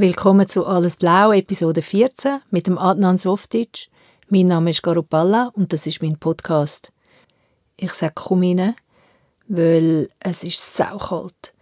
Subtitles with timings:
[0.00, 3.88] Willkommen zu Alles Blau, Episode 14 mit dem Adnan Softic.
[4.28, 6.92] Mein Name ist Garupalla und das ist mein Podcast.
[7.76, 8.76] Ich sage komm rein,
[9.48, 11.52] weil es ist saukalt.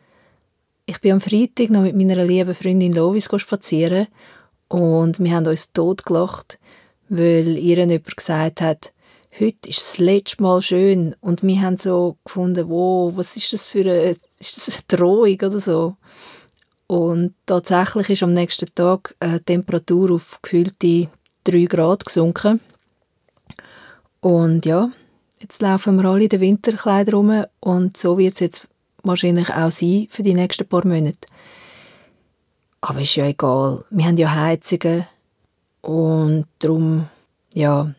[0.84, 4.06] Ich bin am Freitag noch mit meiner lieben Freundin Lovis spazieren
[4.68, 6.58] und wir haben uns totgelacht,
[7.08, 8.92] weil ihr jemand gesagt hat,
[9.40, 13.68] heute ist das letzte Mal schön und wir haben so gefunden, wow, was ist das
[13.68, 15.96] für eine, ist das eine Drohung oder so.
[16.86, 21.08] Und tatsächlich ist am nächsten Tag die Temperatur auf gefühlte
[21.44, 22.60] 3 Grad gesunken.
[24.20, 24.90] Und ja,
[25.40, 28.68] jetzt laufen wir alle in den Winterkleidern rum und so wird es jetzt
[29.02, 31.28] wahrscheinlich auch sein für die nächsten paar Monate.
[32.80, 33.84] Aber ist ja egal.
[33.90, 35.06] Wir haben ja Heizungen
[35.82, 37.08] und darum,
[37.54, 37.94] ja,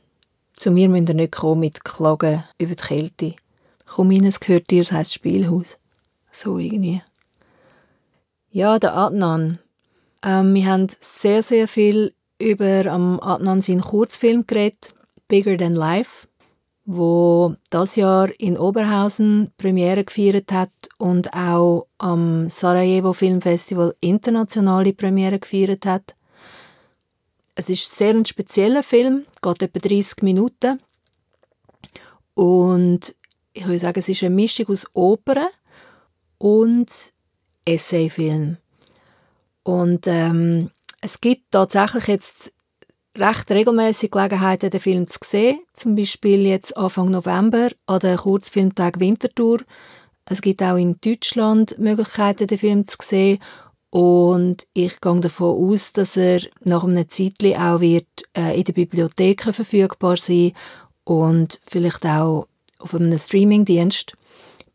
[0.53, 3.35] zu mir müsst ihr nicht kommen mit Klagen über die Kälte.
[3.85, 5.77] Komm rein, es gehört dir, es heisst Spielhaus.
[6.31, 7.01] So irgendwie.
[8.57, 9.59] Ja, der Adnan.
[10.25, 14.95] Ähm, wir haben sehr, sehr viel über am Adnan seinen Kurzfilm geredet,
[15.27, 16.27] Bigger Than Life,
[16.83, 25.37] wo das Jahr in Oberhausen Premiere gefeiert hat und auch am Sarajevo Filmfestival internationale Premiere
[25.37, 26.15] gefeiert hat.
[27.53, 30.81] Es ist sehr ein spezieller Film, geht etwa 30 Minuten
[32.33, 33.13] und
[33.53, 35.47] ich würde sagen, es ist eine Mischung aus Oper
[36.39, 37.13] und
[37.67, 38.57] Essayfilm.
[39.63, 42.53] Und ähm, es gibt tatsächlich jetzt
[43.17, 45.59] recht regelmäßig Gelegenheiten, den Film zu sehen.
[45.73, 49.59] Zum Beispiel jetzt Anfang November an der Kurzfilmtag Winterthur.
[50.25, 53.39] Es gibt auch in Deutschland Möglichkeiten, den Film zu sehen.
[53.89, 58.75] Und ich gehe davon aus, dass er nach einem Zeitchen auch wird, äh, in den
[58.75, 60.51] Bibliotheken verfügbar sein
[61.03, 62.47] und vielleicht auch
[62.79, 64.13] auf einem Streamingdienst.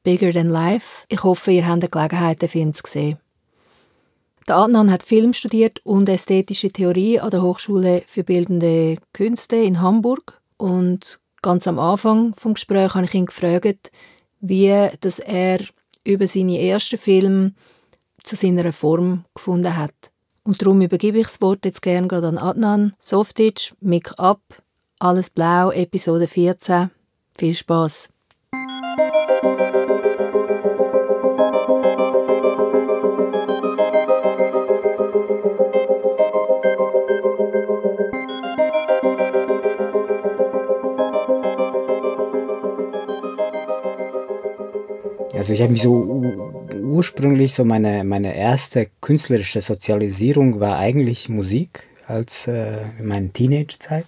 [0.03, 1.05] Bigger Than Life.
[1.09, 3.19] Ich hoffe, ihr habt die Gelegenheit, den Film zu sehen.
[4.49, 9.81] Der Adnan hat Film studiert und ästhetische Theorie an der Hochschule für Bildende Künste in
[9.81, 10.41] Hamburg.
[10.57, 13.93] Und ganz am Anfang vom Gespräch habe ich ihn gefragt,
[14.41, 15.61] wie dass er
[16.05, 17.55] über seine ersten Filme
[18.25, 20.13] zu seiner Form gefunden hat.
[20.45, 24.41] Und darum übergebe ich das Wort jetzt gerne an Adnan Softic, Make Up,
[24.99, 26.91] Alles Blau, Episode 14.
[27.37, 28.09] Viel Spaß!
[45.43, 46.23] Also ich habe mich so
[46.81, 54.07] ursprünglich so meine meine erste künstlerische Sozialisierung war eigentlich Musik als äh, in meiner Teenagezeit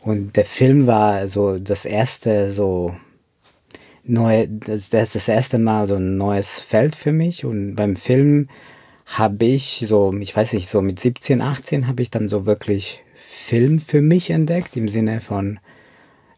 [0.00, 2.96] und der Film war so das erste so
[4.04, 7.44] neue das, das das erste Mal so ein neues Feld für mich.
[7.44, 8.48] Und beim Film
[9.04, 13.02] habe ich so ich weiß nicht so mit 17 18 habe ich dann so wirklich
[13.16, 15.60] Film für mich entdeckt im Sinne von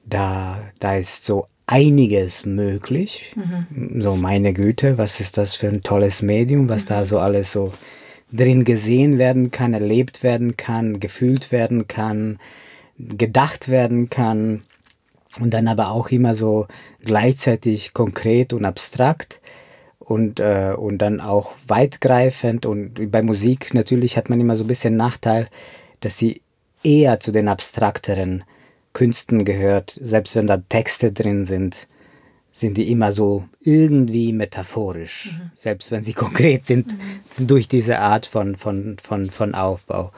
[0.04, 3.34] da da ist so einiges möglich.
[3.36, 4.00] Mhm.
[4.00, 6.88] So meine Güte, was ist das für ein tolles Medium, was mhm.
[6.88, 7.72] da so alles so
[8.32, 12.38] drin gesehen werden kann, erlebt werden kann, gefühlt werden kann,
[12.98, 14.62] gedacht werden kann
[15.41, 16.66] und dann aber auch immer so
[17.04, 19.41] gleichzeitig konkret und abstrakt
[19.98, 24.69] und, äh, und dann auch weitgreifend und bei Musik natürlich hat man immer so ein
[24.69, 25.48] bisschen Nachteil,
[26.00, 26.42] dass sie
[26.82, 28.44] eher zu den abstrakteren
[28.94, 31.87] Künsten gehört, selbst wenn da Texte drin sind,
[32.53, 35.50] sind die immer so irgendwie metaphorisch, mhm.
[35.55, 37.47] selbst wenn sie konkret sind, mhm.
[37.47, 40.12] durch diese Art von, von, von, von Aufbau.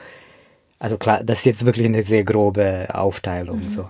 [0.79, 3.59] Also klar, das ist jetzt wirklich eine sehr grobe Aufteilung.
[3.65, 3.71] Mhm.
[3.71, 3.89] So.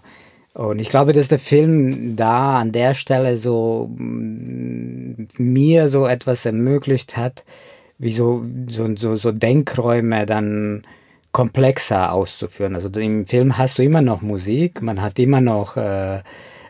[0.53, 6.45] Und ich glaube, dass der Film da an der Stelle so mm, mir so etwas
[6.45, 7.43] ermöglicht hat,
[7.99, 10.83] wie so, so, so, so Denkräume dann
[11.37, 12.73] komplexer auszuführen.
[12.73, 16.23] Also im Film hast du immer noch Musik, man hat immer noch äh,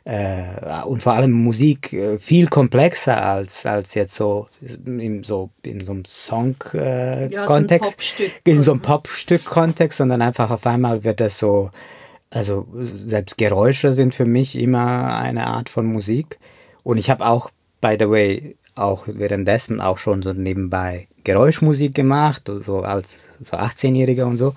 [0.04, 4.50] äh, und vor allem Musik äh, viel komplexer als, als jetzt so
[4.86, 11.06] in so, in so einem Song-Kontext, ja, in so einem Popstück-Kontext, sondern einfach auf einmal
[11.06, 11.72] wird das so,
[12.30, 12.68] also
[13.06, 16.40] selbst Geräusche sind für mich immer eine Art von Musik.
[16.84, 22.44] Und ich habe auch, by the way, auch währenddessen auch schon so nebenbei Geräuschmusik gemacht,
[22.66, 24.54] so als so 18-Jähriger und so.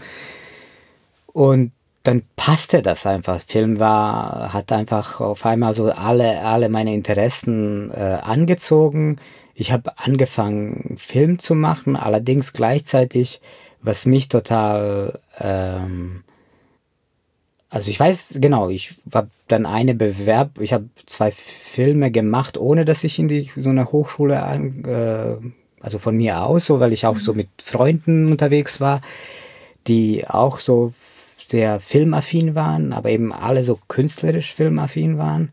[1.26, 1.72] Und
[2.02, 3.40] dann passte das einfach.
[3.40, 9.16] Film war, hat einfach auf einmal so alle, alle meine Interessen äh, angezogen.
[9.54, 13.40] Ich habe angefangen, Film zu machen, allerdings gleichzeitig,
[13.82, 16.22] was mich total ähm,
[17.70, 22.84] also ich weiß, genau, ich habe dann eine Bewerb, ich habe zwei Filme gemacht, ohne
[22.84, 25.36] dass ich in die so eine Hochschule an, äh,
[25.80, 29.00] also von mir aus, so, weil ich auch so mit Freunden unterwegs war,
[29.86, 30.92] die auch so
[31.46, 35.52] sehr filmaffin waren, aber eben alle so künstlerisch filmaffin waren.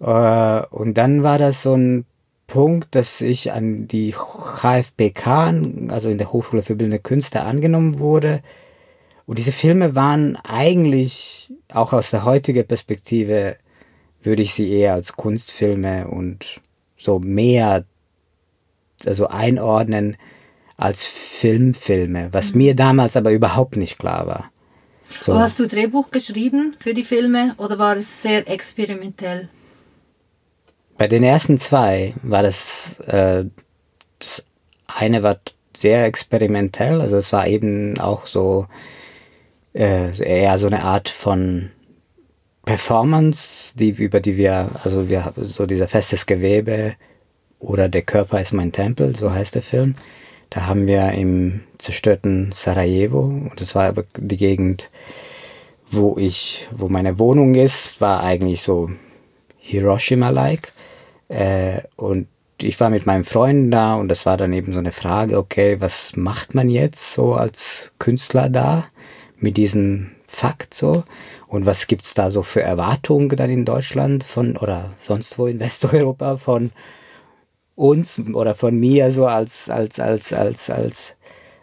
[0.00, 2.04] Äh, und dann war das so ein
[2.48, 5.26] Punkt, dass ich an die HFBK,
[5.88, 8.42] also in der Hochschule für Bildende Künste, angenommen wurde.
[9.28, 13.58] Und diese Filme waren eigentlich, auch aus der heutigen Perspektive,
[14.22, 16.62] würde ich sie eher als Kunstfilme und
[16.96, 17.84] so mehr
[19.04, 20.16] also einordnen
[20.78, 22.58] als Filmfilme, was mhm.
[22.58, 24.50] mir damals aber überhaupt nicht klar war.
[25.20, 25.38] So.
[25.38, 29.50] Hast du Drehbuch geschrieben für die Filme oder war es sehr experimentell?
[30.96, 33.44] Bei den ersten zwei war das, äh,
[34.20, 34.42] das
[34.86, 35.38] eine war
[35.76, 38.66] sehr experimentell, also es war eben auch so
[39.74, 41.70] äh, eher so eine Art von
[42.64, 46.96] Performance, die über die wir, also wir so dieser festes Gewebe
[47.58, 49.94] oder der Körper ist mein Tempel, so heißt der Film.
[50.50, 54.90] Da haben wir im zerstörten Sarajevo, und das war aber die Gegend,
[55.90, 58.90] wo ich, wo meine Wohnung ist, war eigentlich so
[59.58, 60.72] Hiroshima-like.
[61.28, 62.28] Äh, und
[62.60, 65.80] ich war mit meinen Freunden da und das war dann eben so eine Frage, okay,
[65.80, 68.86] was macht man jetzt so als Künstler da
[69.40, 71.04] mit diesem Fakt so?
[71.46, 75.46] Und was gibt es da so für Erwartungen dann in Deutschland von oder sonst wo
[75.46, 76.70] in Westeuropa von
[77.74, 81.16] uns oder von mir so als, als, als, als, als,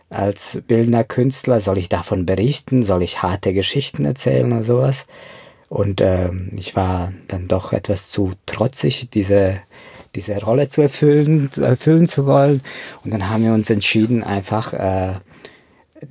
[0.09, 1.59] als bildender Künstler?
[1.59, 2.83] Soll ich davon berichten?
[2.83, 5.05] Soll ich harte Geschichten erzählen oder sowas?
[5.69, 9.57] Und ähm, ich war dann doch etwas zu trotzig, diese,
[10.15, 12.61] diese Rolle zu erfüllen, erfüllen zu wollen.
[13.03, 15.15] Und dann haben wir uns entschieden, einfach äh,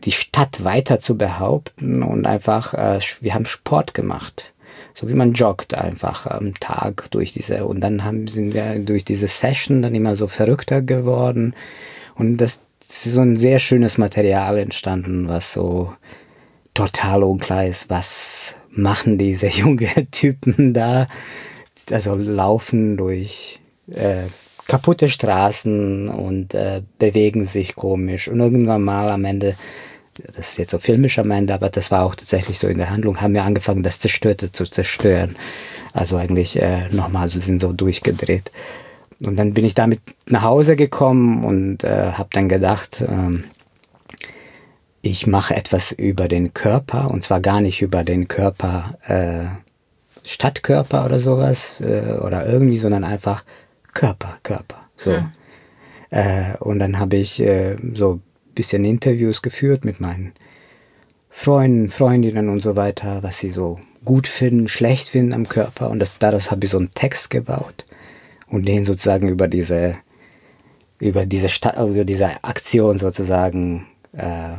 [0.04, 4.52] die Stadt weiter zu behaupten und einfach, äh, wir haben Sport gemacht.
[4.94, 9.04] So wie man joggt einfach am Tag durch diese und dann haben, sind wir durch
[9.04, 11.54] diese Session dann immer so verrückter geworden.
[12.14, 15.92] Und das ist so ein sehr schönes Material entstanden, was so
[16.74, 21.08] total unklar ist, was machen diese jungen Typen da,
[21.90, 24.24] also laufen durch äh,
[24.66, 28.28] kaputte Straßen und äh, bewegen sich komisch.
[28.28, 29.56] Und irgendwann mal am Ende
[30.34, 32.90] das ist jetzt so filmisch am Ende, aber das war auch tatsächlich so in der
[32.90, 35.36] Handlung, haben wir angefangen, das Zerstörte zu zerstören.
[35.92, 38.50] Also eigentlich äh, nochmal, so sind so durchgedreht.
[39.22, 43.44] Und dann bin ich damit nach Hause gekommen und äh, habe dann gedacht, ähm,
[45.02, 49.46] ich mache etwas über den Körper und zwar gar nicht über den Körper, äh,
[50.26, 53.44] Stadtkörper oder sowas äh, oder irgendwie, sondern einfach
[53.92, 54.88] Körper, Körper.
[54.96, 55.12] So.
[55.12, 55.30] Ja.
[56.10, 58.20] Äh, und dann habe ich äh, so
[58.54, 60.32] bisschen Interviews geführt mit meinen
[61.30, 65.90] Freunden, Freundinnen und so weiter, was sie so gut finden, schlecht finden am Körper.
[65.90, 67.84] Und das, daraus habe ich so einen Text gebaut
[68.48, 69.96] und den sozusagen über diese,
[71.00, 74.54] über diese, über diese Aktion sozusagen äh,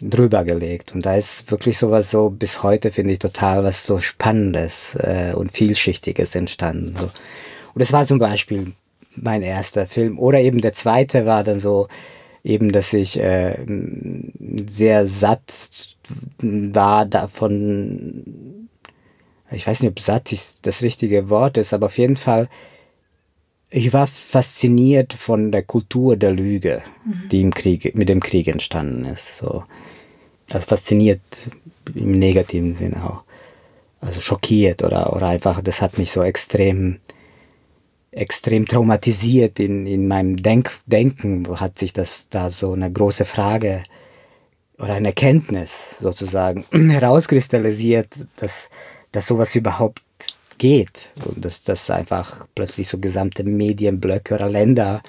[0.00, 0.94] drüber gelegt.
[0.94, 5.32] Und da ist wirklich sowas so, bis heute finde ich total was so Spannendes äh,
[5.34, 6.96] und Vielschichtiges entstanden.
[6.98, 7.04] So.
[7.04, 8.72] Und das war zum Beispiel
[9.16, 10.18] mein erster Film.
[10.18, 11.88] Oder eben der zweite war dann so,
[12.44, 13.56] eben, dass ich äh,
[14.68, 15.96] sehr satt
[16.38, 18.68] war davon,
[19.50, 22.48] ich weiß nicht, ob satt das richtige Wort ist, aber auf jeden Fall,
[23.70, 27.28] ich war fasziniert von der Kultur der Lüge, mhm.
[27.30, 29.38] die im Krieg, mit dem Krieg entstanden ist.
[29.38, 29.64] So.
[30.52, 31.20] Also fasziniert
[31.94, 33.22] im negativen Sinne auch.
[34.00, 36.98] Also schockiert oder, oder einfach, das hat mich so extrem
[38.14, 43.82] extrem traumatisiert in, in meinem Denk Denken, hat sich das da so eine große Frage
[44.78, 48.68] oder eine Erkenntnis sozusagen herauskristallisiert, dass,
[49.12, 50.02] dass sowas überhaupt
[50.58, 55.02] geht und dass das einfach plötzlich so gesamte Medienblöcke oder Länder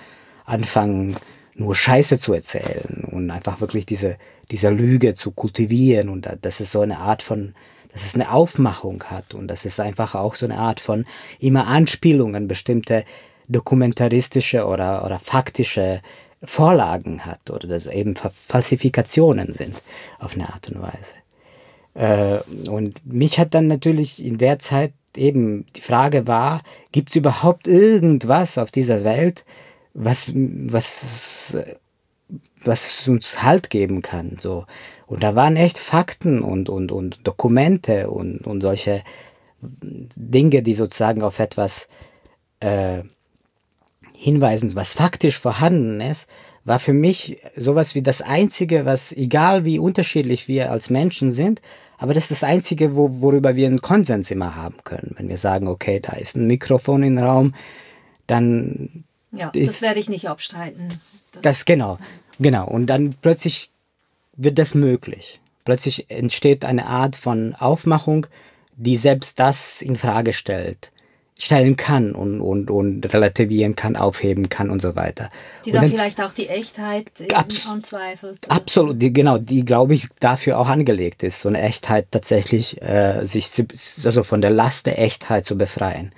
[0.45, 1.15] anfangen,
[1.55, 4.17] nur Scheiße zu erzählen und einfach wirklich diese,
[4.51, 7.53] diese Lüge zu kultivieren und das ist so eine Art von
[7.95, 11.05] dass es eine Aufmachung hat und dass es einfach auch so eine Art von
[11.39, 13.05] immer Anspielungen, bestimmte
[13.47, 16.01] dokumentaristische oder, oder faktische
[16.43, 19.81] Vorlagen hat oder dass eben Falsifikationen sind
[20.19, 21.15] auf eine Art und Weise.
[21.93, 26.59] Äh, und mich hat dann natürlich in der Zeit eben die Frage war,
[26.91, 29.45] gibt es überhaupt irgendwas auf dieser Welt,
[29.93, 31.57] was, was,
[32.65, 34.35] was uns Halt geben kann?
[34.37, 34.65] So.
[35.07, 39.03] Und da waren echt Fakten und, und, und Dokumente und, und solche
[39.61, 41.87] Dinge, die sozusagen auf etwas
[42.59, 43.03] äh,
[44.13, 46.27] hinweisen, was faktisch vorhanden ist,
[46.63, 51.61] war für mich sowas wie das Einzige, was, egal wie unterschiedlich wir als Menschen sind,
[51.97, 55.15] aber das ist das Einzige, wo, worüber wir einen Konsens immer haben können.
[55.17, 57.53] Wenn wir sagen, okay, da ist ein Mikrofon im Raum,
[58.27, 60.89] dann Ja, ist, das werde ich nicht abstreiten.
[61.33, 61.99] Das, das genau,
[62.39, 62.67] genau.
[62.67, 63.69] Und dann plötzlich
[64.37, 65.39] wird das möglich.
[65.63, 68.27] Plötzlich entsteht eine Art von Aufmachung,
[68.75, 70.91] die selbst das in Frage stellt
[71.37, 75.29] stellen kann und, und, und relativieren kann, aufheben kann und so weiter.
[75.65, 78.49] Die dann, dann vielleicht auch die Echtheit anzweifelt.
[78.49, 83.25] Absolut, die, genau, die glaube ich dafür auch angelegt ist, so eine Echtheit tatsächlich äh,
[83.25, 83.65] sich zu,
[84.05, 86.11] also von der Last der Echtheit zu befreien.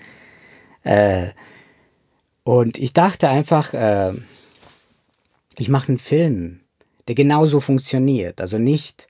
[0.83, 1.29] Äh,
[2.43, 4.13] und ich dachte einfach, äh,
[5.57, 6.61] ich mache einen Film,
[7.07, 9.07] der genauso funktioniert, also nicht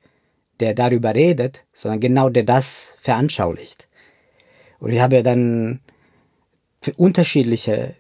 [0.60, 3.88] der darüber redet, sondern genau der das veranschaulicht.
[4.80, 5.80] Und ich habe dann
[6.82, 7.96] für unterschiedliche,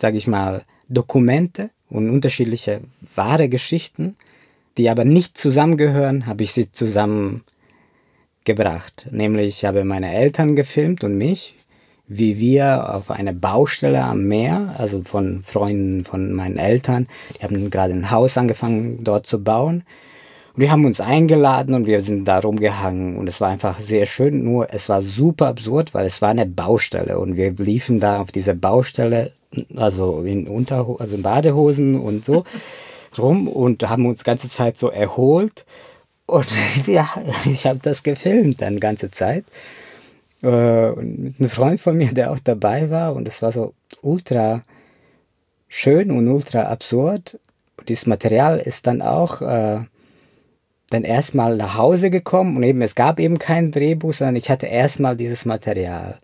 [0.00, 2.80] sage ich mal, Dokumente und unterschiedliche
[3.14, 4.16] wahre Geschichten,
[4.76, 9.06] die aber nicht zusammengehören, habe ich sie zusammengebracht.
[9.10, 11.54] Nämlich ich habe meine Eltern gefilmt und mich,
[12.06, 17.06] wie wir auf einer Baustelle am Meer, also von Freunden von meinen Eltern,
[17.36, 19.84] die haben gerade ein Haus angefangen dort zu bauen
[20.54, 24.04] und wir haben uns eingeladen und wir sind da rumgehangen und es war einfach sehr
[24.04, 24.44] schön.
[24.44, 28.32] Nur es war super absurd, weil es war eine Baustelle und wir liefen da auf
[28.32, 29.32] dieser Baustelle,
[29.76, 32.44] also in Unterho also in Badehosen und so
[33.18, 35.64] rum und haben uns ganze Zeit so erholt.
[36.26, 36.46] Und
[36.86, 37.08] ja,
[37.46, 39.44] ich habe das gefilmt dann ganze Zeit.
[40.42, 43.74] Äh, und mit einem Freund von mir, der auch dabei war und es war so
[44.02, 44.62] ultra
[45.68, 47.38] schön und ultra absurd.
[47.78, 49.80] Und dieses Material ist dann auch äh,
[50.90, 54.66] dann erstmal nach Hause gekommen und eben es gab eben kein Drehbuch, sondern ich hatte
[54.66, 56.18] erstmal dieses Material.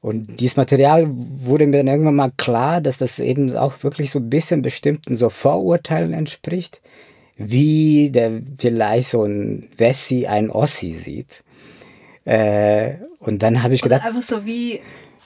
[0.00, 4.18] Und dieses Material wurde mir dann irgendwann mal klar, dass das eben auch wirklich so
[4.18, 6.80] ein bisschen bestimmten so Vorurteilen entspricht,
[7.36, 11.44] wie der vielleicht so ein Wessi ein Ossi sieht.
[12.24, 14.02] Äh, und dann habe ich gedacht.
[14.02, 14.80] Oder einfach so wie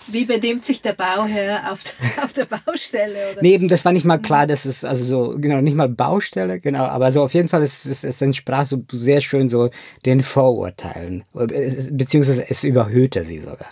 [0.08, 1.80] wie benimmt sich der Bauherr auf,
[2.22, 3.32] auf der Baustelle?
[3.32, 3.42] Oder?
[3.42, 6.60] Nee, eben, das war nicht mal klar, dass es, also so, genau, nicht mal Baustelle,
[6.60, 9.70] genau, aber so auf jeden Fall, es, es, es entsprach so sehr schön so
[10.04, 13.68] den Vorurteilen, beziehungsweise es überhöhte sie sogar.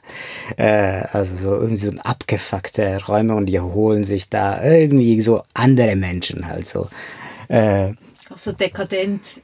[0.56, 5.96] Äh, also so irgendwie so abgefuckte Räume und die holen sich da irgendwie so andere
[5.96, 6.88] Menschen halt so.
[7.48, 7.92] Äh,
[8.30, 9.40] Auch so dekadent.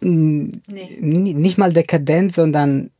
[0.00, 0.98] Nee.
[1.00, 2.90] Nicht mal dekadent, sondern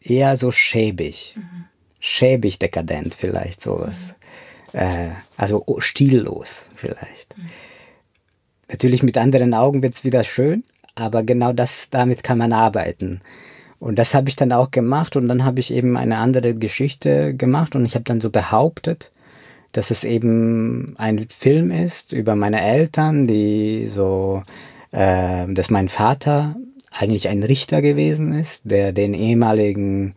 [0.00, 1.34] eher so schäbig.
[1.36, 1.66] Mhm
[2.00, 4.14] schäbig dekadent vielleicht sowas.
[4.72, 4.80] Mhm.
[4.80, 7.36] Äh, also stillos vielleicht.
[7.36, 7.50] Mhm.
[8.68, 10.64] Natürlich mit anderen Augen wird es wieder schön,
[10.94, 13.20] aber genau das, damit kann man arbeiten.
[13.78, 17.34] Und das habe ich dann auch gemacht und dann habe ich eben eine andere Geschichte
[17.34, 19.10] gemacht und ich habe dann so behauptet,
[19.72, 24.42] dass es eben ein Film ist über meine Eltern, die so,
[24.92, 26.56] äh, dass mein Vater
[26.90, 30.14] eigentlich ein Richter gewesen ist, der den ehemaligen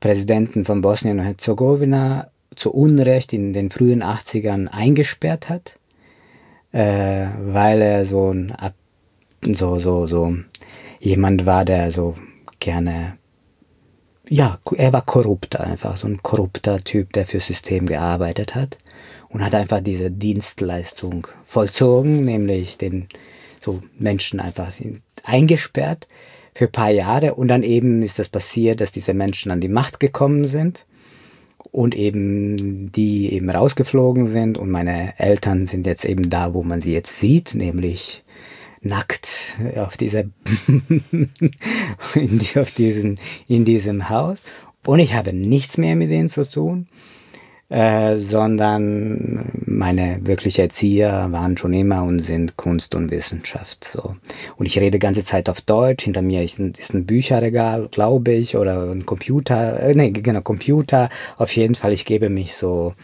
[0.00, 5.78] Präsidenten von Bosnien und Herzegowina zu Unrecht in den frühen 80ern eingesperrt hat,
[6.72, 8.52] äh, weil er so ein
[9.52, 10.34] so so so
[11.00, 12.14] jemand war, der so
[12.58, 13.16] gerne
[14.30, 18.76] ja, er war korrupt einfach, so ein korrupter Typ, der fürs System gearbeitet hat
[19.30, 23.08] und hat einfach diese Dienstleistung vollzogen, nämlich den
[23.68, 24.72] so Menschen einfach
[25.24, 26.08] eingesperrt
[26.54, 29.68] für ein paar Jahre und dann eben ist das passiert, dass diese Menschen an die
[29.68, 30.86] Macht gekommen sind
[31.70, 36.80] und eben die eben rausgeflogen sind und meine Eltern sind jetzt eben da, wo man
[36.80, 38.24] sie jetzt sieht, nämlich
[38.80, 40.24] nackt auf dieser
[42.14, 44.42] in, die, auf diesen, in diesem Haus.
[44.86, 46.86] Und ich habe nichts mehr mit denen zu tun
[47.68, 53.90] äh, sondern meine wirklich Erzieher waren schon immer und sind Kunst und Wissenschaft.
[53.92, 54.16] So.
[54.56, 56.04] Und ich rede ganze Zeit auf Deutsch.
[56.04, 59.80] Hinter mir ist ein, ist ein Bücherregal, glaube ich, oder ein Computer.
[59.80, 61.10] Äh, nee, genau, Computer.
[61.36, 62.94] Auf jeden Fall, ich gebe mich so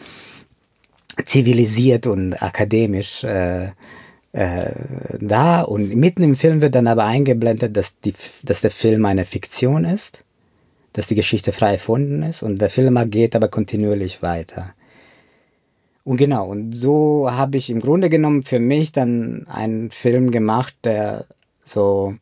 [1.25, 3.67] zivilisiert und akademisch äh,
[4.33, 4.71] äh,
[5.19, 5.61] da.
[5.61, 9.85] Und mitten im Film wird dann aber eingeblendet, dass, die, dass der Film eine Fiktion
[9.85, 10.24] ist
[10.95, 14.73] dass die Geschichte frei erfunden ist und der Film geht aber kontinuierlich weiter.
[16.05, 20.73] Und genau, und so habe ich im Grunde genommen für mich dann einen Film gemacht,
[20.85, 21.25] der
[21.65, 22.15] so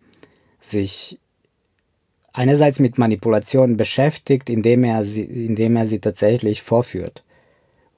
[0.59, 1.19] sich
[2.31, 7.23] einerseits mit Manipulation beschäftigt, indem er sie, indem er sie tatsächlich vorführt.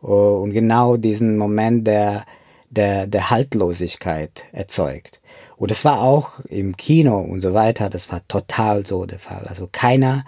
[0.01, 2.25] Und genau diesen Moment der,
[2.69, 5.21] der, der Haltlosigkeit erzeugt.
[5.55, 9.45] Und das war auch im Kino und so weiter, das war total so der Fall.
[9.47, 10.25] Also keiner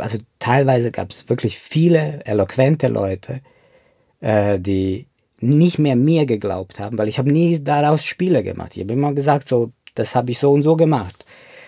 [0.00, 3.40] also teilweise gab es wirklich viele eloquente Leute,
[4.20, 5.06] äh, die
[5.40, 8.76] nicht mehr mir geglaubt haben, weil ich habe nie daraus Spiele gemacht.
[8.76, 11.24] Ich habe immer gesagt, so, das habe ich so und so gemacht.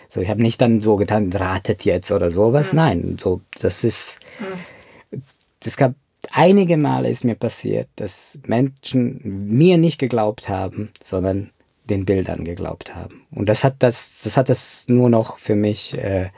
[0.09, 2.73] So, ich habe nicht dann so getan, ratet jetzt oder sowas.
[2.73, 2.77] Mhm.
[2.77, 5.23] Nein, so, das ist, mhm.
[5.65, 5.95] es gab
[6.33, 11.51] einige Male ist mir passiert, dass Menschen mir nicht geglaubt haben, sondern
[11.85, 13.27] den Bildern geglaubt haben.
[13.31, 16.31] Und das hat das, das hat das nur noch für mich, äh,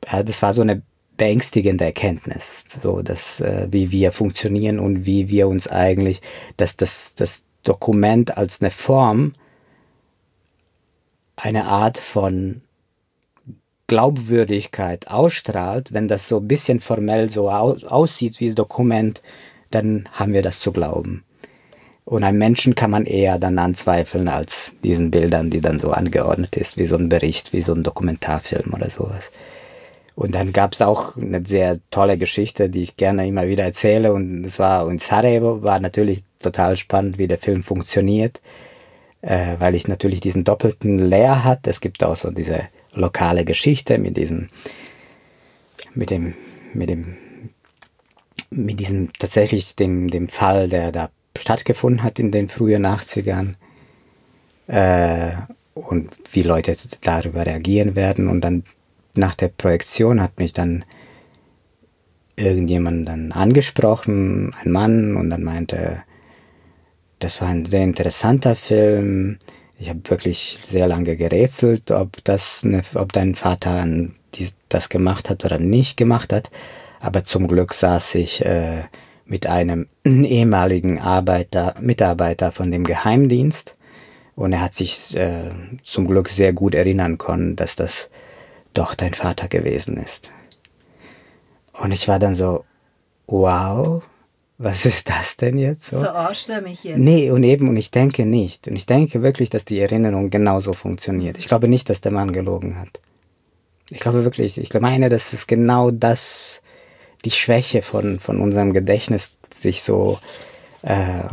[0.00, 0.82] das war so eine
[1.16, 6.22] beängstigende Erkenntnis, so dass äh, wie wir funktionieren und wie wir uns eigentlich,
[6.56, 9.32] dass das, das Dokument als eine Form,
[11.36, 12.62] eine Art von
[13.88, 19.22] Glaubwürdigkeit ausstrahlt, wenn das so ein bisschen formell so aussieht wie ein Dokument,
[19.70, 21.24] dann haben wir das zu glauben.
[22.04, 26.56] Und einem Menschen kann man eher dann anzweifeln als diesen Bildern, die dann so angeordnet
[26.56, 29.30] ist, wie so ein Bericht, wie so ein Dokumentarfilm oder sowas.
[30.18, 34.12] Und dann gab es auch eine sehr tolle Geschichte, die ich gerne immer wieder erzähle.
[34.12, 38.40] Und es war in Sarajevo, war natürlich total spannend, wie der Film funktioniert,
[39.22, 41.68] äh, weil ich natürlich diesen doppelten Layer hat.
[41.68, 44.48] Es gibt auch so diese lokale Geschichte mit diesem,
[45.94, 46.34] mit dem,
[46.74, 47.16] mit dem,
[48.50, 53.54] mit diesem tatsächlich dem, dem Fall, der da stattgefunden hat in den frühen 80ern
[54.66, 55.36] äh,
[55.74, 58.26] und wie Leute darüber reagieren werden.
[58.26, 58.64] Und dann
[59.18, 60.84] nach der Projektion hat mich dann
[62.36, 66.02] irgendjemand dann angesprochen, ein Mann, und dann meinte,
[67.18, 69.38] das war ein sehr interessanter Film.
[69.78, 73.86] Ich habe wirklich sehr lange gerätselt, ob das, eine, ob dein Vater
[74.68, 76.50] das gemacht hat oder nicht gemacht hat.
[77.00, 78.84] Aber zum Glück saß ich äh,
[79.24, 83.74] mit einem ehemaligen Arbeiter, Mitarbeiter von dem Geheimdienst
[84.34, 85.50] und er hat sich äh,
[85.82, 88.08] zum Glück sehr gut erinnern können, dass das
[88.74, 90.30] doch dein Vater gewesen ist.
[91.72, 92.64] Und ich war dann so,
[93.26, 94.02] wow,
[94.58, 96.00] was ist das denn jetzt so?
[96.00, 96.98] Verarscht er mich jetzt?
[96.98, 98.66] Nee, und eben, und ich denke nicht.
[98.66, 101.38] Und ich denke wirklich, dass die Erinnerung genauso funktioniert.
[101.38, 103.00] Ich glaube nicht, dass der Mann gelogen hat.
[103.90, 106.60] Ich glaube wirklich, ich meine, dass es genau das
[107.24, 110.18] die Schwäche von, von unserem Gedächtnis sich so
[110.82, 111.24] äh,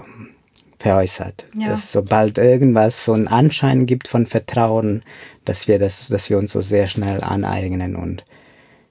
[0.80, 1.46] veräußert.
[1.58, 1.70] Ja.
[1.70, 5.04] Dass sobald irgendwas so einen Anschein gibt von Vertrauen,
[5.46, 8.24] dass wir das, dass wir uns so sehr schnell aneignen und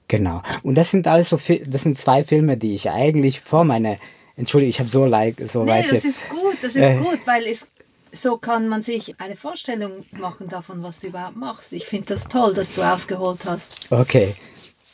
[0.07, 0.41] genau.
[0.63, 3.97] Und das sind alles so, das sind zwei Filme, die ich eigentlich vor meiner,
[4.35, 6.05] Entschuldigung, ich habe so like, so nee, weit das jetzt.
[6.05, 7.67] Das ist gut, das ist äh, gut, weil es
[8.15, 11.73] so kann man sich eine Vorstellung machen davon, was du überhaupt machst.
[11.73, 13.91] Ich finde das toll, dass du ausgeholt hast.
[13.91, 14.35] Okay.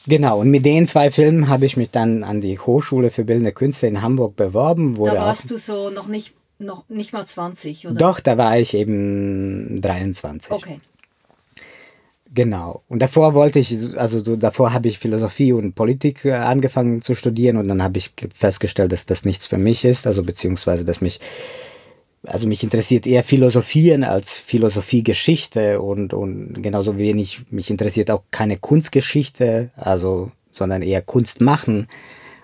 [0.07, 3.51] Genau, und mit den zwei Filmen habe ich mich dann an die Hochschule für Bildende
[3.51, 4.95] Künste in Hamburg beworben.
[4.95, 7.95] da warst du so noch nicht, noch nicht mal 20, oder?
[7.95, 10.51] Doch, da war ich eben 23.
[10.51, 10.79] Okay.
[12.33, 12.81] Genau.
[12.87, 17.13] Und davor wollte ich, also so, davor habe ich Philosophie und Politik äh, angefangen zu
[17.13, 21.01] studieren und dann habe ich festgestellt, dass das nichts für mich ist, also beziehungsweise, dass
[21.01, 21.19] mich
[22.23, 28.57] also mich interessiert eher Philosophieren als Philosophiegeschichte und, und genauso wenig, mich interessiert auch keine
[28.57, 31.87] Kunstgeschichte, also, sondern eher Kunst machen.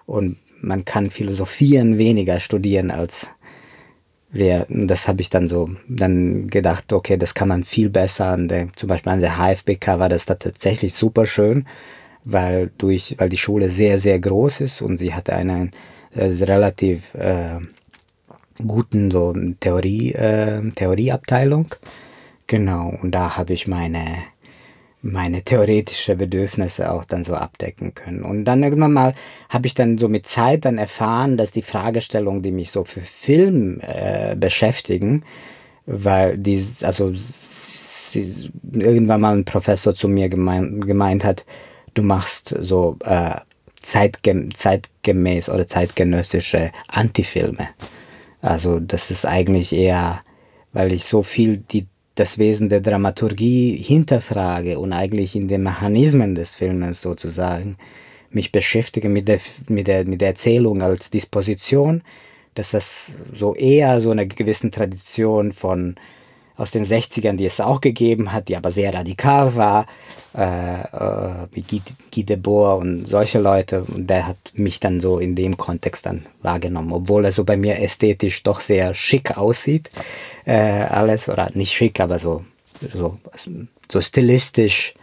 [0.06, 3.30] Und man kann Philosophieren weniger studieren als
[4.30, 8.48] wer, das habe ich dann so dann gedacht, okay, das kann man viel besser an
[8.48, 11.66] der, zum Beispiel an der HFBK war das da tatsächlich super schön,
[12.24, 15.72] weil durch, weil die Schule sehr, sehr groß ist und sie hatte eine
[16.13, 17.60] äh, relativ äh,
[18.66, 21.68] guten so Theorie, äh, Theorieabteilung.
[22.48, 24.06] Genau, und da habe ich meine,
[25.08, 28.24] meine theoretische Bedürfnisse auch dann so abdecken können.
[28.24, 29.13] Und dann irgendwann mal
[29.50, 33.02] habe ich dann so mit Zeit dann erfahren, dass die Fragestellungen, die mich so für
[33.02, 35.24] Film äh, beschäftigen,
[35.86, 41.46] weil die, also sie, irgendwann mal ein Professor zu mir gemein, gemeint hat,
[41.93, 43.36] du machst so äh,
[43.82, 47.70] zeitgem zeitgemäß oder zeitgenössische Antifilme.
[48.41, 50.22] Also das ist eigentlich eher,
[50.74, 56.34] weil ich so viel die, das Wesen der Dramaturgie hinterfrage und eigentlich in den Mechanismen
[56.34, 57.77] des Filmes sozusagen
[58.32, 62.01] mich beschäftige mit der, mit der, mit der Erzählung als Disposition,
[62.56, 65.95] dass das so eher so eine gewisse Tradition von
[66.58, 69.86] aus den 60ern, die es auch gegeben hat, die aber sehr radikal war,
[70.36, 71.82] äh, äh, wie Guy,
[72.13, 73.84] Guy Debord und solche Leute.
[73.84, 77.58] Und der hat mich dann so in dem Kontext dann wahrgenommen, obwohl er so bei
[77.58, 79.91] mir ästhetisch doch sehr schick aussieht,
[80.46, 82.43] äh, alles, oder nicht schick, aber so,
[82.93, 83.17] so,
[83.89, 84.96] so stilistisch,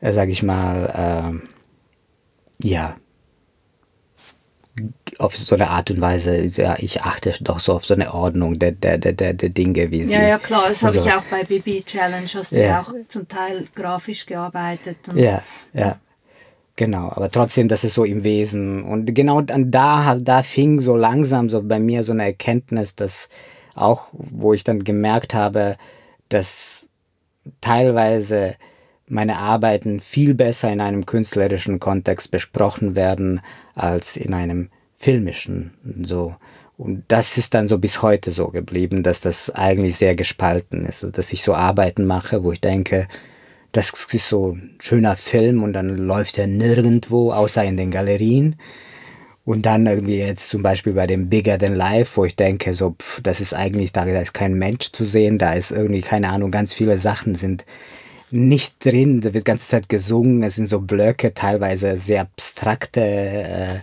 [0.00, 1.40] äh, sag ich mal,
[2.62, 2.96] äh, ja,
[5.18, 8.58] auf so eine Art und Weise, ja, ich achte doch so auf so eine Ordnung
[8.58, 10.12] der, der, der, der, der Dinge, wie sie.
[10.12, 12.92] Ja, ja, klar, das also, habe ich auch bei Bibi Challenge, hast du ja auch
[13.08, 14.98] zum Teil grafisch gearbeitet.
[15.14, 15.98] ja, ja.
[16.76, 18.84] Genau, aber trotzdem, das ist so im Wesen.
[18.84, 23.28] Und genau da, da fing so langsam so bei mir so eine Erkenntnis, dass
[23.74, 25.76] auch, wo ich dann gemerkt habe,
[26.28, 26.86] dass
[27.60, 28.54] teilweise
[29.08, 33.40] meine Arbeiten viel besser in einem künstlerischen Kontext besprochen werden
[33.74, 36.34] als in einem filmischen so.
[36.76, 41.06] Und das ist dann so bis heute so geblieben, dass das eigentlich sehr gespalten ist,
[41.12, 43.08] dass ich so Arbeiten mache, wo ich denke,
[43.72, 48.56] das ist so ein schöner Film und dann läuft er nirgendwo, außer in den Galerien.
[49.44, 52.94] Und dann irgendwie jetzt zum Beispiel bei dem Bigger Than Life, wo ich denke, so,
[53.00, 56.28] pff, das ist eigentlich, da, da ist kein Mensch zu sehen, da ist irgendwie, keine
[56.28, 57.64] Ahnung, ganz viele Sachen sind
[58.30, 63.00] nicht drin, da wird die ganze Zeit gesungen, es sind so Blöcke, teilweise sehr abstrakte
[63.00, 63.78] äh,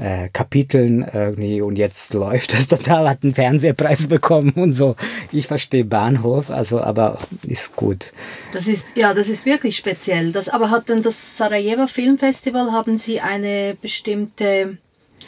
[0.00, 4.96] äh, Kapiteln irgendwie und jetzt läuft das total, hat einen Fernsehpreis bekommen und so.
[5.30, 8.06] Ich verstehe Bahnhof, also aber ist gut.
[8.52, 10.32] Das ist ja, das ist wirklich speziell.
[10.32, 14.78] Das aber hat denn das Sarajevo Filmfestival haben Sie eine bestimmte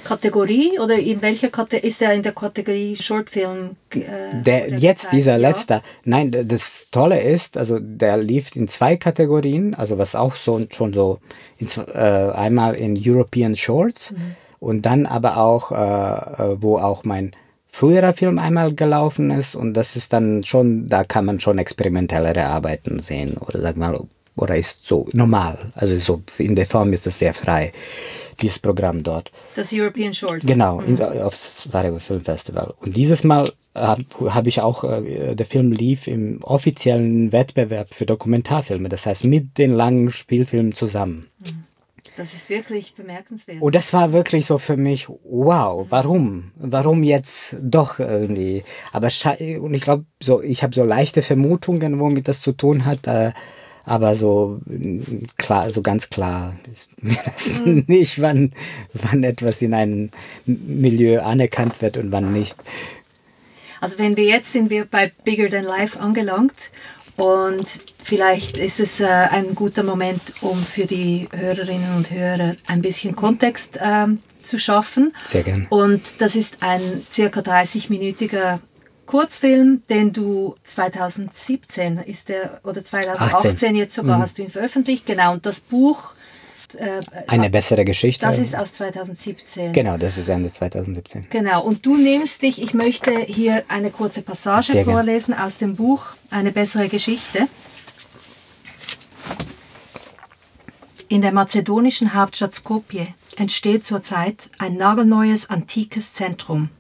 [0.05, 3.77] Kategorie oder in welcher Kategorie ist er in der Kategorie Shortfilm?
[3.95, 4.01] Äh,
[4.43, 5.13] der jetzt gezeigt?
[5.13, 5.49] dieser ja.
[5.49, 5.83] letzte.
[6.05, 10.93] Nein, das Tolle ist, also der lief in zwei Kategorien, also was auch so schon
[10.93, 11.19] so
[11.59, 14.37] in, äh, einmal in European Shorts mhm.
[14.61, 17.33] und dann aber auch äh, äh, wo auch mein
[17.69, 22.45] früherer Film einmal gelaufen ist und das ist dann schon, da kann man schon experimentellere
[22.45, 23.99] Arbeiten sehen oder sag mal
[24.37, 27.73] oder ist so normal, also so in der Form ist das sehr frei
[28.43, 29.31] dieses Programm dort.
[29.55, 30.45] Das European Shorts.
[30.45, 31.01] Genau, mhm.
[31.01, 32.75] auf Sarajevo Film Festival.
[32.81, 38.07] Und dieses Mal habe hab ich auch, äh, der Film lief im offiziellen Wettbewerb für
[38.07, 41.29] Dokumentarfilme, das heißt mit den langen Spielfilmen zusammen.
[41.39, 41.65] Mhm.
[42.17, 43.63] Das ist wirklich bemerkenswert.
[43.63, 46.53] Und das war wirklich so für mich, wow, warum?
[46.57, 48.65] Warum jetzt doch irgendwie?
[48.93, 49.09] Aber
[49.61, 53.07] und ich glaube, so, ich habe so leichte Vermutungen, womit das zu tun hat.
[53.07, 53.33] Äh,
[53.85, 54.61] aber so
[55.39, 57.85] klar, so ganz klar ist mir das mhm.
[57.87, 58.53] nicht, wann,
[58.93, 60.11] wann etwas in einem
[60.47, 62.57] Milieu anerkannt wird und wann nicht.
[63.81, 66.71] Also wenn wir jetzt sind wir bei Bigger Than Life angelangt
[67.17, 67.67] und
[68.03, 73.17] vielleicht ist es äh, ein guter Moment, um für die Hörerinnen und Hörer ein bisschen
[73.17, 74.07] Kontext äh,
[74.41, 75.13] zu schaffen.
[75.25, 75.67] Sehr gerne.
[75.69, 78.61] Und das ist ein circa 30-minütiger
[79.07, 83.77] Kurzfilm, den du 2017 ist der oder 2018 18.
[83.77, 84.23] jetzt sogar mhm.
[84.23, 85.33] hast du ihn veröffentlicht, genau.
[85.33, 86.15] Und das Buch
[86.75, 88.25] äh, eine bessere Geschichte.
[88.25, 89.73] Das ist aus 2017.
[89.73, 91.27] Genau, das ist Ende 2017.
[91.31, 91.63] Genau.
[91.63, 92.63] Und du nimmst dich.
[92.63, 95.47] Ich möchte hier eine kurze Passage Sehr vorlesen gern.
[95.47, 97.49] aus dem Buch Eine bessere Geschichte.
[101.09, 106.71] In der mazedonischen Hauptstadt Skopje entsteht zurzeit ein nagelneues antikes Zentrum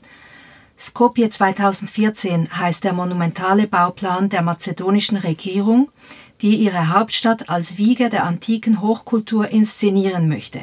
[0.82, 5.92] Skopje 2014 heißt der monumentale Bauplan der mazedonischen Regierung,
[6.40, 10.60] die ihre Hauptstadt als Wiege der antiken Hochkultur inszenieren möchte.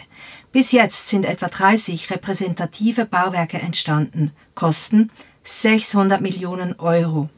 [0.52, 5.10] Bis jetzt sind etwa 30 repräsentative Bauwerke entstanden, kosten
[5.46, 7.30] 600 Millionen Euro.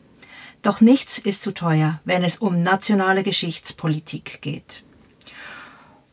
[0.63, 4.83] Doch nichts ist zu teuer, wenn es um nationale Geschichtspolitik geht.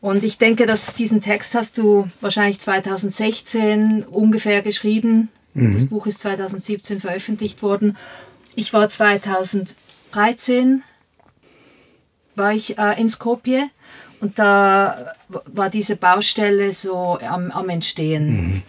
[0.01, 5.29] Und ich denke, dass diesen Text hast du wahrscheinlich 2016 ungefähr geschrieben,
[5.67, 5.73] Mhm.
[5.73, 7.97] Das Buch ist 2017 veröffentlicht worden.
[8.55, 10.83] Ich war 2013
[12.35, 13.69] war ich äh, in Skopje
[14.21, 18.29] und da war diese Baustelle so am, am Entstehen.
[18.29, 18.63] Mhm.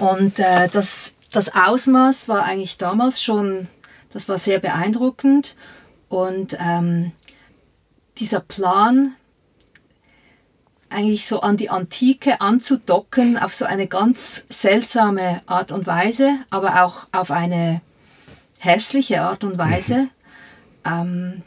[0.00, 3.68] Und äh, das, das Ausmaß war eigentlich damals schon,
[4.12, 5.56] das war sehr beeindruckend.
[6.08, 7.12] Und ähm,
[8.18, 9.14] dieser Plan,
[10.90, 16.84] eigentlich so an die Antike anzudocken auf so eine ganz seltsame Art und Weise, aber
[16.84, 17.80] auch auf eine
[18.58, 19.94] hässliche Art und Weise.
[19.94, 20.10] Mhm.
[20.84, 21.42] Ähm,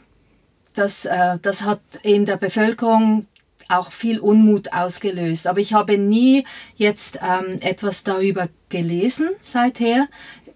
[0.74, 3.26] das, äh, das hat in der Bevölkerung
[3.68, 5.46] auch viel Unmut ausgelöst.
[5.46, 6.44] Aber ich habe nie
[6.76, 10.08] jetzt ähm, etwas darüber gelesen seither,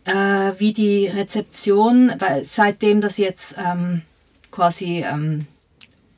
[0.05, 4.03] äh, wie die Rezeption, weil seitdem das jetzt ähm,
[4.51, 5.47] quasi ähm,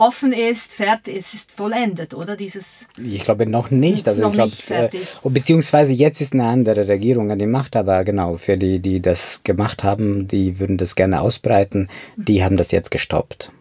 [0.01, 2.37] offen ist, fertig, es ist vollendet, oder?
[2.37, 4.09] Dieses ich glaube noch nicht.
[4.09, 5.03] Also noch ich glaube, fertig.
[5.23, 9.01] Äh, beziehungsweise jetzt ist eine andere Regierung an die Macht, aber genau, für die, die
[9.01, 13.53] das gemacht haben, die würden das gerne ausbreiten, die haben das jetzt gestoppt.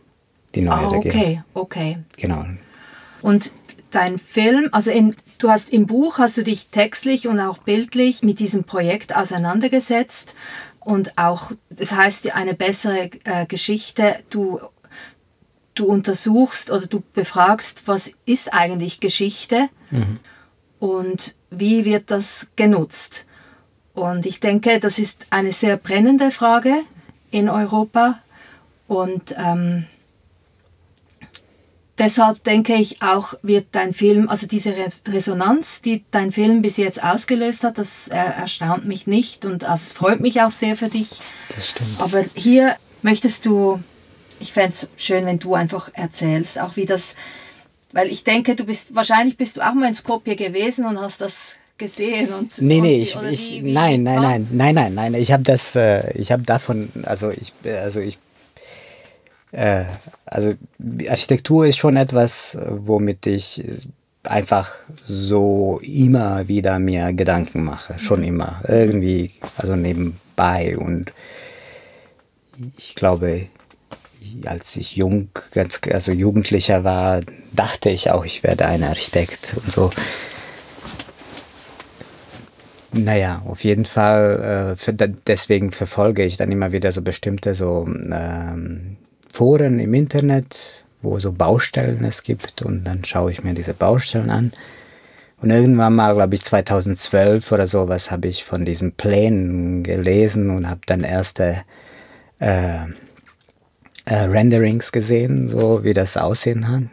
[0.56, 1.44] Die neue ah, okay, Regierung.
[1.54, 1.98] okay.
[2.18, 2.46] Genau.
[3.22, 3.52] Und
[3.92, 8.24] dein Film, also in, du hast im Buch hast du dich textlich und auch bildlich
[8.24, 10.36] mit diesem Projekt auseinandergesetzt
[10.80, 14.16] und auch, das heißt ja eine bessere äh, Geschichte.
[14.30, 14.60] Du
[15.80, 20.20] du untersuchst oder du befragst, was ist eigentlich Geschichte mhm.
[20.80, 23.26] und wie wird das genutzt.
[23.94, 26.74] Und ich denke, das ist eine sehr brennende Frage
[27.32, 28.20] in Europa.
[28.88, 29.88] Und ähm,
[31.98, 34.74] deshalb denke ich auch, wird dein Film, also diese
[35.08, 40.22] Resonanz, die dein Film bis jetzt ausgelöst hat, das erstaunt mich nicht und das freut
[40.22, 41.10] mich auch sehr für dich.
[41.56, 42.00] Das stimmt.
[42.00, 43.82] Aber hier möchtest du
[44.40, 47.16] ich fände es schön, wenn du einfach erzählst, auch wie das,
[47.92, 51.22] weil ich denke, du bist, wahrscheinlich bist du auch mal in Skopje gewesen und hast
[51.22, 55.32] das gesehen und nee nee ich, ich wie, nein nein nein nein nein nein ich
[55.32, 58.18] habe das äh, ich habe davon also ich also ich
[59.54, 59.86] äh,
[60.26, 60.56] also
[61.08, 63.64] Architektur ist schon etwas womit ich
[64.24, 68.62] einfach so immer wieder mir Gedanken mache schon immer.
[68.68, 71.12] Irgendwie also nebenbei und
[72.78, 73.48] ich glaube
[74.46, 79.72] als ich jung, ganz, also Jugendlicher war, dachte ich auch, ich werde ein Architekt und
[79.72, 79.90] so.
[82.92, 87.88] Naja, auf jeden Fall, äh, für, deswegen verfolge ich dann immer wieder so bestimmte so
[87.88, 88.98] ähm,
[89.32, 94.32] Foren im Internet, wo so Baustellen es gibt und dann schaue ich mir diese Baustellen
[94.32, 94.52] an.
[95.42, 100.70] Und irgendwann mal, glaube ich, 2012 oder sowas, habe ich von diesen Plänen gelesen und
[100.70, 101.64] habe dann erste
[102.40, 102.80] äh,
[104.10, 106.84] äh, Renderings gesehen, so wie das aussehen hat.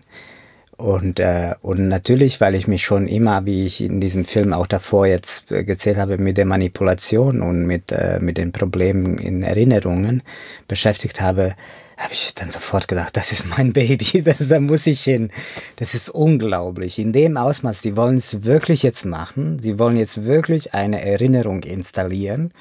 [0.77, 4.67] Und, äh, und natürlich, weil ich mich schon immer, wie ich in diesem Film auch
[4.67, 10.23] davor jetzt gezählt habe, mit der Manipulation und mit, äh, mit den Problemen in Erinnerungen
[10.69, 11.55] beschäftigt habe,
[11.97, 15.31] habe ich dann sofort gedacht, das ist mein Baby, das, da muss ich hin.
[15.77, 16.99] Das ist unglaublich.
[16.99, 19.59] In dem Ausmaß, sie wollen es wirklich jetzt machen.
[19.59, 22.53] Sie wollen jetzt wirklich eine Erinnerung installieren.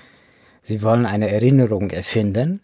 [0.64, 2.62] Sie wollen eine Erinnerung erfinden.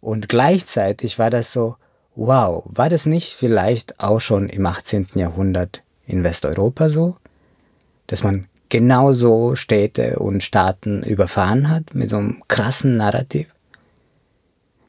[0.00, 1.76] Und gleichzeitig war das so,
[2.14, 5.08] wow, war das nicht vielleicht auch schon im 18.
[5.14, 7.16] Jahrhundert in Westeuropa so,
[8.06, 13.46] dass man genauso Städte und Staaten überfahren hat mit so einem krassen Narrativ,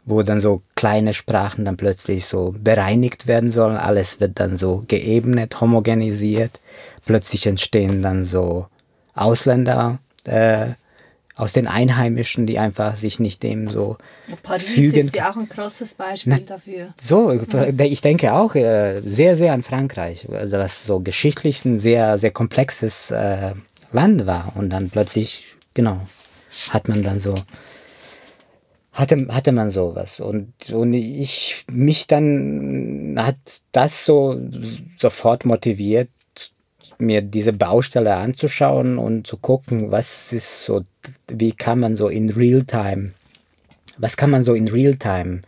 [0.06, 4.84] wo dann so kleine Sprachen dann plötzlich so bereinigt werden sollen, alles wird dann so
[4.88, 6.60] geebnet, homogenisiert,
[7.06, 8.68] plötzlich entstehen dann so
[9.14, 10.70] Ausländer, äh,
[11.40, 13.98] aus den Einheimischen, die einfach sich nicht dem so
[14.44, 15.08] Paris fügen.
[15.08, 16.94] ist ja auch ein krasses Beispiel Na, dafür.
[17.00, 22.18] So, ich denke auch äh, sehr, sehr an Frankreich, also was so geschichtlich ein sehr,
[22.18, 23.54] sehr komplexes äh,
[23.94, 24.52] Land war.
[24.56, 26.02] Und dann plötzlich, genau,
[26.72, 27.36] hat man dann so,
[28.92, 30.20] hatte, hatte man sowas.
[30.20, 33.38] Und, und ich, mich dann hat
[33.72, 34.38] das so
[34.98, 36.10] sofort motiviert,
[37.00, 40.84] mir diese Baustelle anzuschauen und zu gucken, was ist so,
[41.32, 43.14] wie kann man so in Realtime,
[43.98, 45.42] was kann man so in Realtime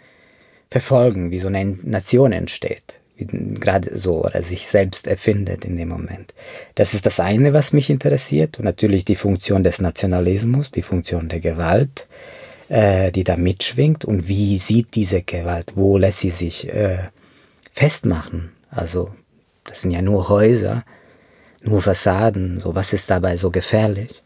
[0.70, 6.34] verfolgen, wie so eine Nation entsteht, gerade so oder sich selbst erfindet in dem Moment.
[6.76, 11.28] Das ist das eine, was mich interessiert und natürlich die Funktion des Nationalismus, die Funktion
[11.28, 12.08] der Gewalt,
[12.70, 17.10] äh, die da mitschwingt und wie sieht diese Gewalt, wo lässt sie sich äh,
[17.74, 18.54] festmachen?
[18.70, 19.12] Also
[19.66, 20.86] das sind ja nur Häuser,
[21.62, 24.24] nur Fassaden, so was ist dabei so gefährlich?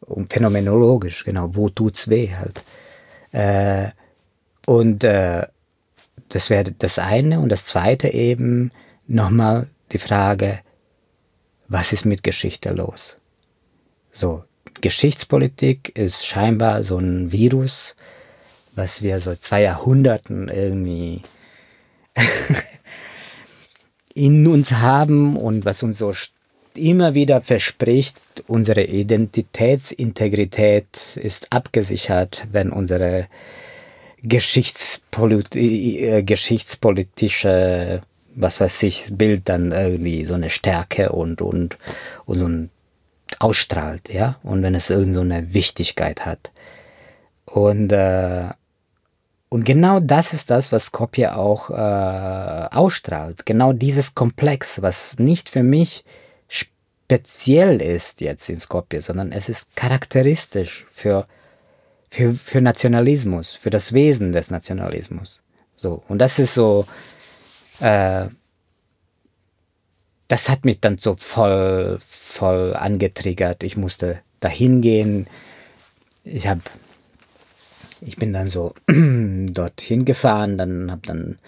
[0.00, 2.62] Und phänomenologisch, genau, wo tut's weh halt.
[3.32, 3.90] Äh,
[4.66, 5.46] und äh,
[6.28, 7.40] das wäre das eine.
[7.40, 8.70] Und das zweite eben
[9.06, 10.60] nochmal die Frage,
[11.68, 13.16] was ist mit Geschichte los?
[14.12, 14.44] So,
[14.80, 17.96] Geschichtspolitik ist scheinbar so ein Virus,
[18.74, 21.22] was wir seit zwei Jahrhunderten irgendwie
[24.14, 26.12] in uns haben und was uns so
[26.78, 33.26] immer wieder verspricht, unsere Identitätsintegrität ist abgesichert, wenn unsere
[34.22, 38.00] Geschichtspolit äh, geschichtspolitische,
[38.34, 41.78] was weiß ich, Bild dann irgendwie so eine Stärke und, und,
[42.24, 42.70] und, und
[43.38, 46.50] ausstrahlt, ja, und wenn es irgend so eine Wichtigkeit hat.
[47.44, 48.48] Und, äh,
[49.48, 53.46] und genau das ist das, was Skopje auch äh, ausstrahlt.
[53.46, 56.04] Genau dieses Komplex, was nicht für mich
[57.06, 61.28] speziell ist jetzt in Skopje, sondern es ist charakteristisch für,
[62.10, 65.40] für, für Nationalismus, für das Wesen des Nationalismus.
[65.76, 66.84] So, und das ist so,
[67.78, 68.26] äh,
[70.26, 73.62] das hat mich dann so voll, voll angetriggert.
[73.62, 75.28] Ich musste dahin gehen.
[76.24, 76.62] Ich habe,
[78.00, 81.38] ich bin dann so dorthin gefahren, dann habe dann,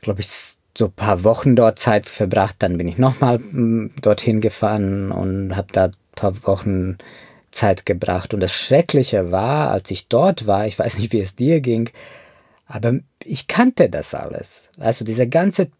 [0.00, 2.56] glaube ich, so paar Wochen dort Zeit verbracht.
[2.58, 6.98] Dann bin ich nochmal hm, dorthin gefahren und habe da paar Wochen
[7.50, 8.34] Zeit gebracht.
[8.34, 11.90] Und das Schreckliche war, als ich dort war, ich weiß nicht, wie es dir ging,
[12.66, 14.70] aber ich kannte das alles.
[14.78, 15.70] Also diese ganze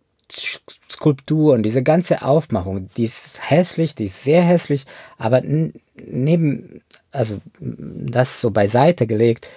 [0.91, 4.87] Skulptur und diese ganze Aufmachung, die ist hässlich, die ist sehr hässlich,
[5.19, 9.49] aber neben, also das so beiseite gelegt,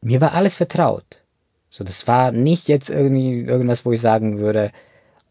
[0.00, 1.22] mir war alles vertraut.
[1.70, 4.72] So, das war nicht jetzt irgendwie irgendwas, wo ich sagen würde,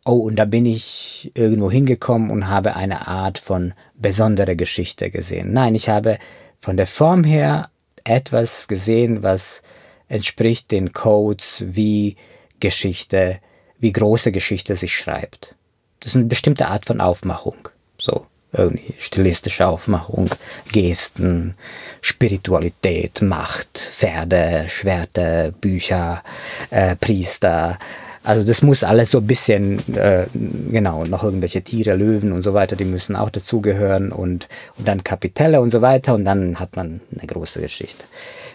[0.05, 5.51] oh, und da bin ich irgendwo hingekommen und habe eine Art von besondere Geschichte gesehen.
[5.51, 6.17] Nein, ich habe
[6.59, 7.69] von der Form her
[8.03, 9.61] etwas gesehen, was
[10.07, 12.15] entspricht den Codes, wie
[12.59, 13.39] Geschichte,
[13.79, 15.55] wie große Geschichte sich schreibt.
[15.99, 17.69] Das ist eine bestimmte Art von Aufmachung.
[17.99, 18.25] So,
[18.57, 20.29] Irgendwie stilistische Aufmachung,
[20.71, 21.55] Gesten,
[22.01, 26.23] Spiritualität, Macht, Pferde, Schwerter, Bücher,
[26.71, 27.77] äh, Priester,
[28.27, 30.25] also das muss alles so ein bisschen, äh,
[30.69, 35.05] genau, noch irgendwelche Tiere, Löwen und so weiter, die müssen auch dazugehören und, und dann
[35.05, 38.03] Kapitelle und so weiter und dann hat man eine große Geschichte.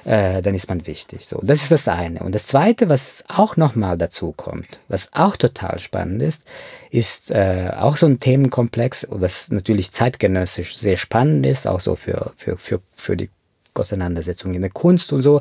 [0.05, 1.27] Äh, dann ist man wichtig.
[1.27, 2.21] So, das ist das eine.
[2.21, 6.45] Und das zweite, was auch nochmal dazu kommt, was auch total spannend ist,
[6.91, 12.33] ist äh, auch so ein Themenkomplex, was natürlich zeitgenössisch sehr spannend ist, auch so für,
[12.37, 13.31] für, für, für die
[13.73, 15.41] Auseinandersetzung in der Kunst und so,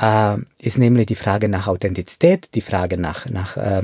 [0.00, 3.82] äh, ist nämlich die Frage nach Authentizität, die Frage nach, nach, äh,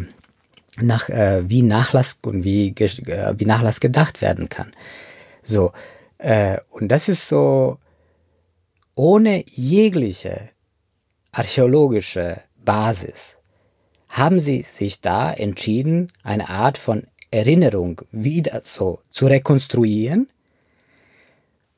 [0.77, 4.73] nach äh, wie Nachlass und wie, äh, wie Nachlass gedacht werden kann.
[5.43, 5.73] So,
[6.19, 7.79] äh, und das ist so,
[8.95, 10.51] ohne jegliche
[11.33, 13.39] archäologische Basis
[14.09, 20.29] haben sie sich da entschieden, eine Art von Erinnerung wieder so zu rekonstruieren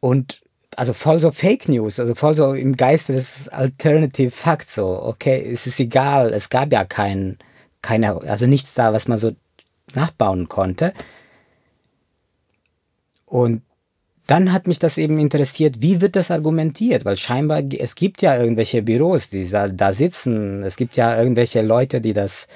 [0.01, 0.43] und
[0.77, 5.51] also voll so Fake News, also voll so im Geiste des Alternative Facts, so, okay,
[5.53, 7.39] es ist egal, es gab ja kein,
[7.83, 9.33] keine, also nichts da, was man so
[9.95, 10.93] nachbauen konnte.
[13.27, 13.63] Und
[14.27, 17.05] dann hat mich das eben interessiert, wie wird das argumentiert?
[17.05, 21.61] Weil scheinbar, es gibt ja irgendwelche Büros, die da, da sitzen, es gibt ja irgendwelche
[21.63, 22.47] Leute, die das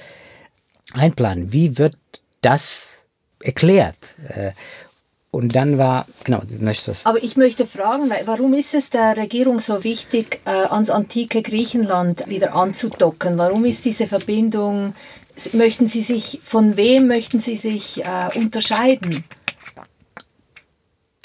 [0.92, 1.52] einplanen.
[1.52, 1.96] Wie wird
[2.40, 3.05] das
[3.42, 4.14] erklärt?
[5.30, 9.60] Und dann war, genau, du möchtest Aber ich möchte fragen, warum ist es der Regierung
[9.60, 13.36] so wichtig, äh, ans antike Griechenland wieder anzudocken?
[13.36, 14.94] Warum ist diese Verbindung,
[15.52, 19.24] möchten Sie sich, von wem möchten Sie sich äh, unterscheiden?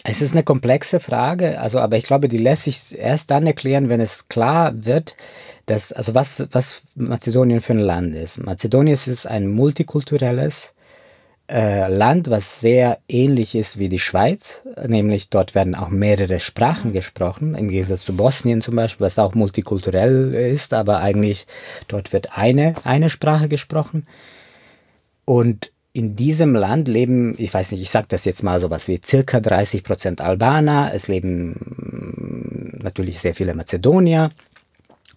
[0.03, 3.87] Es ist eine komplexe Frage, also, aber ich glaube, die lässt sich erst dann erklären,
[3.87, 5.15] wenn es klar wird,
[5.67, 8.39] dass, also was, was Mazedonien für ein Land ist.
[8.39, 10.73] Mazedonien ist ein multikulturelles,
[11.51, 16.89] äh, Land, was sehr ähnlich ist wie die Schweiz, nämlich dort werden auch mehrere Sprachen
[16.89, 16.93] mhm.
[16.93, 21.47] gesprochen, im Gegensatz zu Bosnien zum Beispiel, was auch multikulturell ist, aber eigentlich
[21.89, 24.07] dort wird eine, eine Sprache gesprochen.
[25.25, 28.87] Und in diesem Land leben, ich weiß nicht, ich sage das jetzt mal so was
[28.87, 34.31] wie circa 30 Prozent Albaner, es leben mm, natürlich sehr viele Mazedonier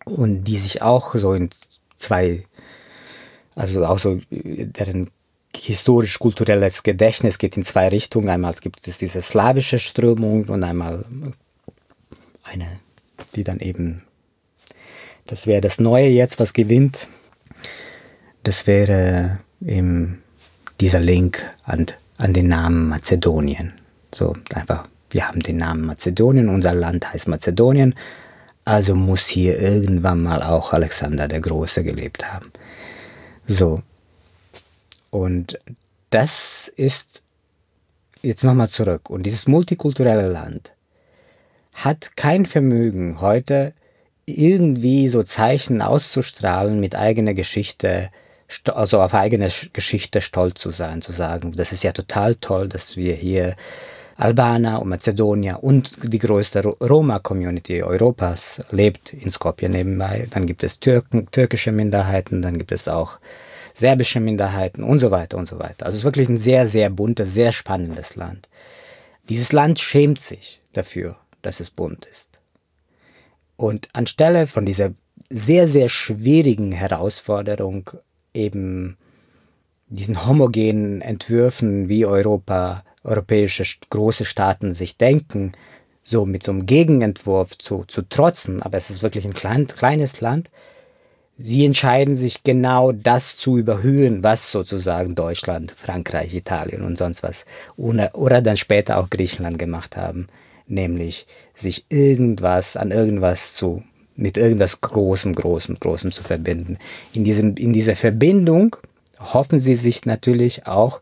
[0.04, 1.50] und die sich auch so in
[1.96, 2.44] zwei,
[3.54, 5.10] also auch so deren
[5.56, 8.28] historisch-kulturelles Gedächtnis geht in zwei Richtungen.
[8.28, 11.04] Einmal gibt es diese slawische Strömung und einmal
[12.42, 12.66] eine,
[13.34, 14.02] die dann eben,
[15.26, 17.08] das wäre das Neue jetzt, was gewinnt.
[18.42, 20.22] Das wäre eben
[20.80, 21.86] dieser Link an,
[22.18, 23.72] an den Namen Mazedonien.
[24.12, 27.94] So einfach, wir haben den Namen Mazedonien, unser Land heißt Mazedonien,
[28.64, 32.50] also muss hier irgendwann mal auch Alexander der Große gelebt haben.
[33.46, 33.82] So,
[35.14, 35.60] und
[36.10, 37.22] das ist
[38.20, 39.10] jetzt nochmal zurück.
[39.10, 40.72] Und dieses multikulturelle Land
[41.72, 43.74] hat kein Vermögen, heute
[44.26, 48.10] irgendwie so Zeichen auszustrahlen, mit eigener Geschichte,
[48.66, 52.96] also auf eigene Geschichte stolz zu sein, zu sagen, das ist ja total toll, dass
[52.96, 53.54] wir hier
[54.16, 60.26] Albaner und Mazedonier und die größte Roma-Community Europas lebt in Skopje nebenbei.
[60.30, 63.20] Dann gibt es Türken, türkische Minderheiten, dann gibt es auch
[63.74, 65.84] serbische Minderheiten und so weiter und so weiter.
[65.84, 68.48] Also es ist wirklich ein sehr, sehr buntes, sehr spannendes Land.
[69.28, 72.38] Dieses Land schämt sich dafür, dass es bunt ist.
[73.56, 74.92] Und anstelle von dieser
[75.28, 77.90] sehr, sehr schwierigen Herausforderung,
[78.32, 78.96] eben
[79.88, 85.52] diesen homogenen Entwürfen, wie Europa, europäische große Staaten sich denken,
[86.02, 90.20] so mit so einem Gegenentwurf zu, zu trotzen, aber es ist wirklich ein klein, kleines
[90.20, 90.50] Land,
[91.36, 97.44] Sie entscheiden sich genau das zu überhöhen, was sozusagen Deutschland, Frankreich, Italien und sonst was
[97.76, 100.28] oder, dann später auch Griechenland gemacht haben,
[100.68, 103.82] nämlich sich irgendwas an irgendwas zu
[104.16, 106.78] mit irgendwas Großem, Großem, Großem zu verbinden.
[107.14, 108.76] In, diesem, in dieser Verbindung
[109.18, 111.00] hoffen sie sich natürlich auch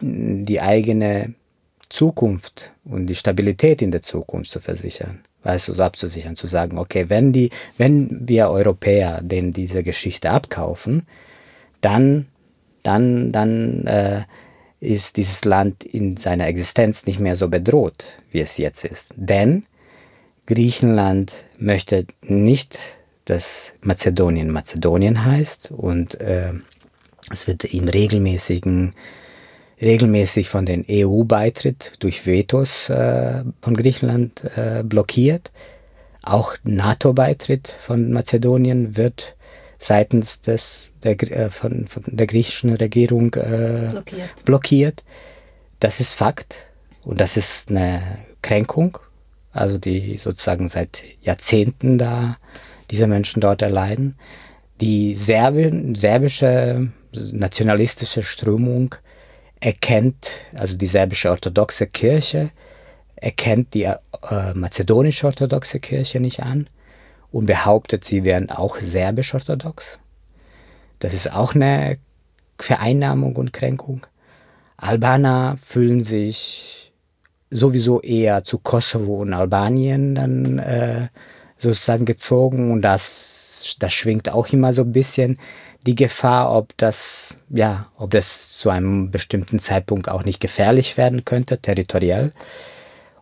[0.00, 1.34] die eigene
[1.88, 6.78] Zukunft und die Stabilität in der Zukunft zu versichern weißt du, so abzusichern, zu sagen,
[6.78, 11.06] okay, wenn die, wenn wir Europäer denen diese Geschichte abkaufen,
[11.80, 12.26] dann,
[12.82, 14.22] dann, dann äh,
[14.80, 19.14] ist dieses Land in seiner Existenz nicht mehr so bedroht, wie es jetzt ist.
[19.16, 19.64] Denn
[20.46, 22.78] Griechenland möchte nicht,
[23.24, 26.52] dass Mazedonien Mazedonien heißt und äh,
[27.30, 28.94] es wird im regelmäßigen
[29.80, 35.50] regelmäßig von den EU-Beitritt durch Vetos äh, von Griechenland äh, blockiert.
[36.22, 39.36] Auch NATO-Beitritt von Mazedonien wird
[39.78, 44.44] seitens des, der, äh, von, von, der griechischen Regierung äh, blockiert.
[44.44, 45.04] blockiert.
[45.80, 46.66] Das ist Fakt.
[47.04, 48.98] Und das ist eine Kränkung,
[49.52, 52.36] also die sozusagen seit Jahrzehnten da
[52.90, 54.16] diese Menschen dort erleiden.
[54.80, 58.94] Die Serbi serbische nationalistische Strömung
[59.60, 62.50] erkennt, also die serbische orthodoxe Kirche,
[63.16, 63.96] erkennt die äh,
[64.54, 66.68] mazedonische orthodoxe Kirche nicht an
[67.32, 69.98] und behauptet, sie wären auch serbisch-orthodox.
[71.00, 71.98] Das ist auch eine
[72.58, 74.06] Vereinnahmung und Kränkung.
[74.76, 76.92] Albaner fühlen sich
[77.50, 81.08] sowieso eher zu Kosovo und Albanien dann äh,
[81.58, 85.38] sozusagen gezogen und das, das schwingt auch immer so ein bisschen
[85.86, 91.24] die Gefahr, ob das, ja, ob das zu einem bestimmten Zeitpunkt auch nicht gefährlich werden
[91.24, 92.32] könnte, territoriell.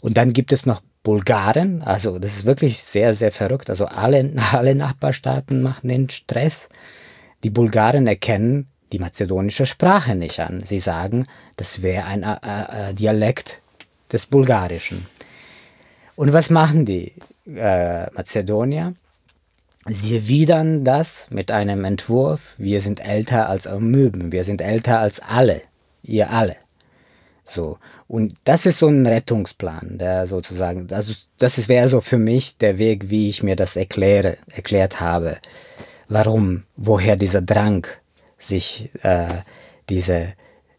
[0.01, 3.70] Und dann gibt es noch Bulgaren, also das ist wirklich sehr, sehr verrückt.
[3.70, 6.68] Also alle, alle Nachbarstaaten machen den Stress.
[7.45, 10.62] Die Bulgaren erkennen die mazedonische Sprache nicht an.
[10.62, 11.26] Sie sagen,
[11.57, 13.61] das wäre ein äh, äh, Dialekt
[14.12, 15.07] des Bulgarischen.
[16.16, 17.12] Und was machen die
[17.47, 18.95] äh, Mazedonier?
[19.89, 25.21] Sie erwidern das mit einem Entwurf, wir sind älter als Amöben, wir sind älter als
[25.21, 25.63] alle,
[26.03, 26.57] ihr alle.
[27.45, 27.79] So.
[28.09, 32.79] Und das ist so ein Rettungsplan, der sozusagen, also das wäre so für mich der
[32.79, 35.37] Weg, wie ich mir das erkläre, erklärt habe.
[36.09, 37.87] Warum, woher dieser Drang,
[38.39, 39.29] sich äh,
[39.89, 40.35] diese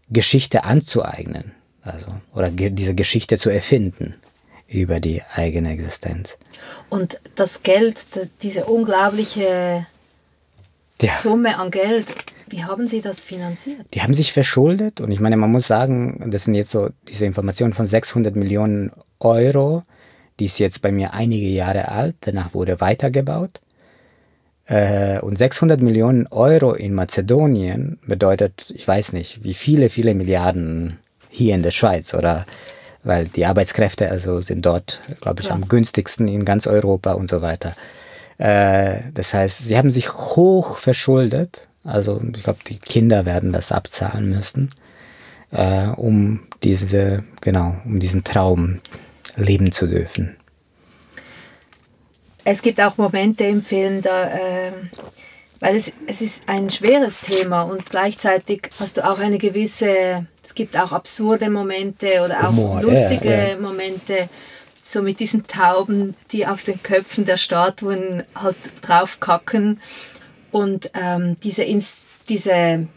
[0.09, 4.15] Geschichte anzueignen, also, oder ge diese Geschichte zu erfinden
[4.67, 6.37] über die eigene Existenz.
[6.89, 8.07] Und das Geld,
[8.41, 9.87] diese unglaubliche
[11.01, 11.11] ja.
[11.21, 12.13] Summe an Geld,
[12.49, 13.85] wie haben Sie das finanziert?
[13.93, 17.25] Die haben sich verschuldet und ich meine, man muss sagen, das sind jetzt so diese
[17.25, 19.83] Informationen von 600 Millionen Euro,
[20.39, 23.59] die ist jetzt bei mir einige Jahre alt, danach wurde weitergebaut.
[24.65, 30.99] Äh, und 600 Millionen Euro in Mazedonien bedeutet, ich weiß nicht, wie viele, viele Milliarden
[31.29, 32.45] hier in der Schweiz oder
[33.07, 35.53] weil die Arbeitskräfte also sind dort, glaube ich, ja.
[35.53, 37.75] am günstigsten in ganz Europa und so weiter.
[38.37, 41.67] Äh, das heißt, sie haben sich hoch verschuldet.
[41.83, 44.71] Also ich glaube, die Kinder werden das abzahlen müssen,
[45.51, 48.81] äh, um diese, genau, um diesen Traum
[49.37, 50.35] leben zu dürfen.
[52.43, 54.71] Es gibt auch Momente im Film, da äh,
[55.59, 60.55] weil es, es ist ein schweres Thema und gleichzeitig hast du auch eine gewisse, es
[60.55, 63.57] gibt auch absurde Momente oder auch Humor, lustige ja, ja.
[63.57, 64.29] Momente,
[64.81, 69.81] so mit diesen Tauben, die auf den Köpfen der Statuen halt draufkacken
[70.53, 72.87] und ähm, diese, Ins diese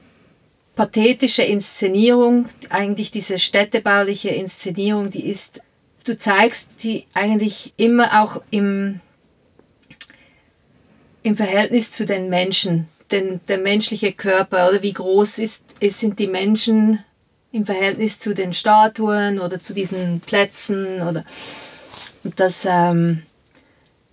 [0.76, 5.60] pathetische Inszenierung, eigentlich diese städtebauliche Inszenierung, die ist,
[6.04, 9.00] du zeigst die eigentlich immer auch im
[11.22, 16.18] im Verhältnis zu den Menschen, denn der menschliche Körper oder wie groß ist, ist, sind
[16.18, 17.04] die Menschen
[17.52, 21.24] im Verhältnis zu den Statuen oder zu diesen Plätzen oder
[22.22, 23.22] das, ähm,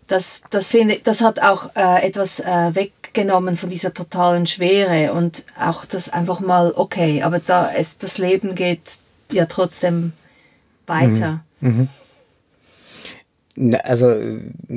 [0.07, 5.43] das, das, finde, das hat auch äh, etwas äh, weggenommen von dieser totalen Schwere und
[5.59, 8.99] auch das einfach mal okay, aber da es, das Leben geht
[9.31, 10.13] ja trotzdem
[10.87, 11.43] weiter.
[11.59, 11.89] Mhm.
[13.57, 13.75] Mhm.
[13.83, 14.15] Also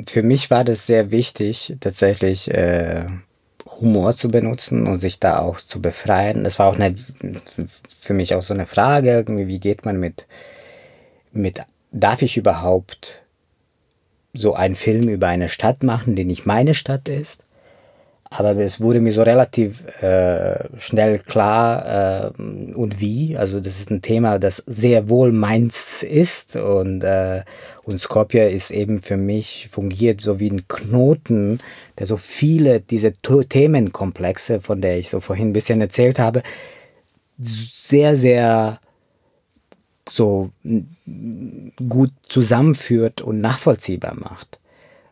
[0.07, 3.05] für mich war das sehr wichtig, tatsächlich äh,
[3.79, 6.43] Humor zu benutzen und sich da auch zu befreien.
[6.43, 6.95] Das war auch eine,
[8.01, 10.27] für mich auch so eine Frage, wie geht man mit,
[11.31, 11.61] mit,
[11.91, 13.23] darf ich überhaupt
[14.33, 17.45] so einen Film über eine Stadt machen, die nicht meine Stadt ist?
[18.33, 23.35] Aber es wurde mir so relativ äh, schnell klar äh, und wie.
[23.35, 27.43] Also das ist ein Thema, das sehr wohl meins ist und, äh,
[27.83, 31.59] und Skopje ist eben für mich fungiert so wie ein Knoten,
[31.99, 36.41] der so viele diese Themenkomplexe, von der ich so vorhin ein bisschen erzählt habe,
[37.37, 38.79] sehr, sehr
[40.09, 40.51] so
[41.89, 44.60] gut zusammenführt und nachvollziehbar macht.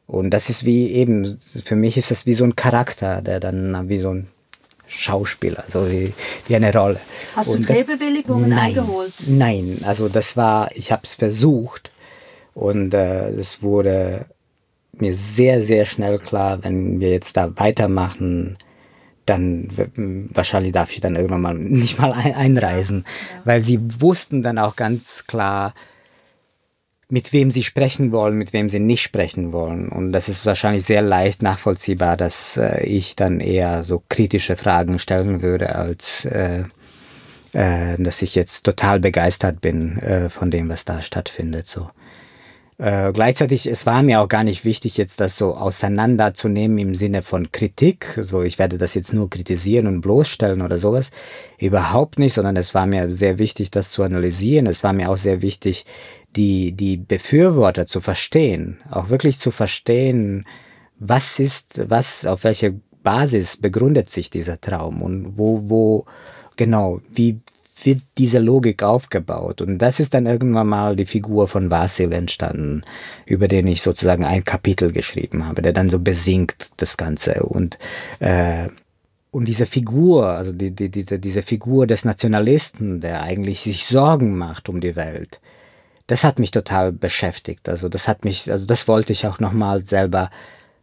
[0.09, 3.89] Und das ist wie eben, für mich ist das wie so ein Charakter, der dann
[3.89, 4.27] wie so ein
[4.87, 6.13] Schauspieler, so wie,
[6.47, 6.99] wie eine Rolle.
[7.35, 9.13] Hast und du Drehbewilligungen nein, eingeholt?
[9.27, 11.91] Nein, also das war, ich habe es versucht
[12.55, 14.25] und es äh, wurde
[14.93, 18.57] mir sehr, sehr schnell klar, wenn wir jetzt da weitermachen,
[19.27, 19.69] dann
[20.33, 23.41] wahrscheinlich darf ich dann irgendwann mal nicht mal einreisen, ja.
[23.45, 25.75] weil sie wussten dann auch ganz klar,
[27.09, 29.89] mit wem sie sprechen wollen, mit wem sie nicht sprechen wollen.
[29.89, 34.99] Und das ist wahrscheinlich sehr leicht nachvollziehbar, dass äh, ich dann eher so kritische Fragen
[34.99, 36.63] stellen würde, als äh,
[37.53, 41.67] äh, dass ich jetzt total begeistert bin äh, von dem, was da stattfindet.
[41.67, 41.89] So.
[42.79, 47.23] Äh, gleichzeitig, es war mir auch gar nicht wichtig, jetzt das so auseinanderzunehmen im Sinne
[47.23, 48.17] von Kritik.
[48.21, 51.11] So, ich werde das jetzt nur kritisieren und bloßstellen oder sowas.
[51.57, 54.65] Überhaupt nicht, sondern es war mir sehr wichtig, das zu analysieren.
[54.65, 55.85] Es war mir auch sehr wichtig,
[56.37, 58.79] die, die Befürworter zu verstehen.
[58.89, 60.45] Auch wirklich zu verstehen,
[60.99, 66.05] was ist, was, auf welche Basis begründet sich dieser Traum und wo, wo,
[66.55, 67.41] genau, wie,
[67.85, 69.61] wird diese Logik aufgebaut.
[69.61, 72.83] Und das ist dann irgendwann mal die Figur von Vasil entstanden,
[73.25, 77.43] über den ich sozusagen ein Kapitel geschrieben habe, der dann so besingt das Ganze.
[77.43, 77.77] Und,
[78.19, 78.67] äh,
[79.31, 84.37] und diese Figur, also die, die, die, diese Figur des Nationalisten, der eigentlich sich Sorgen
[84.37, 85.39] macht um die Welt,
[86.07, 87.69] das hat mich total beschäftigt.
[87.69, 90.31] Also das hat mich, also das wollte ich auch nochmal selber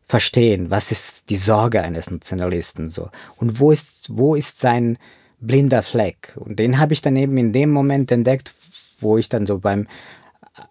[0.07, 0.71] verstehen.
[0.71, 3.11] Was ist die Sorge eines Nationalisten so?
[3.37, 4.99] Und wo ist, wo ist sein,
[5.47, 6.35] blinder Fleck.
[6.37, 8.53] Und den habe ich dann eben in dem Moment entdeckt,
[9.01, 9.87] wo ich dann so beim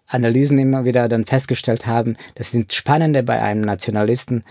[0.06, 4.44] Analysen immer wieder dann festgestellt habe, das Spannende bei einem Nationalisten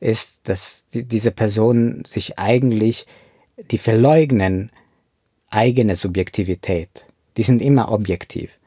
[0.00, 3.06] ist, dass die, diese Personen sich eigentlich,
[3.70, 4.70] die verleugnen
[5.50, 7.06] eigene Subjektivität.
[7.36, 8.58] Die sind immer objektiv,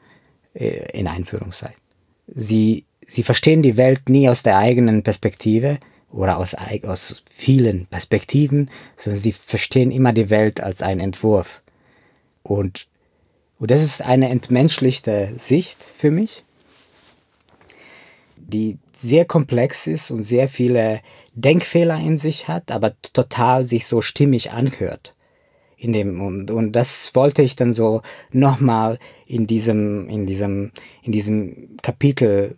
[0.54, 1.80] äh, in Einführungszeichen.
[2.34, 5.78] Sie, sie verstehen die Welt nie aus der eigenen Perspektive,
[6.14, 11.62] oder aus, aus vielen Perspektiven, sondern sie verstehen immer die Welt als einen Entwurf.
[12.42, 12.86] Und,
[13.58, 16.44] und das ist eine entmenschlichte Sicht für mich,
[18.36, 21.00] die sehr komplex ist und sehr viele
[21.34, 25.13] Denkfehler in sich hat, aber total sich so stimmig anhört
[25.84, 28.00] in dem und, und das wollte ich dann so
[28.32, 30.72] nochmal in diesem in diesem
[31.02, 32.56] in diesem Kapitel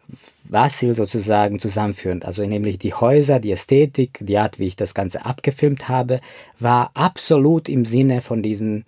[0.49, 2.23] Vasil sozusagen zusammenführen.
[2.23, 6.21] Also nämlich die Häuser, die Ästhetik, die Art, wie ich das Ganze abgefilmt habe,
[6.61, 8.85] war absolut im Sinne von diesen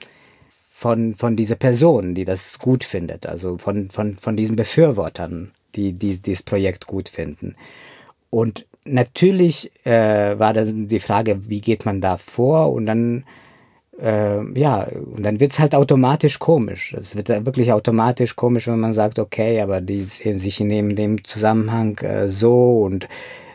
[0.71, 5.93] von, von dieser Person, die das gut findet, also von, von, von diesen Befürwortern, die,
[5.93, 7.57] die dieses Projekt gut finden.
[8.31, 12.73] Und natürlich äh, war dann die Frage, wie geht man da vor?
[12.73, 13.25] Und dann
[14.01, 16.95] äh, ja, und dann wird es halt automatisch komisch.
[16.95, 20.95] Es wird wirklich automatisch komisch, wenn man sagt, okay, aber die sehen sich in dem,
[20.95, 23.09] dem Zusammenhang äh, so und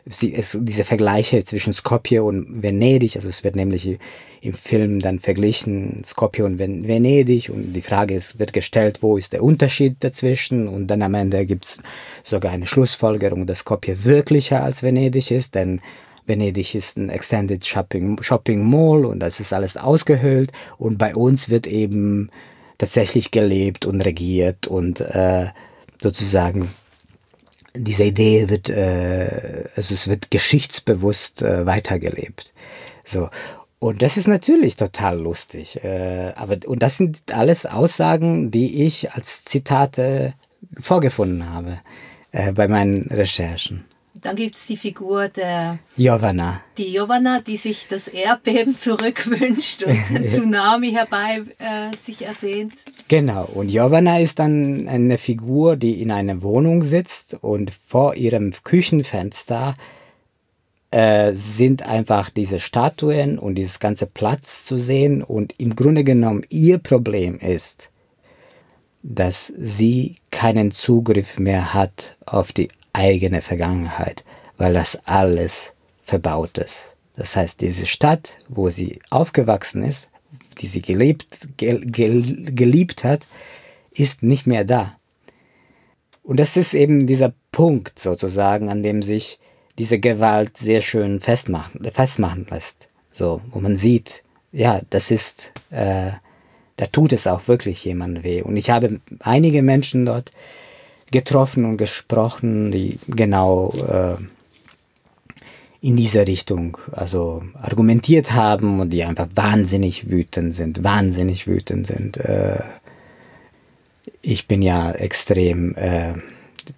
[0.06, 3.98] sie, es, diese Vergleiche zwischen Skopje und Venedig, also es wird nämlich
[4.42, 9.32] im Film dann verglichen, Skopje und Venedig und die Frage ist, wird gestellt, wo ist
[9.32, 11.82] der Unterschied dazwischen und dann am Ende gibt es
[12.24, 15.80] sogar eine Schlussfolgerung, dass Skopje wirklicher als Venedig ist, denn
[16.26, 21.50] Venedig ist ein Extended Shopping, Shopping Mall und das ist alles ausgehöhlt und bei uns
[21.50, 22.30] wird eben
[22.78, 25.48] tatsächlich gelebt und regiert und äh,
[26.02, 26.70] sozusagen
[27.76, 32.54] diese Idee wird, äh, also es wird geschichtsbewusst äh, weitergelebt.
[33.04, 33.30] So.
[33.80, 35.84] Und das ist natürlich total lustig.
[35.84, 40.36] Äh, aber, und das sind alles Aussagen, die ich als Zitate
[40.80, 41.80] vorgefunden habe
[42.32, 43.86] äh, bei meinen Recherchen.
[44.24, 46.62] Dann gibt es die Figur der Jovana.
[46.78, 52.74] Die Jovana, die sich das Erdbeben zurückwünscht und den Tsunami herbei äh, sich ersehnt.
[53.10, 58.54] Genau, und Jovana ist dann eine Figur, die in einer Wohnung sitzt und vor ihrem
[58.64, 59.76] Küchenfenster
[60.92, 65.22] äh, sind einfach diese Statuen und dieses ganze Platz zu sehen.
[65.22, 67.90] Und im Grunde genommen ihr Problem ist,
[69.02, 74.24] dass sie keinen Zugriff mehr hat auf die eigene Vergangenheit,
[74.58, 75.74] weil das alles
[76.04, 76.96] verbaut ist.
[77.16, 80.10] Das heißt, diese Stadt, wo sie aufgewachsen ist,
[80.60, 81.28] die sie gelebt,
[81.58, 83.28] ge, ge, geliebt hat,
[83.92, 84.96] ist nicht mehr da.
[86.24, 89.40] Und das ist eben dieser Punkt sozusagen, an dem sich
[89.78, 92.88] diese Gewalt sehr schön festmachen, festmachen lässt.
[93.12, 96.12] So, wo man sieht, ja, das ist, äh,
[96.78, 98.42] da tut es auch wirklich jemand weh.
[98.42, 100.32] Und ich habe einige Menschen dort
[101.14, 104.18] getroffen und gesprochen, die genau äh,
[105.80, 112.18] in diese Richtung also argumentiert haben und die einfach wahnsinnig wütend sind, wahnsinnig wütend sind.
[112.18, 112.60] Äh,
[114.22, 116.14] ich bin ja extrem, äh,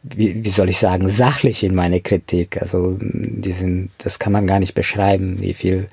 [0.03, 2.61] wie, wie, soll ich sagen, sachlich in meiner Kritik.
[2.61, 5.87] Also die sind, das kann man gar nicht beschreiben, wie viel,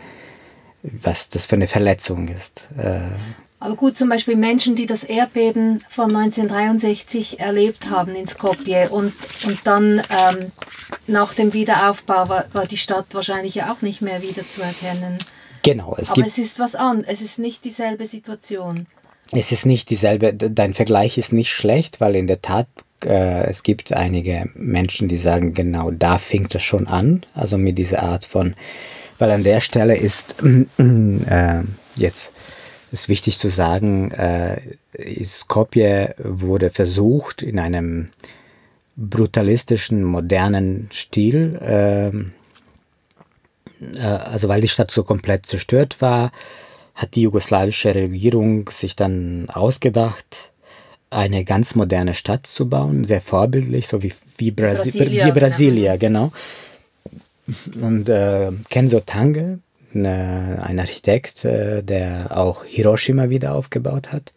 [0.82, 2.68] was das für eine Verletzung ist.
[2.76, 3.02] Äh,
[3.62, 9.12] aber gut, zum Beispiel Menschen, die das Erdbeben von 1963 erlebt haben in Skopje und,
[9.44, 10.52] und dann ähm,
[11.06, 15.18] nach dem Wiederaufbau war, war die Stadt wahrscheinlich ja auch nicht mehr wiederzuerkennen.
[15.62, 15.96] Genau.
[15.96, 18.86] Es Aber es ist was an, es ist nicht dieselbe Situation.
[19.30, 22.66] Es ist nicht dieselbe, dein Vergleich ist nicht schlecht, weil in der Tat
[23.04, 27.78] äh, es gibt einige Menschen, die sagen, genau da fing das schon an, also mit
[27.78, 28.54] dieser Art von,
[29.18, 30.34] weil an der Stelle ist
[30.78, 31.60] äh,
[31.96, 32.32] jetzt
[32.92, 34.60] ist wichtig zu sagen, äh,
[35.24, 38.10] Skopje wurde versucht, in einem
[38.96, 41.58] brutalistischen, modernen Stil.
[41.62, 42.32] Ähm,
[43.96, 46.32] äh, also weil die Stadt so komplett zerstört war,
[46.94, 50.52] hat die jugoslawische Regierung sich dann ausgedacht,
[51.08, 55.96] eine ganz moderne Stadt zu bauen, sehr vorbildlich, so wie, wie, Brasi Brasilia, wie Brasilia,
[55.96, 56.32] genau.
[57.80, 59.58] Und äh, Kenzo Tange,
[59.94, 64.32] ein Architekt, äh, der auch Hiroshima wieder aufgebaut hat,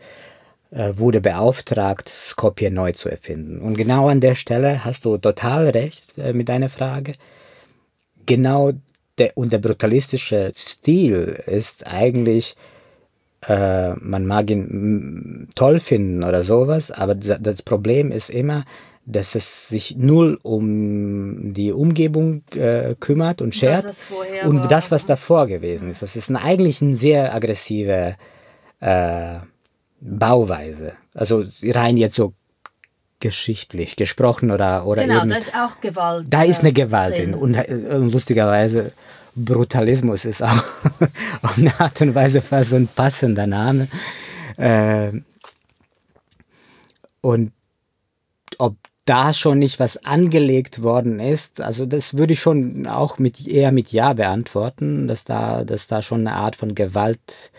[0.71, 3.59] äh, wurde beauftragt, Skopje neu zu erfinden.
[3.59, 7.13] Und genau an der Stelle hast du total recht äh, mit deiner Frage.
[8.25, 8.73] Genau
[9.17, 12.55] der, und der brutalistische Stil ist eigentlich,
[13.47, 18.65] äh, man mag ihn toll finden oder sowas, aber das Problem ist immer,
[19.05, 24.03] dass es sich null um die Umgebung äh, kümmert und schert das,
[24.45, 24.67] und war.
[24.67, 26.01] das, was davor gewesen ist.
[26.01, 28.15] Das ist ein, eigentlich eine sehr aggressive
[28.79, 29.35] äh,
[30.01, 30.93] Bauweise.
[31.13, 32.33] Also rein jetzt so
[33.19, 36.25] geschichtlich gesprochen oder oder genau, eben, da ist auch Gewalt.
[36.29, 38.91] Da ist eine Gewalt drin und, und lustigerweise
[39.35, 40.63] Brutalismus ist auch
[41.41, 43.87] auf eine Art und Weise fast so ein passender Name.
[44.57, 45.11] Äh,
[47.21, 47.51] und
[48.57, 48.75] ob
[49.05, 53.71] da schon nicht was angelegt worden ist, also das würde ich schon auch mit eher
[53.71, 57.51] mit Ja beantworten, dass da, dass da schon eine Art von Gewalt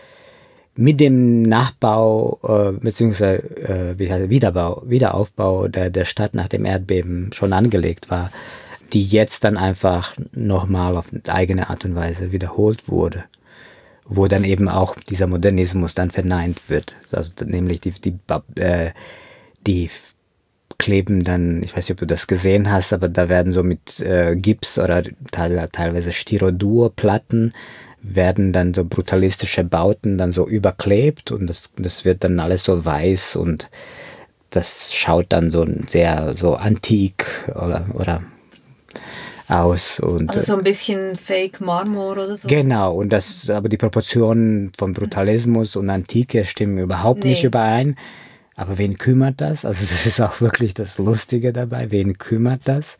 [0.75, 3.35] mit dem Nachbau äh, bzw.
[3.35, 8.29] Äh, Wiederbau, Wiederaufbau der, der Stadt nach dem Erdbeben schon angelegt war,
[8.93, 13.23] die jetzt dann einfach nochmal auf eigene Art und Weise wiederholt wurde,
[14.05, 18.15] wo dann eben auch dieser Modernismus dann verneint wird, also nämlich die, die,
[18.61, 18.91] äh,
[19.65, 19.89] die
[20.77, 23.99] kleben dann, ich weiß nicht, ob du das gesehen hast, aber da werden so mit
[23.99, 27.53] äh, Gips oder teilweise Styrodur-Platten
[28.01, 32.85] werden dann so brutalistische Bauten dann so überklebt und das, das wird dann alles so
[32.85, 33.69] weiß und
[34.49, 38.23] das schaut dann so sehr so antik oder, oder
[39.49, 39.99] aus.
[39.99, 42.47] Und, also so ein bisschen Fake Marmor oder so.
[42.47, 47.31] Genau, und das, aber die Proportionen von Brutalismus und Antike stimmen überhaupt nee.
[47.31, 47.97] nicht überein.
[48.57, 49.63] Aber wen kümmert das?
[49.63, 51.89] Also das ist auch wirklich das Lustige dabei.
[51.91, 52.97] Wen kümmert das?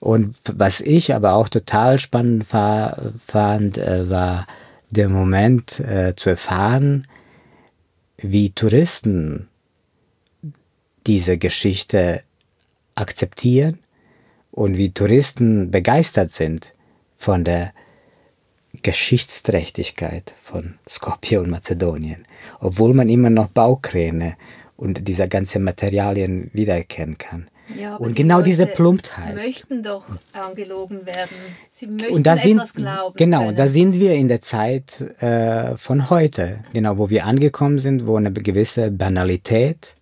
[0.00, 4.46] Und was ich aber auch total spannend fand, äh, war
[4.90, 7.06] der Moment äh, zu erfahren,
[8.16, 9.48] wie Touristen
[11.06, 12.22] diese Geschichte
[12.94, 13.78] akzeptieren
[14.50, 16.72] und wie Touristen begeistert sind
[17.16, 17.72] von der
[18.82, 22.24] Geschichtsträchtigkeit von Skopje und Mazedonien,
[22.60, 24.36] obwohl man immer noch Baukräne
[24.78, 27.48] und diese ganzen Materialien wiedererkennen kann.
[27.78, 29.34] Ja, und die genau Leute diese Plumptheit.
[29.34, 31.36] möchten doch angelogen werden.
[31.70, 33.14] Sie möchten und da sind, etwas glauben.
[33.16, 33.56] Genau, können.
[33.56, 38.16] da sind wir in der Zeit äh, von heute, genau, wo wir angekommen sind, wo
[38.16, 39.96] eine gewisse Banalität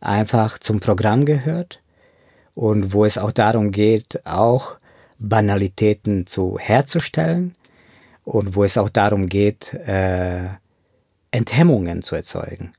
[0.00, 1.80] einfach zum Programm gehört
[2.54, 4.76] und wo es auch darum geht, auch
[5.18, 7.56] Banalitäten zu herzustellen
[8.24, 10.44] und wo es auch darum geht, äh,
[11.32, 12.72] Enthemmungen zu erzeugen.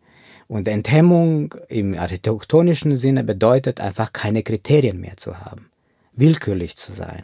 [0.48, 5.70] Und Enthemmung im architektonischen Sinne bedeutet einfach keine Kriterien mehr zu haben,
[6.14, 7.24] willkürlich zu sein,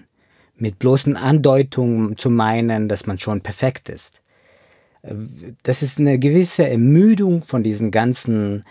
[0.55, 4.21] mit bloßen Andeutungen zu meinen, dass man schon perfekt ist.
[5.63, 8.63] Das ist eine gewisse Ermüdung von diesen ganzen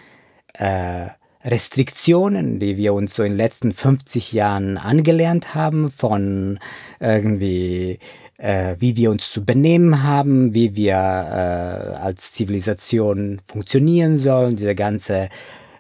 [0.55, 1.09] äh,
[1.43, 6.59] Restriktionen, die wir uns so in den letzten 50 Jahren angelernt haben, von
[6.99, 7.99] irgendwie
[8.41, 14.75] äh, wie wir uns zu benehmen haben, wie wir äh, als Zivilisation funktionieren sollen, diese
[14.75, 15.29] ganze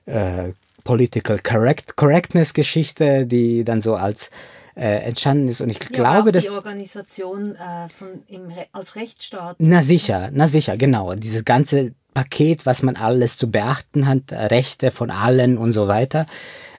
[0.06, 0.50] äh,
[0.84, 4.30] Political Correct Correctness Geschichte, die dann so als
[4.76, 5.60] äh, entstanden ist.
[5.60, 6.44] Und ich ja, glaube, dass.
[6.44, 9.56] Die Organisation äh, von, im als Rechtsstaat.
[9.58, 11.14] Na sicher, na sicher, genau.
[11.14, 16.26] Dieses ganze Paket, was man alles zu beachten hat, Rechte von allen und so weiter.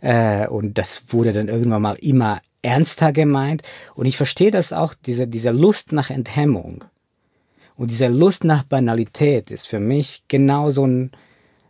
[0.01, 3.61] Äh, und das wurde dann irgendwann mal immer ernster gemeint.
[3.95, 6.85] Und ich verstehe das auch, diese, diese Lust nach Enthemmung
[7.81, 11.11] und diese Lust nach Banalität ist für mich genau so, ein,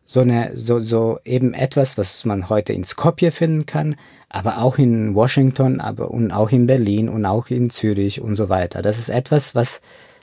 [0.05, 3.95] so, eine, so, so eben etwas, was man heute in Skopje finden kann,
[4.27, 8.49] aber auch in Washington aber, und auch in Berlin und auch in Zürich und so
[8.49, 8.81] weiter.
[8.81, 9.79] Das ist etwas, was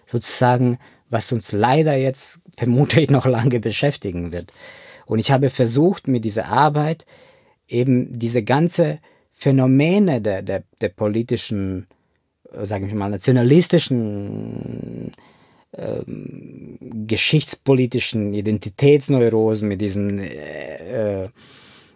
[0.07, 4.53] sozusagen, was uns leider jetzt vermutlich noch lange beschäftigen wird.
[5.07, 7.07] Und ich habe versucht, mit dieser Arbeit
[7.67, 8.99] eben diese ganze
[9.39, 11.87] Phänomene der, der, der politischen,
[12.53, 15.13] äh, sage ich mal, nationalistischen,
[15.77, 21.29] ähm, geschichtspolitischen Identitätsneurosen, mit diesen, äh, äh,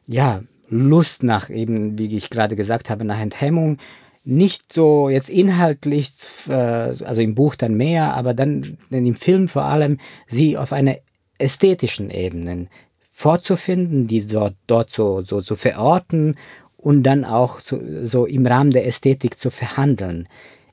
[0.07, 3.79] ja, Lust nach eben, wie ich gerade gesagt habe, nach Enthemmung,
[4.25, 6.13] nicht so jetzt inhaltlich,
[6.49, 10.97] äh, also im Buch dann mehr, aber dann im Film vor allem, sie auf einer
[11.39, 12.69] ästhetischen Ebene
[13.11, 16.37] vorzufinden, die dort, dort so, so zu verorten
[16.83, 20.29] und dann auch so, so im Rahmen der Ästhetik zu verhandeln.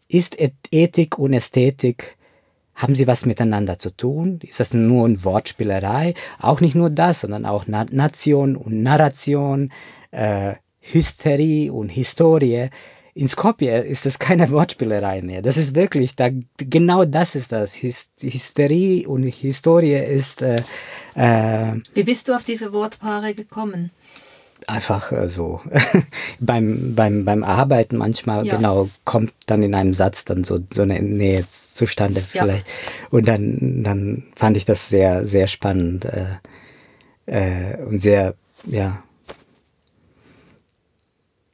[0.07, 0.37] Ist
[0.71, 2.17] Ethik und Ästhetik
[2.73, 4.39] haben sie was miteinander zu tun?
[4.41, 6.15] Ist das nur eine Wortspielerei?
[6.39, 9.71] Auch nicht nur das, sondern auch Na Nation und Narration,
[10.09, 12.69] äh, Hysterie und Historie.
[13.13, 15.43] In Skopje ist das keine Wortspielerei mehr.
[15.43, 17.75] Das ist wirklich, da, genau das ist das.
[17.75, 20.41] Hysterie und Historie ist.
[20.41, 20.63] Äh,
[21.13, 23.91] äh, Wie bist du auf diese Wortpaare gekommen?
[24.69, 25.61] Einfach äh, so
[26.39, 28.55] beim, beim, beim Arbeiten manchmal ja.
[28.55, 32.67] genau kommt dann in einem Satz dann so, so eine Nähe zustande vielleicht.
[32.67, 32.73] Ja.
[33.11, 36.25] Und dann, dann fand ich das sehr, sehr spannend äh,
[37.25, 39.03] äh, und sehr, ja.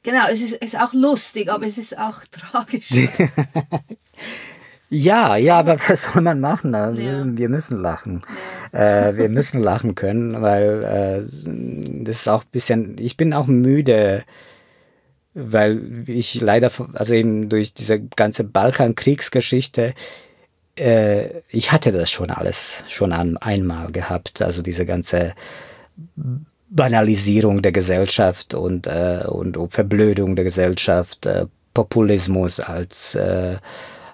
[0.03, 2.89] Genau, es ist, ist auch lustig, aber es ist auch tragisch.
[4.95, 6.73] Ja, ja, aber was soll man machen?
[6.73, 6.93] Ja.
[6.95, 8.21] Wir müssen lachen.
[8.71, 9.09] Ja.
[9.09, 13.47] Äh, wir müssen lachen können, weil äh, das ist auch ein bisschen, ich bin auch
[13.47, 14.23] müde,
[15.33, 19.93] weil ich leider, also eben durch diese ganze Balkankriegsgeschichte,
[20.77, 25.33] äh, ich hatte das schon alles schon an, einmal gehabt, also diese ganze
[26.69, 33.57] Banalisierung der Gesellschaft und, äh, und Verblödung der Gesellschaft, äh, Populismus als äh,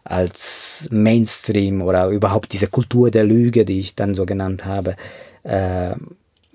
[0.03, 4.95] als Mainstream oder überhaupt diese Kultur der Lüge, die ich dann so genannt habe.
[5.43, 5.93] Äh,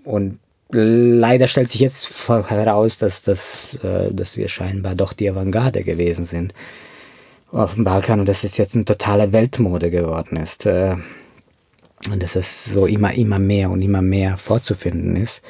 [0.04, 0.38] und
[0.70, 6.24] leider stellt sich jetzt heraus, dass, das, äh, dass wir scheinbar doch die Avantgarde gewesen
[6.24, 6.54] sind
[7.52, 10.66] auf dem Balkan und dass es jetzt eine totale Weltmode geworden ist.
[10.66, 10.96] Äh,
[12.10, 15.42] und dass es so immer, immer mehr und immer mehr vorzufinden ist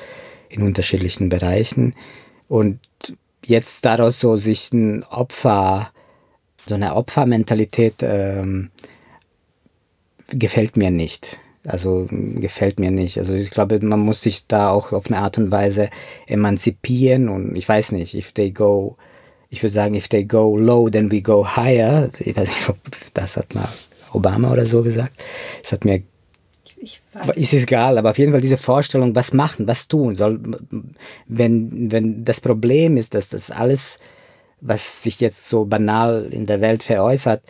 [0.48, 1.94] in unterschiedlichen Bereichen.
[2.48, 2.78] Und
[3.44, 5.90] jetzt daraus so sich ein Opfer
[6.66, 8.70] so eine Opfermentalität ähm,
[10.28, 11.38] gefällt mir nicht.
[11.64, 13.18] Also gefällt mir nicht.
[13.18, 15.90] Also ich glaube, man muss sich da auch auf eine Art und Weise
[16.26, 18.96] emanzipieren und ich weiß nicht, if they go,
[19.50, 22.08] ich würde sagen, if they go low, then we go higher.
[22.20, 22.78] Ich weiß nicht, ob
[23.14, 23.68] das hat mal
[24.12, 25.16] Obama oder so gesagt.
[25.62, 26.02] Es hat mir
[27.34, 30.40] ist egal, aber auf jeden Fall diese Vorstellung, was machen, was tun soll,
[31.26, 33.98] wenn, wenn das Problem ist, dass das alles
[34.60, 37.42] was sich jetzt so banal in der Welt veräußert,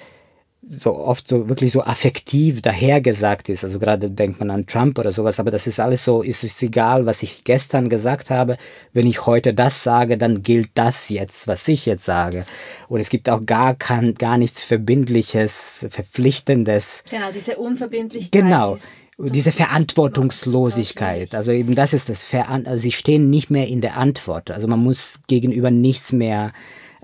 [0.69, 3.63] so oft so wirklich so affektiv dahergesagt ist.
[3.63, 6.61] Also gerade denkt man an Trump oder sowas, aber das ist alles so, ist es
[6.63, 8.57] egal, was ich gestern gesagt habe.
[8.93, 12.47] Wenn ich heute das sage, dann gilt das jetzt, was ich jetzt sage.
[12.89, 17.05] Und es gibt auch gar, kein, gar nichts Verbindliches, Verpflichtendes.
[17.09, 18.43] Genau, diese Unverbindlichkeit.
[18.43, 18.79] Genau.
[19.19, 23.97] Diese Verantwortungslosigkeit, also eben das ist das, Ver also sie stehen nicht mehr in der
[23.97, 24.51] Antwort.
[24.51, 26.53] Also man muss gegenüber nichts mehr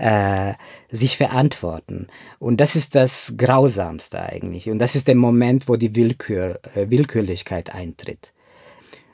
[0.03, 0.55] äh,
[0.91, 2.09] sich verantworten.
[2.41, 4.69] Und das ist das Grausamste eigentlich.
[4.69, 8.33] Und das ist der Moment, wo die Willkür, äh, Willkürlichkeit eintritt.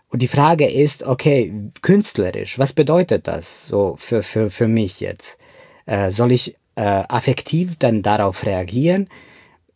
[0.08, 5.36] Und die Frage ist, okay, künstlerisch, was bedeutet das so für, für, für mich jetzt?
[5.84, 9.08] Äh, soll ich äh, affektiv dann darauf reagieren?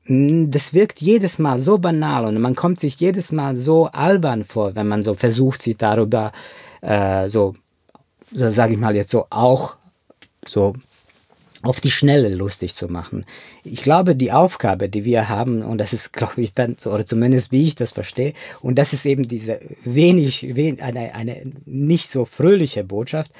[0.05, 4.45] Hm, das wirkt jedes Mal so banal und man kommt sich jedes Mal so albern
[4.45, 6.33] vor, wenn man so versucht, sich darüber
[6.81, 7.55] äh, so,
[8.33, 9.77] so sage ich mal jetzt so auch
[10.49, 10.73] so
[11.63, 13.25] auf die Schnelle lustig zu machen.
[13.65, 17.07] Ich glaube, die Aufgabe, die wir haben, und das ist, glaube ich, dann, so, oder
[17.07, 22.11] zumindest wie ich das verstehe, und das ist eben diese wenig, wenig eine, eine nicht
[22.11, 23.33] so fröhliche Botschaft,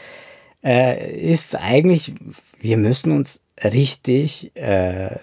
[0.65, 2.15] äh, ist eigentlich,
[2.61, 5.17] wir müssen uns richtig, äh,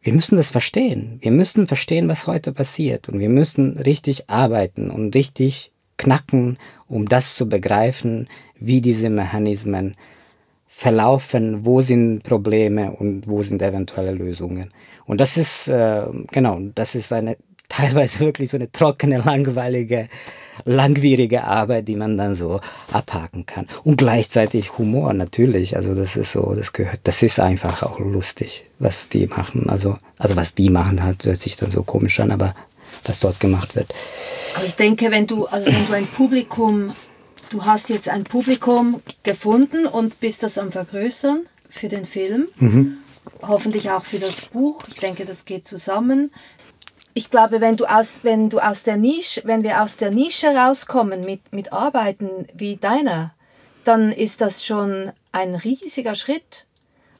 [0.00, 1.18] wir müssen das verstehen.
[1.20, 3.08] Wir müssen verstehen, was heute passiert.
[3.08, 8.28] Und wir müssen richtig arbeiten und richtig knacken, um das zu begreifen,
[8.58, 9.94] wie diese Mechanismen
[10.74, 14.72] verlaufen, wo sind Probleme und wo sind eventuelle Lösungen.
[15.04, 17.36] Und das ist, äh, genau, das ist eine
[17.68, 20.08] teilweise wirklich so eine trockene, langweilige,
[20.64, 22.60] langwierige Arbeit, die man dann so
[22.90, 23.66] abhaken kann.
[23.84, 25.76] Und gleichzeitig Humor natürlich.
[25.76, 29.68] Also das ist so, das gehört, das ist einfach auch lustig, was die machen.
[29.68, 32.54] Also, also was die machen, halt, hört sich dann so komisch an, aber
[33.04, 33.92] was dort gemacht wird.
[34.66, 36.92] Ich denke, wenn du, also wenn du ein Publikum
[37.52, 42.48] Du hast jetzt ein Publikum gefunden und bist das am Vergrößern für den Film.
[42.58, 42.98] Mhm.
[43.42, 44.82] Hoffentlich auch für das Buch.
[44.88, 46.32] Ich denke, das geht zusammen.
[47.14, 50.48] Ich glaube, wenn du aus, wenn du aus der Nische, wenn wir aus der Nische
[50.48, 53.34] rauskommen mit, mit Arbeiten wie deiner,
[53.84, 56.66] dann ist das schon ein riesiger Schritt.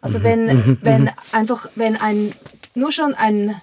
[0.01, 0.23] Also mhm.
[0.25, 0.79] wenn, mhm.
[0.81, 1.11] wenn mhm.
[1.33, 2.33] einfach, wenn ein,
[2.75, 3.61] nur schon ein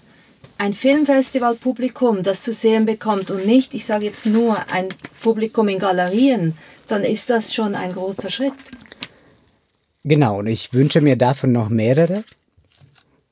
[0.59, 4.89] ein Filmfestivalpublikum das zu sehen bekommt und nicht, ich sage jetzt nur ein
[5.21, 6.55] Publikum in Galerien,
[6.87, 8.53] dann ist das schon ein großer Schritt.
[10.03, 12.23] Genau, und ich wünsche mir davon noch mehrere.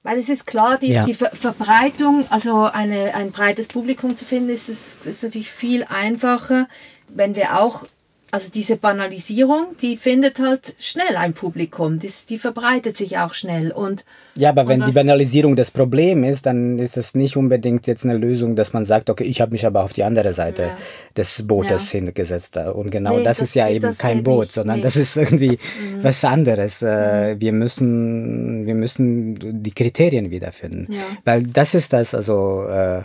[0.03, 1.03] Weil es ist klar, die, ja.
[1.03, 5.83] die Ver Verbreitung, also eine, ein breites Publikum zu finden, ist, ist, ist natürlich viel
[5.83, 6.69] einfacher,
[7.09, 7.85] wenn wir auch
[8.29, 13.71] also diese Banalisierung, die findet halt schnell ein Publikum, die, die verbreitet sich auch schnell.
[13.71, 14.03] Und,
[14.35, 18.17] ja, aber wenn die Banalisierung das Problem ist, dann ist das nicht unbedingt jetzt eine
[18.17, 20.77] Lösung, dass man sagt, okay, ich habe mich aber auf die andere Seite ja.
[21.15, 21.99] des Bootes ja.
[21.99, 22.57] hingesetzt.
[22.57, 24.53] Und genau nee, das, das, ist ja eben kein Boot, nicht.
[24.53, 24.83] sondern nee.
[24.83, 26.03] das ist irgendwie mhm.
[26.03, 26.81] was anderes.
[26.81, 27.41] Äh, mhm.
[27.41, 30.91] Wir müssen, wir müssen die Kriterien wiederfinden.
[30.91, 30.99] Ja.
[31.23, 33.03] Weil das ist das, also äh,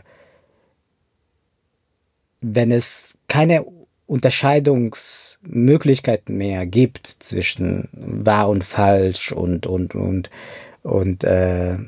[2.41, 3.65] wenn es keine
[4.13, 10.29] Unterscheidungsmöglichkeiten mehr gibt zwischen wahr und falsch und, und, und,
[10.83, 11.79] und äh,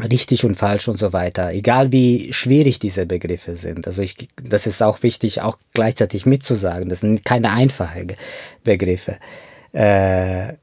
[0.00, 3.86] richtig und falsch und so weiter, egal wie schwierig diese Begriffe sind.
[3.86, 6.88] Also ich, das ist auch wichtig, auch gleichzeitig mitzusagen.
[6.88, 8.16] Das sind keine einfachen
[8.64, 9.18] Begriffe.
[9.70, 10.54] Äh,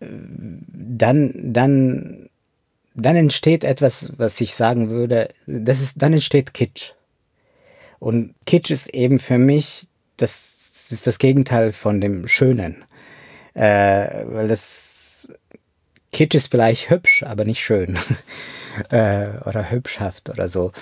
[0.00, 2.28] dann, dann,
[2.96, 6.94] dann entsteht etwas, was ich sagen würde, das ist, dann entsteht Kitsch.
[8.00, 9.84] Und Kitsch ist eben für mich
[10.22, 12.84] das ist das Gegenteil von dem Schönen.
[13.54, 15.28] Äh, weil das
[16.12, 17.98] Kitsch ist vielleicht hübsch, aber nicht schön.
[18.90, 20.72] äh, oder hübschhaft oder so.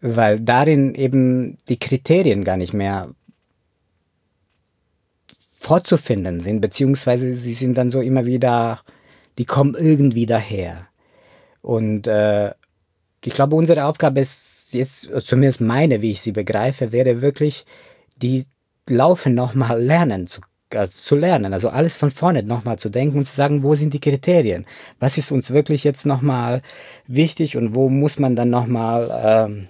[0.00, 3.10] Weil darin eben die Kriterien gar nicht mehr
[5.58, 8.82] vorzufinden sind, beziehungsweise sie sind dann so immer wieder,
[9.38, 10.86] die kommen irgendwie daher.
[11.60, 12.52] Und äh,
[13.24, 17.66] ich glaube, unsere Aufgabe ist jetzt, zumindest meine, wie ich sie begreife, wäre wirklich,
[18.16, 18.46] die
[18.88, 20.40] Laufen nochmal lernen zu
[20.74, 23.94] also zu lernen, also alles von vorne nochmal zu denken und zu sagen, wo sind
[23.94, 24.66] die Kriterien?
[24.98, 26.62] Was ist uns wirklich jetzt nochmal
[27.06, 29.68] wichtig und wo muss man dann nochmal, ähm,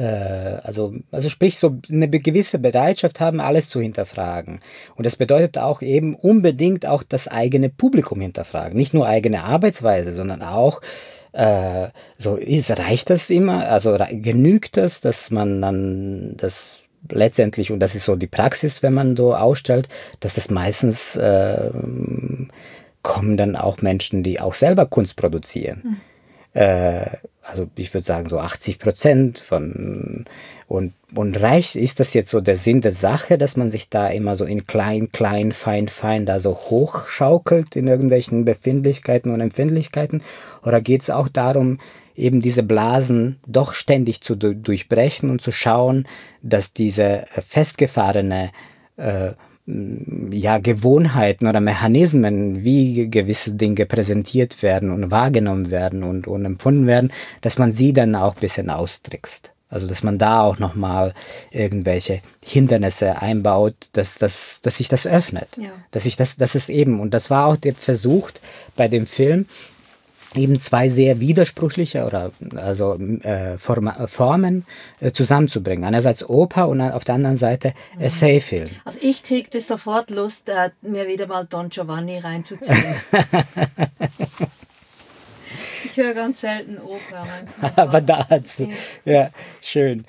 [0.00, 4.60] äh, also, also sprich, so eine gewisse Bereitschaft haben, alles zu hinterfragen.
[4.94, 8.76] Und das bedeutet auch eben unbedingt auch das eigene Publikum hinterfragen.
[8.76, 10.80] Nicht nur eigene Arbeitsweise, sondern auch,
[11.32, 11.88] äh,
[12.18, 13.66] so ist, reicht das immer?
[13.66, 18.94] Also genügt das, dass man dann das letztendlich, und das ist so die Praxis, wenn
[18.94, 19.88] man so ausstellt,
[20.20, 21.70] dass das meistens äh,
[23.02, 25.82] kommen dann auch Menschen, die auch selber Kunst produzieren.
[25.84, 26.60] Mhm.
[26.60, 27.06] Äh,
[27.42, 30.26] also ich würde sagen so 80 Prozent von
[30.68, 34.08] und, und reicht, ist das jetzt so der Sinn der Sache, dass man sich da
[34.08, 40.22] immer so in klein, klein, fein, fein da so hochschaukelt in irgendwelchen Befindlichkeiten und Empfindlichkeiten?
[40.64, 41.78] Oder geht es auch darum,
[42.14, 46.06] eben diese Blasen doch ständig zu durchbrechen und zu schauen,
[46.42, 48.50] dass diese äh, festgefahrene
[48.96, 49.32] äh,
[49.66, 56.86] ja, Gewohnheiten oder Mechanismen, wie gewisse Dinge präsentiert werden und wahrgenommen werden und, und empfunden
[56.86, 59.52] werden, dass man sie dann auch ein bisschen austrickst.
[59.68, 61.14] Also dass man da auch nochmal
[61.50, 65.48] irgendwelche Hindernisse einbaut, dass, dass, dass sich das öffnet.
[65.58, 65.70] Ja.
[65.92, 68.30] Dass sich das, das ist eben, und das war auch der Versuch
[68.76, 69.46] bei dem Film,
[70.34, 74.64] eben zwei sehr widersprüchliche oder also äh, Formen
[75.00, 75.84] äh, zusammenzubringen.
[75.84, 78.02] Einerseits Oper und auf der anderen Seite mhm.
[78.02, 78.70] Essayfilm.
[78.84, 82.94] Also ich kriegte sofort Lust, äh, mir wieder mal Don Giovanni reinzuziehen.
[85.84, 87.26] ich höre ganz selten Oper.
[87.76, 88.68] Aber da hat's ja,
[89.04, 89.30] ja
[89.60, 90.04] schön.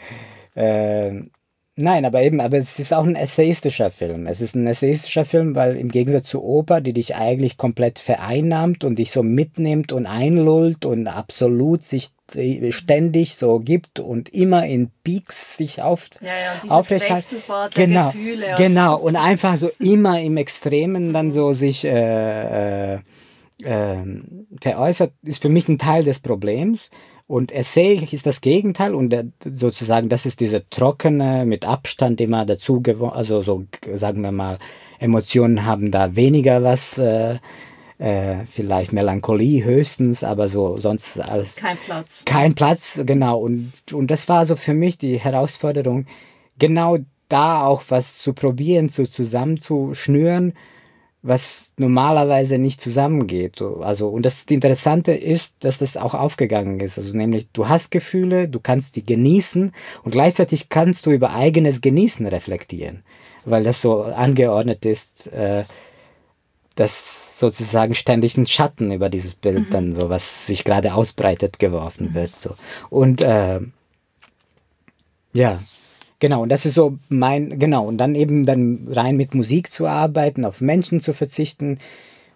[0.55, 1.31] Ähm,
[1.75, 4.27] Nein, aber eben, aber es ist auch ein essayistischer Film.
[4.27, 8.83] Es ist ein essayistischer Film, weil im Gegensatz zu Oper, die dich eigentlich komplett vereinnahmt
[8.83, 12.11] und dich so mitnimmt und einlullt und absolut sich
[12.69, 17.25] ständig so gibt und immer in Peaks sich auf, ja, ja, aufrecht hat.
[17.73, 18.99] Genau, Gefühle genau.
[18.99, 22.99] Und einfach so immer im Extremen dann so sich äh, äh,
[23.63, 24.05] äh,
[24.61, 26.91] veräußert, ist für mich ein Teil des Problems.
[27.33, 29.11] Und Essay ist das Gegenteil und
[29.43, 33.63] sozusagen das ist diese trockene, mit Abstand immer dazu gewonnen, also so
[33.95, 34.59] sagen wir mal,
[34.99, 37.39] Emotionen haben da weniger was, äh,
[37.97, 41.55] äh, vielleicht Melancholie höchstens, aber so sonst alles.
[41.55, 42.21] Kein Platz.
[42.23, 43.39] Kein Platz, genau.
[43.39, 46.05] Und, und das war so für mich die Herausforderung,
[46.59, 50.53] genau da auch was zu probieren, so zusammenzuschnüren
[51.23, 53.61] was normalerweise nicht zusammengeht.
[53.61, 56.97] Also, und das Interessante ist, dass das auch aufgegangen ist.
[56.97, 59.71] Also, nämlich, du hast Gefühle, du kannst die genießen
[60.03, 63.03] und gleichzeitig kannst du über eigenes Genießen reflektieren,
[63.45, 65.63] weil das so angeordnet ist, äh,
[66.75, 69.69] dass sozusagen ständig ein Schatten über dieses Bild mhm.
[69.69, 72.13] dann so, was sich gerade ausbreitet, geworfen mhm.
[72.15, 72.37] wird.
[72.37, 72.55] So.
[72.89, 73.61] Und äh,
[75.33, 75.59] ja,
[76.23, 79.87] Genau, und das ist so mein, genau, und dann eben dann rein mit Musik zu
[79.87, 81.79] arbeiten, auf Menschen zu verzichten.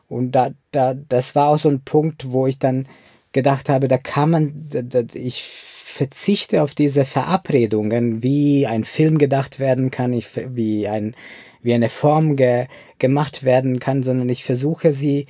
[0.10, 2.86] Und da, da, das war auch so ein Punkt, wo ich dann
[3.32, 9.18] gedacht habe, da kann man, da, da, ich verzichte auf diese Verabredungen, wie ein Film
[9.18, 11.16] gedacht werden kann, ich, wie, ein,
[11.62, 12.66] wie eine Form ge,
[13.00, 15.28] gemacht werden kann, sondern ich versuche sie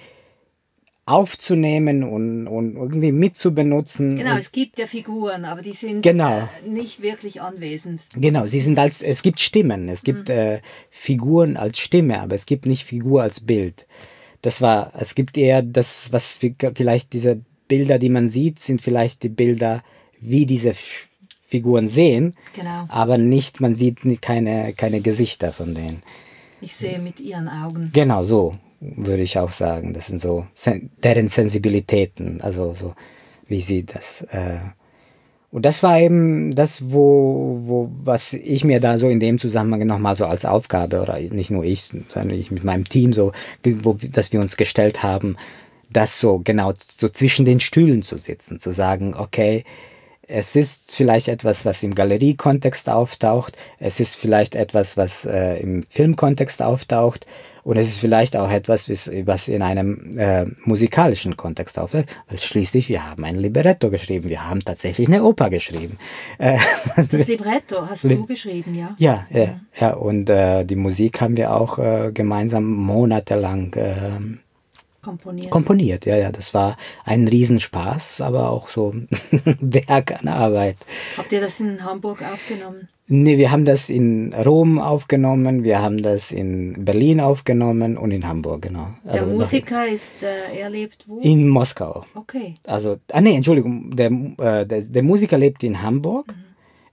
[1.07, 4.17] aufzunehmen und, und irgendwie mitzubenutzen.
[4.17, 6.39] Genau, es gibt ja Figuren, aber die sind Genau.
[6.65, 8.01] äh, nicht wirklich anwesend.
[8.15, 12.45] Genau, sie sind als, es gibt Stimmen, es gibt äh, Figuren als Stimme, aber es
[12.45, 13.87] gibt nicht Figur als Bild.
[14.41, 17.39] Das war, es gibt eher das, was vi- vielleicht diese
[17.69, 19.83] Bilder, die man sieht, sind vielleicht die Bilder,
[20.19, 20.73] wie diese
[21.47, 22.85] Figuren sehen, Genau.
[22.89, 26.03] aber nicht, man sieht keine, keine Gesichter von denen.
[26.59, 27.91] Ich sehe mit ihren Augen.
[27.93, 29.93] Genau so würde ich auch sagen.
[29.93, 30.45] Das sind so
[31.03, 32.93] deren Sensibilitäten, also so
[33.47, 34.21] wie sie das.
[34.29, 34.59] Äh
[35.49, 39.87] und das war eben das, wo, wo, was ich mir da so in dem Zusammenhang
[39.87, 43.31] nochmal so als Aufgabe, oder nicht nur ich, sondern ich mit meinem Team so,
[43.63, 45.37] wo, dass wir uns gestellt haben,
[45.89, 49.63] das so genau so zwischen den Stühlen zu sitzen, zu sagen, okay,
[50.27, 53.55] es ist vielleicht etwas, was im Galeriekontext auftaucht.
[53.79, 57.25] Es ist vielleicht etwas, was äh, im Filmkontext auftaucht.
[57.67, 62.05] Und es ist vielleicht auch etwas, was, in einem äh, musikalischen Kontext auftaucht.
[62.29, 64.29] Weil schließlich, wir haben ein Libretto geschrieben.
[64.29, 65.97] Wir haben tatsächlich eine Oper geschrieben.
[66.37, 66.57] Äh,
[66.95, 68.95] Das Libretto hast du geschrieben, ja?
[68.97, 69.93] ja, ja, ja.
[69.95, 74.39] Und äh, die Musik haben wir auch äh, gemeinsam monatelang ähm,
[75.01, 75.51] Komponiert.
[75.51, 76.05] komponiert.
[76.05, 78.91] Ja, ja, das war ein Riesenspaß, aber auch so
[79.31, 80.77] ein Berg an Arbeit.
[81.17, 82.87] Habt ihr das in Hamburg aufgenommen?
[83.09, 88.27] Nee, wir haben das in Rom aufgenommen, wir haben das in Berlin aufgenommen und in
[88.27, 88.89] Hamburg, genau.
[89.05, 91.19] Der noch Musiker ist, äh, er lebt wo?
[91.19, 92.03] in Moskau.
[92.15, 92.53] Okay.
[92.65, 96.35] Also, ah nee, Entschuldigung, der, äh, der, der Musiker lebt in Hamburg.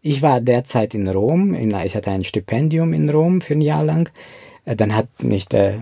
[0.02, 3.82] Ich war derzeit in Rom, in, ich hatte ein Stipendium in Rom für ein Jahr
[3.82, 4.08] lang.
[4.66, 5.80] Äh, Dann hat mich der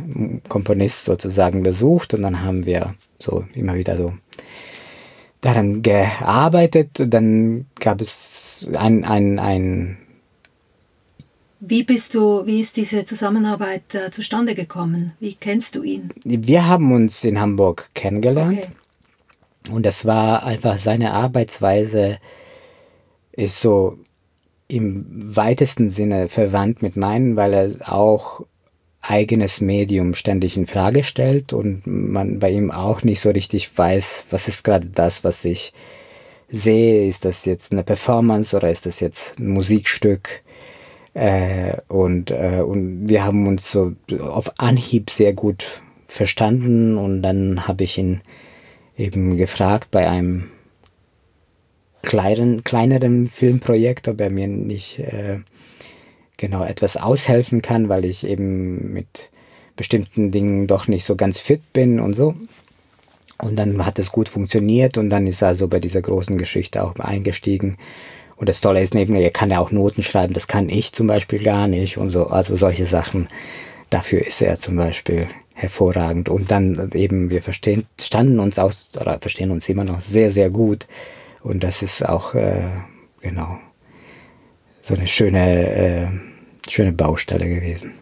[0.49, 4.15] Komponist sozusagen besucht und dann haben wir so immer wieder so
[5.43, 7.03] daran gearbeitet.
[7.07, 9.99] Dann gab es ein, ein, ein
[11.65, 15.13] Wie bist du, wie ist diese Zusammenarbeit äh, zustande gekommen?
[15.21, 16.11] Wie kennst du ihn?
[16.25, 18.69] wir haben uns in Hamburg kennengelernt.
[19.63, 19.73] Okay.
[19.73, 22.19] Und das war einfach seine Arbeitsweise
[23.31, 23.97] ist so
[24.67, 25.07] im
[25.37, 28.45] weitesten Sinne verwandt mit meinen, weil er auch
[29.01, 34.27] eigenes Medium ständig in Frage stellt und man bei ihm auch nicht so richtig weiß,
[34.31, 35.73] was ist gerade das, was ich
[36.49, 37.07] sehe.
[37.07, 40.43] Ist das jetzt eine Performance oder ist das jetzt ein Musikstück?
[41.15, 47.67] Äh, und, äh, und wir haben uns so auf Anhieb sehr gut verstanden und dann
[47.67, 48.21] habe ich ihn
[48.97, 50.49] eben gefragt bei einem
[52.03, 55.41] kleinen, kleineren Filmprojekt, ob er mir nicht äh,
[56.37, 59.31] genau etwas aushelfen kann, weil ich eben mit
[59.77, 62.35] bestimmten Dingen doch nicht so ganz fit bin und so.
[63.39, 66.85] Und dann hat es gut funktioniert und dann ist er so bei dieser großen Geschichte
[66.85, 67.77] auch eingestiegen.
[68.43, 70.93] Und das Tolle ist neben mir, er kann ja auch Noten schreiben, das kann ich
[70.93, 73.29] zum Beispiel gar nicht und so, also solche Sachen.
[73.89, 76.29] Dafür ist er zum Beispiel hervorragend.
[76.29, 80.51] Und dann eben, wir verstehen, standen uns aus, oder verstehen uns immer noch sehr, sehr
[80.51, 80.89] gut.
[81.45, 82.65] Und das ist auch, äh,
[83.21, 83.61] genau,
[84.81, 86.07] so eine schöne, äh,
[86.69, 87.95] schöne Baustelle gewesen.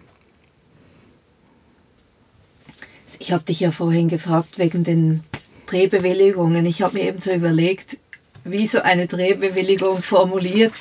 [3.19, 5.23] Ich habe dich ja vorhin gefragt wegen den
[5.67, 6.65] Drehbewilligungen.
[6.65, 7.99] Ich habe mir eben so überlegt,
[8.45, 10.73] wie so eine Drehbewilligung formuliert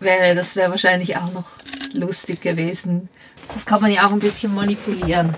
[0.00, 0.34] wäre.
[0.34, 1.46] Das wäre wahrscheinlich auch noch
[1.94, 3.08] lustig gewesen.
[3.54, 5.34] Das kann man ja auch ein bisschen manipulieren.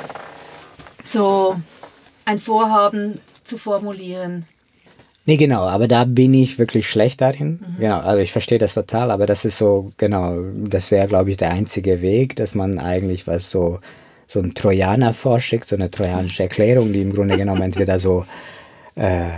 [1.03, 1.57] So
[2.25, 4.45] ein Vorhaben zu formulieren.
[5.27, 7.59] Nee, genau, aber da bin ich wirklich schlecht darin.
[7.79, 11.39] Genau, also ich verstehe das total, aber das ist so, genau, das wäre, glaube ich,
[11.39, 13.81] der einzige Weg, dass man eigentlich was so,
[14.27, 18.27] so ein Trojaner vorschickt, so eine trojanische Erklärung, die im Grunde genommen entweder so
[18.97, 19.31] äh,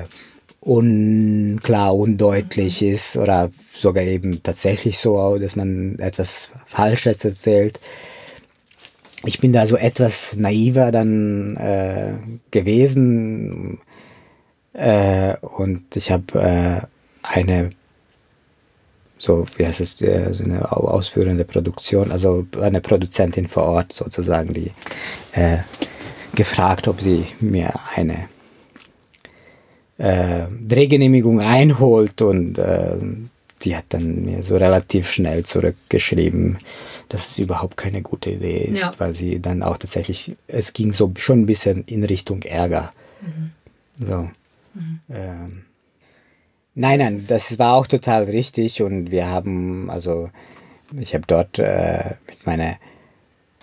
[0.67, 7.79] unklar, undeutlich ist oder sogar eben tatsächlich so, dass man etwas Falsches erzählt.
[9.25, 12.15] Ich bin da so etwas naiver dann äh,
[12.51, 13.79] gewesen,
[14.73, 16.81] äh, und ich habe äh,
[17.23, 17.71] eine,
[19.19, 23.93] so wie heißt es, äh, so eine au- ausführende Produktion, also eine Produzentin vor Ort
[23.93, 24.73] sozusagen, die
[25.33, 25.59] äh,
[26.35, 28.29] gefragt, ob sie mir eine
[29.99, 32.97] äh, Drehgenehmigung einholt und äh,
[33.63, 36.59] die hat dann mir so relativ schnell zurückgeschrieben,
[37.09, 38.93] dass es überhaupt keine gute Idee ist, Ja.
[38.99, 42.91] weil sie dann auch tatsächlich, es ging so schon ein bisschen in Richtung Ärger.
[43.99, 44.29] So.
[45.11, 45.63] Ähm,
[46.75, 50.29] nein, nein, das war auch total richtig und wir haben, also
[51.01, 52.77] ich habe dort äh, mit meiner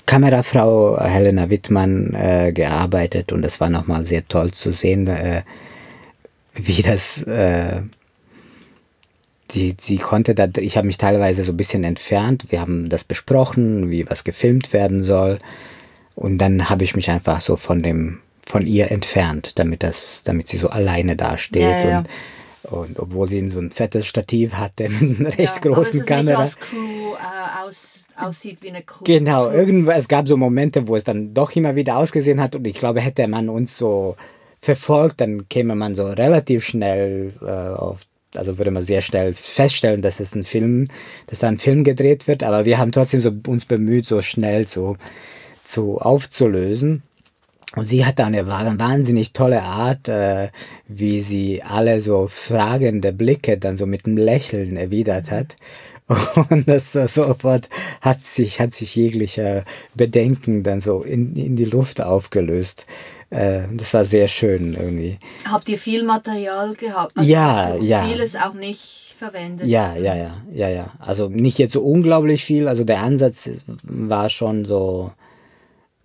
[0.08, 5.44] Kamerafrau Helena Wittmann äh, gearbeitet und es war nochmal sehr toll zu sehen, äh,
[6.56, 7.82] wie das, äh,
[9.50, 13.04] sie, sie konnte da, ich habe mich teilweise so ein bisschen entfernt, wir haben das
[13.04, 15.40] besprochen, wie was gefilmt werden soll
[16.16, 20.50] und dann habe ich mich einfach so von dem von ihr entfernt, damit das, damit
[20.50, 21.98] sie so alleine dasteht Ja, ja.
[22.00, 22.10] und
[22.64, 26.44] und obwohl sie so ein fettes Stativ hatte mit einer recht aber großen es Kamera.
[26.44, 29.04] Nicht als Crew äh, aus, aussieht wie eine Crew.
[29.04, 29.56] Genau, Crew.
[29.56, 32.80] irgendwann, es gab so Momente, wo es dann doch immer wieder ausgesehen hat und ich
[32.80, 34.16] glaube, hätte man uns so
[34.64, 38.00] verfolgt, dann käme man so relativ schnell äh, auf,
[38.34, 40.88] also würde man sehr schnell feststellen, dass es ein Film,
[41.28, 44.66] dass da ein Film gedreht wird, aber wir haben trotzdem so uns bemüht, so schnell
[44.66, 44.96] zu,
[45.66, 47.04] zu aufzulösen.
[47.76, 50.50] Und sie hatte eine wa- wahnsinnig tolle Art, äh,
[50.88, 55.56] wie sie alle so fragende Blicke dann so mit einem Lächeln erwidert hat.
[56.50, 57.70] Und das so sofort
[58.02, 62.86] hat sich, hat sich jeglicher Bedenken dann so in, in die Luft aufgelöst.
[63.34, 65.18] Äh, das war sehr schön irgendwie.
[65.50, 67.14] Habt ihr viel Material gehabt?
[67.22, 68.04] Ja, hast du ja.
[68.04, 69.68] Vieles auch nicht verwendet?
[69.68, 70.92] Ja, ja, ja, ja, ja.
[71.00, 72.68] Also nicht jetzt so unglaublich viel.
[72.68, 73.50] Also der Ansatz
[73.84, 75.12] war schon so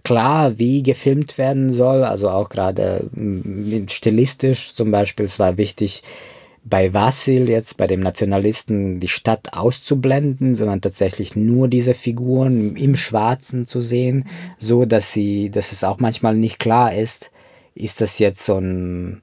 [0.05, 2.03] klar, wie gefilmt werden soll.
[2.03, 5.27] Also auch gerade mm, stilistisch zum Beispiel.
[5.27, 6.03] Es war wichtig,
[6.69, 12.95] bei Vasil jetzt, bei dem Nationalisten, die Stadt auszublenden, sondern tatsächlich nur diese Figuren im
[12.95, 14.25] Schwarzen zu sehen,
[14.59, 17.31] so dass sie, dass es auch manchmal nicht klar ist,
[17.75, 19.23] ist das jetzt so ein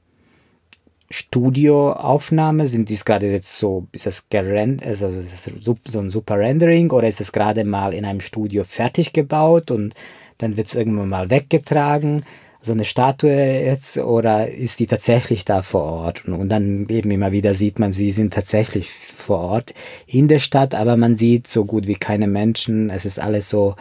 [1.10, 2.68] Studioaufnahme?
[2.68, 6.92] Sind dies gerade jetzt so, ist das also ist das so so ein super Rendering
[6.92, 9.94] oder ist es gerade mal in einem Studio fertig gebaut und
[10.38, 12.24] dann wird es irgendwann mal weggetragen?
[12.66, 16.28] So eine Statue jetzt oder ist die tatsächlich da vor Ort?
[16.28, 19.76] Und, dann eben immer wieder sieht man, sie sind tatsächlich vor Ort
[20.08, 22.90] in der Stadt, aber man sieht so gut wie keine Menschen.
[22.90, 23.76] Es ist alles so,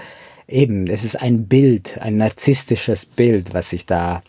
[0.46, 4.22] eben, es ist ein Bild, ein narzisstisches Bild, was sich da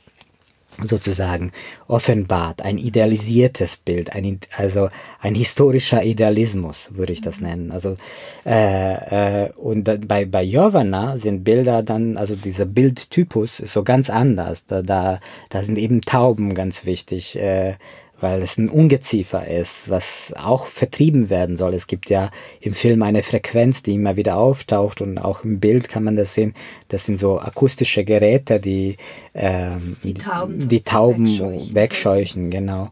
[0.83, 1.51] sozusagen
[1.87, 7.71] offenbart, ein idealisiertes Bild, ein, also ein historischer Idealismus, würde ich das nennen.
[7.71, 7.97] Also
[8.45, 14.09] äh, äh, und bei bei Jovana sind Bilder dann, also dieser Bildtypus ist so ganz
[14.09, 14.65] anders.
[14.65, 15.19] Da da
[15.49, 17.37] da sind eben Tauben ganz wichtig.
[17.37, 17.75] Äh,
[18.19, 21.73] weil es ein Ungeziefer ist, was auch vertrieben werden soll.
[21.73, 25.89] Es gibt ja im Film eine Frequenz, die immer wieder auftaucht und auch im Bild
[25.89, 26.53] kann man das sehen.
[26.87, 28.97] Das sind so akustische Geräte, die
[29.33, 32.91] ähm, Die Tauben die Tauben wegscheuchen wegscheuchen, genau.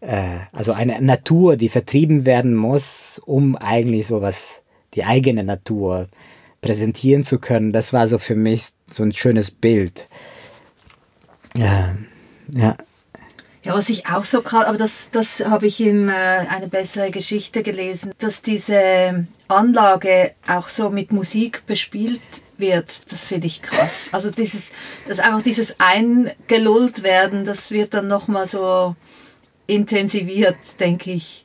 [0.00, 4.62] Äh, also eine Natur, die vertrieben werden muss, um eigentlich sowas,
[4.94, 6.08] die eigene Natur
[6.60, 7.72] präsentieren zu können.
[7.72, 10.08] Das war so für mich so ein schönes Bild.
[11.56, 11.96] Ja,
[12.52, 12.76] ja.
[13.68, 17.10] Ja, was ich auch so krass, aber das, das habe ich in äh, eine bessere
[17.10, 22.22] Geschichte gelesen, dass diese Anlage auch so mit Musik bespielt
[22.56, 23.12] wird.
[23.12, 24.08] Das finde ich krass.
[24.12, 24.70] Also dieses,
[25.06, 28.96] das einfach dieses eingelullt werden, das wird dann nochmal so
[29.66, 31.44] intensiviert, denke ich.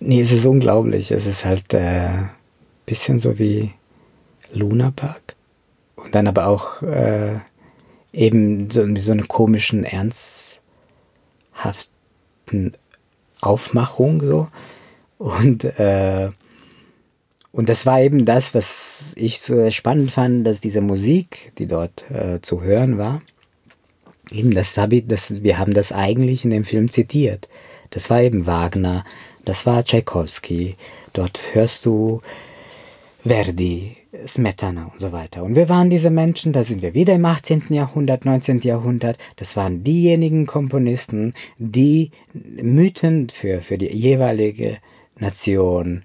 [0.00, 1.12] Nee, es ist unglaublich.
[1.12, 2.28] Es ist halt ein äh,
[2.86, 3.70] bisschen so wie
[4.52, 5.36] Luna Park.
[5.94, 7.36] Und dann aber auch äh,
[8.12, 9.84] eben so, so einer komischen,
[11.54, 12.76] ernsthaften
[13.40, 14.48] Aufmachung so.
[15.18, 16.30] Und, äh,
[17.52, 22.10] und das war eben das, was ich so spannend fand, dass diese Musik, die dort
[22.10, 23.22] äh, zu hören war,
[24.30, 27.48] eben das habe ich, das, wir haben das eigentlich in dem Film zitiert.
[27.90, 29.04] Das war eben Wagner,
[29.44, 30.76] das war Tchaikovsky.
[31.12, 32.22] Dort hörst du
[33.24, 33.96] Verdi,
[34.26, 35.42] Smetana und so weiter.
[35.42, 37.64] Und wir waren diese Menschen, da sind wir wieder im 18.
[37.70, 38.60] Jahrhundert, 19.
[38.60, 39.16] Jahrhundert.
[39.36, 44.78] Das waren diejenigen Komponisten, die Mythen für, für die jeweilige
[45.18, 46.04] Nation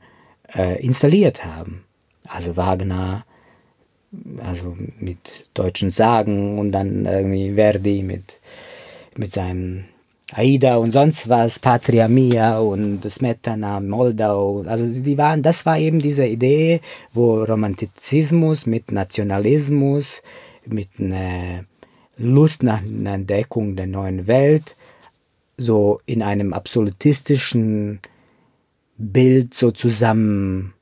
[0.56, 1.84] äh, installiert haben.
[2.28, 3.26] Also Wagner,
[4.40, 8.40] also mit deutschen Sagen und dann irgendwie Verdi mit,
[9.18, 9.86] mit seinem
[10.34, 14.64] Aida und sonst was, Patria Mia und Smetana, Moldau.
[14.68, 16.82] Also die waren, das war eben diese Idee,
[17.14, 20.22] wo Romantizismus mit Nationalismus,
[20.66, 21.64] mit einer
[22.18, 24.76] Lust nach einer Entdeckung der neuen Welt,
[25.56, 28.00] so in einem absolutistischen
[28.98, 30.74] Bild so zusammen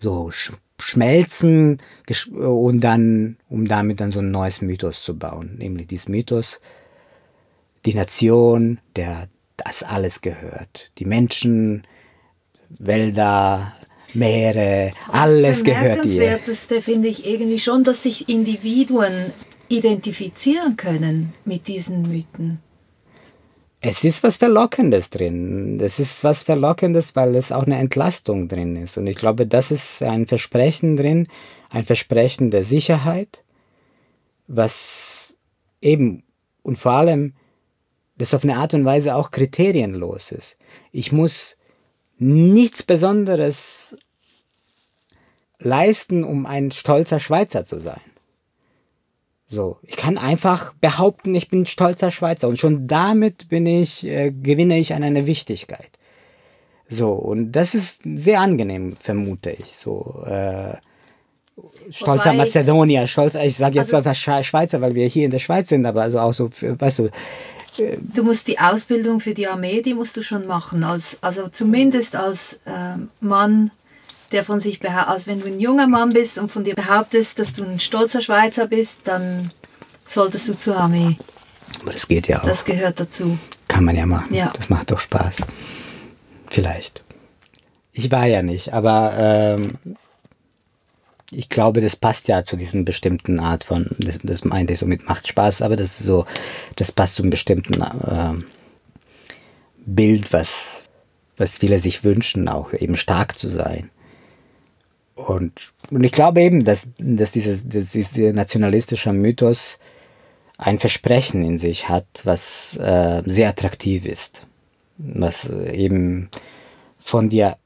[0.00, 1.78] so sch schmelzen
[2.36, 6.60] und dann, um damit dann so ein neues Mythos zu bauen, nämlich dieses Mythos,
[7.88, 10.90] die Nation, der das alles gehört.
[10.98, 11.84] Die Menschen,
[12.68, 13.74] Wälder,
[14.12, 16.12] Meere, alles gehört ihr.
[16.12, 19.32] Bemerkenswerteste finde ich irgendwie schon, dass sich Individuen
[19.68, 22.60] identifizieren können mit diesen Mythen.
[23.80, 25.80] Es ist was Verlockendes drin.
[25.80, 28.98] Es ist was Verlockendes, weil es auch eine Entlastung drin ist.
[28.98, 31.26] Und ich glaube, das ist ein Versprechen drin,
[31.70, 33.44] ein Versprechen der Sicherheit,
[34.46, 35.38] was
[35.80, 36.24] eben
[36.62, 37.32] und vor allem
[38.18, 40.56] das auf eine Art und Weise auch kriterienlos ist.
[40.92, 41.56] Ich muss
[42.18, 43.96] nichts Besonderes
[45.60, 48.00] leisten, um ein stolzer Schweizer zu sein.
[49.46, 54.30] So, ich kann einfach behaupten, ich bin stolzer Schweizer und schon damit bin ich, äh,
[54.30, 55.90] gewinne ich an einer Wichtigkeit.
[56.88, 59.72] So, und das ist sehr angenehm, vermute ich.
[59.72, 60.74] So, äh,
[61.90, 64.14] stolzer Wobei, Mazedonier, stolz, ich sage jetzt also, einfach
[64.44, 67.10] Schweizer, weil wir hier in der Schweiz sind, aber also auch so, weißt du.
[68.00, 72.16] Du musst die Ausbildung für die Armee, die musst du schon machen, als, also zumindest
[72.16, 73.70] als äh, Mann,
[74.32, 77.38] der von sich behauptet, als wenn du ein junger Mann bist und von dir behauptest,
[77.38, 79.52] dass du ein stolzer Schweizer bist, dann
[80.04, 81.16] solltest du zur Armee.
[81.82, 82.46] Aber das geht ja auch.
[82.46, 83.38] Das gehört dazu.
[83.68, 84.34] Kann man ja machen.
[84.34, 84.52] Ja.
[84.54, 85.36] Das macht doch Spaß.
[86.46, 87.04] Vielleicht.
[87.92, 89.78] Ich war ja nicht, aber ähm,
[91.30, 94.86] ich glaube, das passt ja zu diesem bestimmten Art von, das, das meinte ich so
[94.86, 96.26] mit macht Spaß, aber das ist so,
[96.76, 98.34] das passt zu einem bestimmten äh,
[99.84, 100.84] Bild, was,
[101.36, 103.90] was viele sich wünschen, auch eben stark zu sein.
[105.14, 109.78] Und, und ich glaube eben, dass, dass, dieses, dass dieser nationalistische Mythos
[110.56, 114.46] ein Versprechen in sich hat, was äh, sehr attraktiv ist.
[114.96, 116.28] Was eben
[116.98, 117.56] von dir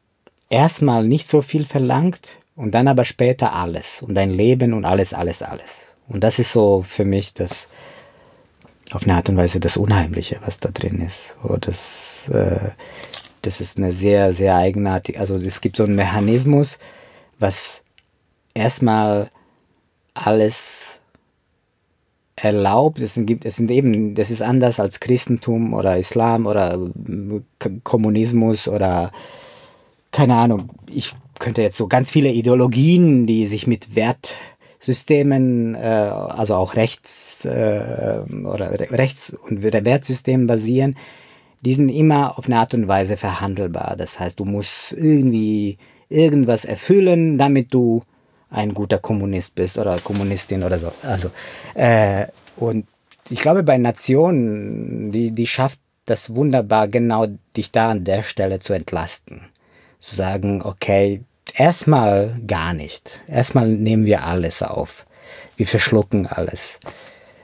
[0.50, 4.02] erstmal nicht so viel verlangt und dann aber später alles.
[4.02, 5.86] Und dein Leben und alles, alles, alles.
[6.08, 7.68] Und das ist so für mich das,
[8.92, 11.36] auf eine Art und Weise das Unheimliche, was da drin ist.
[11.42, 12.70] Oder das, äh,
[13.42, 16.78] das ist eine sehr, sehr eigenartige, also es gibt so einen Mechanismus,
[17.38, 17.82] was
[18.54, 19.30] erstmal
[20.14, 21.00] alles
[22.36, 22.98] erlaubt.
[22.98, 26.78] Es sind, es sind eben, das ist anders als Christentum oder Islam oder
[27.82, 29.10] Kommunismus oder
[30.10, 30.68] keine Ahnung.
[30.90, 37.44] Ich könnte jetzt so ganz viele Ideologien, die sich mit Wertsystemen, äh, also auch Rechts
[37.44, 40.96] äh, oder Rechts- und Wertsystemen basieren,
[41.62, 43.96] die sind immer auf eine Art und Weise verhandelbar.
[43.96, 45.78] Das heißt, du musst irgendwie
[46.08, 48.02] irgendwas erfüllen, damit du
[48.50, 50.92] ein guter Kommunist bist oder Kommunistin oder so.
[51.02, 51.30] Also,
[51.74, 52.26] äh,
[52.56, 52.86] und
[53.30, 57.26] ich glaube, bei Nationen, die, die schafft das wunderbar, genau
[57.56, 59.51] dich da an der Stelle zu entlasten.
[60.02, 61.22] Zu sagen, okay,
[61.54, 63.22] erstmal gar nicht.
[63.28, 65.06] Erstmal nehmen wir alles auf.
[65.56, 66.80] Wir verschlucken alles.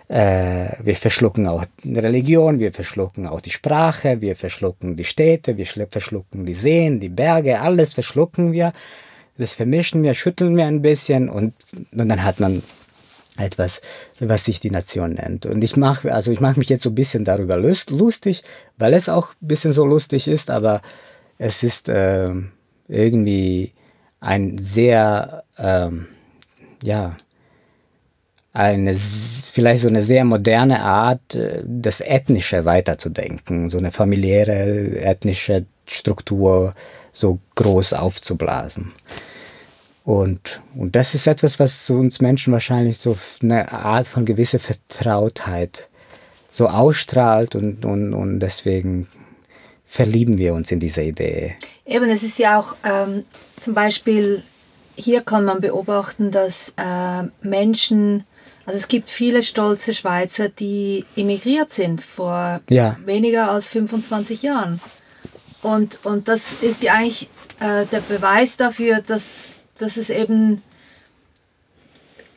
[0.08, 5.66] Äh, wir verschlucken auch Religion, wir verschlucken auch die Sprache, wir verschlucken die Städte, wir
[5.66, 8.72] verschlucken die Seen, die Berge, alles verschlucken wir.
[9.36, 11.54] Das vermischen wir, schütteln wir ein bisschen und,
[11.92, 12.62] und dann hat man
[13.36, 13.80] etwas,
[14.18, 15.46] was sich die Nation nennt.
[15.46, 18.42] Und ich mache, also ich mache mich jetzt so ein bisschen darüber lustig,
[18.78, 20.82] weil es auch ein bisschen so lustig ist, aber
[21.38, 22.30] es ist äh,
[22.88, 23.72] irgendwie
[24.20, 26.06] ein sehr, ähm,
[26.82, 27.16] ja,
[28.52, 35.66] eine, vielleicht so eine sehr moderne Art, äh, das Ethnische weiterzudenken, so eine familiäre ethnische
[35.86, 36.74] Struktur
[37.12, 38.92] so groß aufzublasen.
[40.04, 45.88] Und, und das ist etwas, was uns Menschen wahrscheinlich so eine Art von gewisser Vertrautheit
[46.50, 49.06] so ausstrahlt und, und, und deswegen
[49.88, 51.56] verlieben wir uns in diese Idee.
[51.86, 53.24] Eben, es ist ja auch ähm,
[53.60, 54.42] zum Beispiel,
[54.94, 58.24] hier kann man beobachten, dass äh, Menschen
[58.68, 62.98] also es gibt viele stolze Schweizer, die emigriert sind vor ja.
[63.02, 64.78] weniger als 25 Jahren.
[65.62, 70.60] Und, und das ist ja eigentlich äh, der Beweis dafür, dass, dass es eben,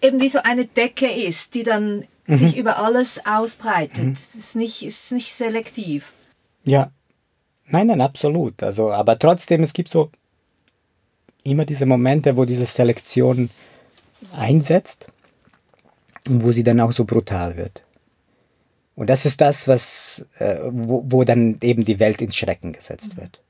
[0.02, 2.38] eben wie so eine Decke ist, die dann mhm.
[2.38, 4.06] sich über alles ausbreitet.
[4.06, 4.12] Mhm.
[4.14, 6.14] Es ist nicht, ist nicht selektiv.
[6.64, 6.92] Ja.
[7.72, 8.62] Nein, nein, absolut.
[8.62, 10.12] Also, aber trotzdem, es gibt so
[11.44, 13.50] immer diese Momente, wo diese Selektion
[14.34, 15.08] einsetzt
[16.28, 17.82] und wo sie dann auch so brutal wird.
[18.96, 23.18] Und das ist das, was, äh, wo, wo dann eben die Welt ins Schrecken gesetzt
[23.18, 23.42] wird.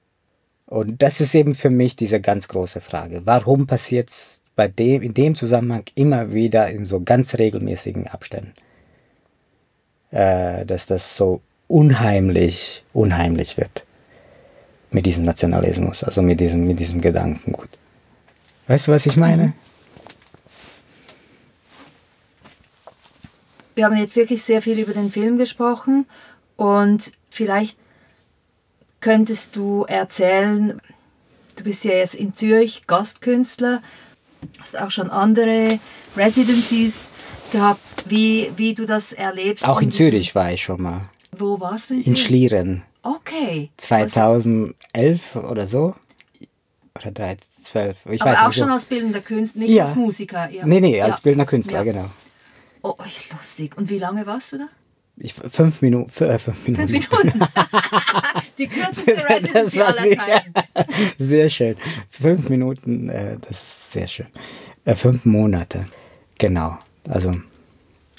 [0.67, 3.23] Und das ist eben für mich diese ganz große Frage.
[3.25, 4.41] Warum passiert es
[4.77, 8.53] dem, in dem Zusammenhang immer wieder in so ganz regelmäßigen Abständen?
[10.11, 13.83] Äh, dass das so unheimlich, unheimlich wird.
[14.91, 17.69] Mit diesem Nationalismus, also mit diesem, mit diesem Gedankengut.
[18.67, 19.47] Weißt du, was ich meine?
[19.47, 19.53] Mhm.
[23.75, 26.05] wir haben jetzt wirklich sehr viel über den Film gesprochen
[26.55, 27.77] und vielleicht
[28.99, 30.79] könntest du erzählen,
[31.55, 33.81] du bist ja jetzt in Zürich Gastkünstler,
[34.59, 35.79] hast auch schon andere
[36.15, 37.09] Residencies
[37.51, 39.67] gehabt, wie, wie du das erlebst.
[39.67, 41.09] Auch in Zürich war ich schon mal.
[41.31, 42.19] Wo warst du in Zürich?
[42.19, 42.83] In Schlieren.
[43.03, 43.71] Okay.
[43.77, 45.43] 2011 Was?
[45.43, 45.95] oder so.
[46.95, 48.05] Oder 13, 12.
[48.11, 48.73] Ich Aber weiß auch nicht schon so.
[48.73, 49.85] als bildender Künstler, nicht ja.
[49.85, 50.49] als Musiker.
[50.49, 50.65] Ja.
[50.65, 51.21] Nee, nee, als ja.
[51.23, 51.83] bildender Künstler, ja.
[51.83, 52.05] genau.
[52.83, 52.95] Oh,
[53.31, 53.77] lustig.
[53.77, 54.67] Und wie lange warst du da?
[55.17, 56.87] Ich, fünf, Minuten, äh, fünf Minuten.
[56.87, 57.39] Fünf Minuten.
[58.57, 60.53] Die kürzeste Residency aller Zeiten.
[61.17, 61.75] Sehr schön.
[62.09, 64.27] Fünf Minuten, äh, das ist sehr schön.
[64.85, 65.85] Äh, fünf Monate.
[66.37, 66.77] Genau.
[67.07, 67.33] Also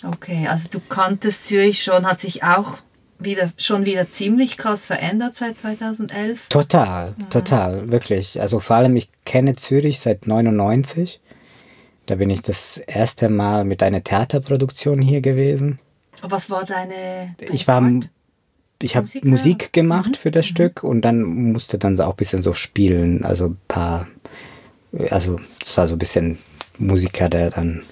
[0.04, 2.78] Okay, also du kanntest Zürich schon, hat sich auch
[3.24, 6.48] wieder, schon wieder ziemlich krass verändert seit 2011?
[6.48, 7.30] Total, mhm.
[7.30, 8.40] total, wirklich.
[8.40, 11.20] Also vor allem, ich kenne Zürich seit 99.
[12.06, 15.78] Da bin ich das erste Mal mit einer Theaterproduktion hier gewesen.
[16.22, 17.34] Was war deine?
[17.38, 18.08] deine ich war, Part?
[18.82, 20.14] ich habe Musik gemacht mhm.
[20.14, 20.50] für das mhm.
[20.50, 24.08] Stück und dann musste dann auch ein bisschen so spielen, also ein paar,
[25.10, 26.38] also es war so ein bisschen
[26.78, 27.82] Musiker, der dann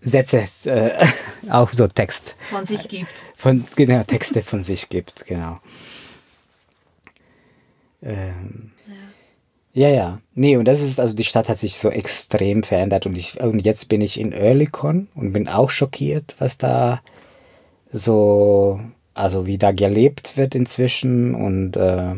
[0.00, 1.06] Sätze, äh,
[1.50, 2.34] auch so Text.
[2.50, 3.26] Von sich gibt.
[3.34, 5.60] Von, genau, Texte von sich gibt, genau.
[8.02, 8.70] Ähm,
[9.74, 9.88] ja.
[9.88, 10.20] ja, ja.
[10.34, 13.64] Nee, und das ist, also die Stadt hat sich so extrem verändert und, ich, und
[13.64, 17.00] jetzt bin ich in Oerlikon und bin auch schockiert, was da
[17.90, 18.80] so,
[19.14, 22.14] also wie da gelebt wird inzwischen und, äh,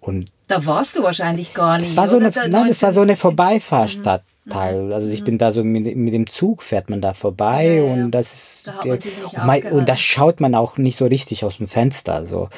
[0.00, 1.90] und da warst du wahrscheinlich gar nicht.
[1.90, 4.22] Das war so eine, nein, das war so eine Vorbeifahrstadt.
[4.48, 4.92] Teil.
[4.92, 5.24] Also ich mhm.
[5.24, 8.66] bin da so mit, mit dem Zug fährt man da vorbei ja, und das ist
[8.68, 9.02] da und,
[9.46, 12.50] man, und das schaut man auch nicht so richtig aus dem Fenster so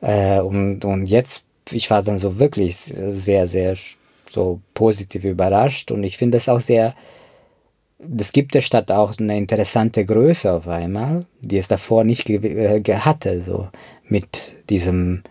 [0.00, 3.76] äh, und und jetzt ich war dann so wirklich sehr sehr
[4.28, 6.96] so positiv überrascht und ich finde es auch sehr
[8.00, 12.38] das gibt der Stadt auch eine interessante Größe auf einmal, die es davor nicht ge
[12.38, 13.68] äh, hatte, so
[14.08, 15.22] mit diesem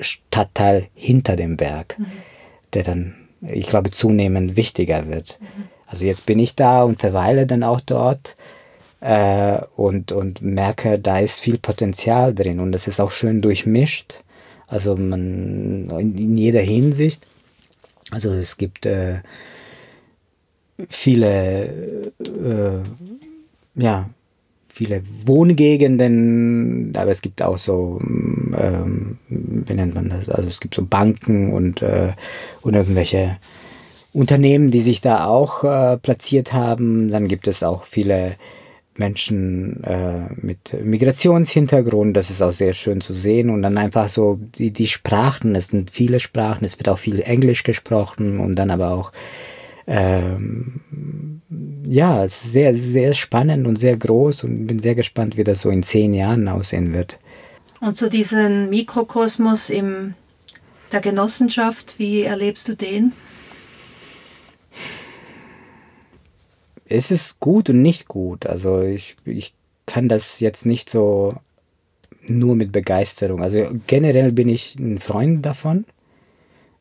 [0.00, 2.06] Stadtteil hinter dem Berg, mhm.
[2.72, 5.38] der dann ich glaube, zunehmend wichtiger wird.
[5.40, 5.68] Mhm.
[5.86, 8.34] Also jetzt bin ich da und verweile dann auch dort
[9.00, 14.20] äh, und, und merke, da ist viel Potenzial drin und das ist auch schön durchmischt.
[14.66, 17.26] Also man in, in jeder Hinsicht.
[18.10, 19.20] Also es gibt äh,
[20.88, 22.80] viele äh,
[23.74, 24.08] ja,
[24.72, 30.74] viele Wohngegenden, aber es gibt auch so, ähm, wie nennt man das, also es gibt
[30.74, 32.12] so Banken und, äh,
[32.62, 33.36] und irgendwelche
[34.14, 37.10] Unternehmen, die sich da auch äh, platziert haben.
[37.10, 38.36] Dann gibt es auch viele
[38.96, 43.50] Menschen äh, mit Migrationshintergrund, das ist auch sehr schön zu sehen.
[43.50, 47.20] Und dann einfach so die, die Sprachen, es sind viele Sprachen, es wird auch viel
[47.20, 49.12] Englisch gesprochen und dann aber auch
[49.86, 50.80] ähm,
[51.86, 55.60] ja, es ist sehr, sehr spannend und sehr groß und bin sehr gespannt, wie das
[55.60, 57.18] so in zehn Jahren aussehen wird.
[57.80, 60.14] Und so diesen Mikrokosmos in
[60.92, 63.12] der Genossenschaft, wie erlebst du den?
[66.88, 68.46] Es ist gut und nicht gut.
[68.46, 69.54] Also ich, ich
[69.86, 71.34] kann das jetzt nicht so
[72.26, 73.42] nur mit Begeisterung.
[73.42, 75.84] Also generell bin ich ein Freund davon.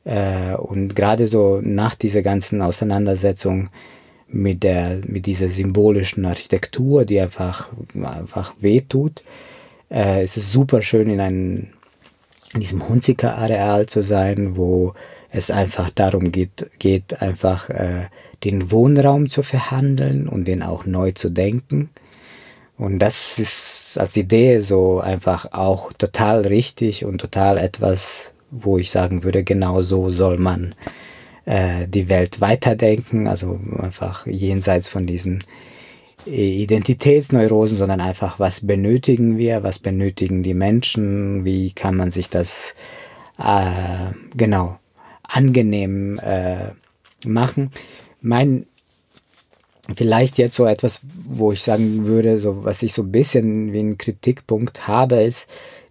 [0.03, 3.69] Äh, und gerade so nach dieser ganzen Auseinandersetzung
[4.28, 7.69] mit, der, mit dieser symbolischen Architektur, die einfach,
[8.02, 9.23] einfach wehtut,
[9.91, 11.68] äh, ist es super schön in, einem,
[12.53, 14.94] in diesem Hunziker-Areal zu sein, wo
[15.32, 18.07] es einfach darum geht, geht einfach äh,
[18.44, 21.90] den Wohnraum zu verhandeln und den auch neu zu denken.
[22.78, 28.91] Und das ist als Idee so einfach auch total richtig und total etwas, wo ich
[28.91, 30.76] sagen würde, genau so soll man
[31.45, 35.44] äh, die Welt weiterdenken, also einfach jenseits von diesen
[36.28, 42.30] äh, Identitätsneurosen, sondern einfach, was benötigen wir, was benötigen die Menschen, wie kann man sich
[42.30, 42.76] das
[43.40, 44.78] äh, genau
[45.23, 46.72] angenehm äh,
[47.26, 47.72] machen.
[48.22, 48.65] Mein
[49.95, 53.80] vielleicht jetzt so etwas, wo ich sagen würde, so was ich so ein bisschen wie
[53.80, 55.48] einen Kritikpunkt habe, ist,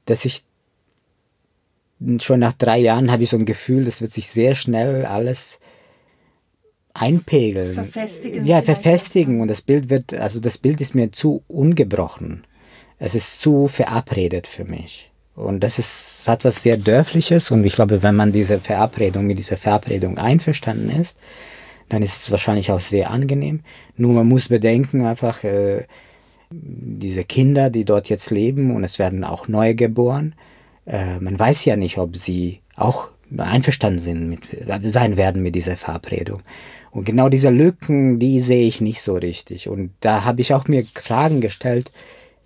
[0.07, 0.45] dass ich
[2.21, 5.59] schon nach drei Jahren habe ich so ein Gefühl, das wird sich sehr schnell alles
[6.95, 7.75] einpegeln.
[7.75, 8.45] Verfestigen.
[8.45, 9.41] Ja, verfestigen.
[9.41, 12.45] Und das Bild wird, also das Bild ist mir zu ungebrochen.
[12.99, 15.11] Es ist zu verabredet für mich.
[15.35, 17.51] Und das ist, hat was sehr Dörfliches.
[17.51, 21.17] Und ich glaube, wenn man diese Verabredung, mit dieser Verabredung einverstanden ist,
[21.89, 23.61] dann ist es wahrscheinlich auch sehr angenehm.
[23.97, 25.85] Nur man muss bedenken einfach, äh,
[26.51, 30.35] diese Kinder, die dort jetzt leben, und es werden auch neue geboren,
[30.91, 34.49] äh, man weiß ja nicht, ob sie auch einverstanden sind mit,
[34.85, 36.43] sein werden mit dieser Verabredung.
[36.91, 39.69] Und genau diese Lücken, die sehe ich nicht so richtig.
[39.69, 41.93] Und da habe ich auch mir Fragen gestellt,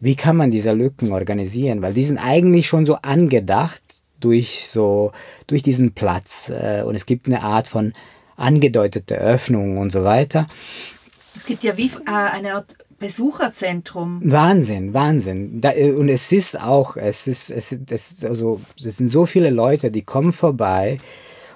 [0.01, 1.81] wie kann man diese Lücken organisieren?
[1.81, 3.81] Weil die sind eigentlich schon so angedacht
[4.21, 5.13] durch so,
[5.47, 6.51] durch diesen Platz.
[6.51, 7.95] Äh, und es gibt eine Art von
[8.37, 10.47] angedeutete Öffnung und so weiter.
[11.37, 14.23] Es gibt ja wie äh, eine Art Besucherzentrum.
[14.25, 15.61] Wahnsinn, Wahnsinn.
[15.61, 19.09] Da, äh, und es ist auch, es ist, es ist, es ist also, es sind
[19.09, 20.99] so viele Leute, die kommen vorbei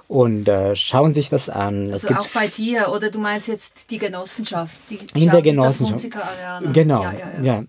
[0.09, 1.91] und äh, schauen sich das an.
[1.91, 4.79] Also auch bei dir, oder du meinst jetzt die Genossenschaft?
[4.91, 6.07] Die in der Genossenschaft.
[6.75, 7.43] Genau, ja, ja, ja.
[7.43, 7.65] ja.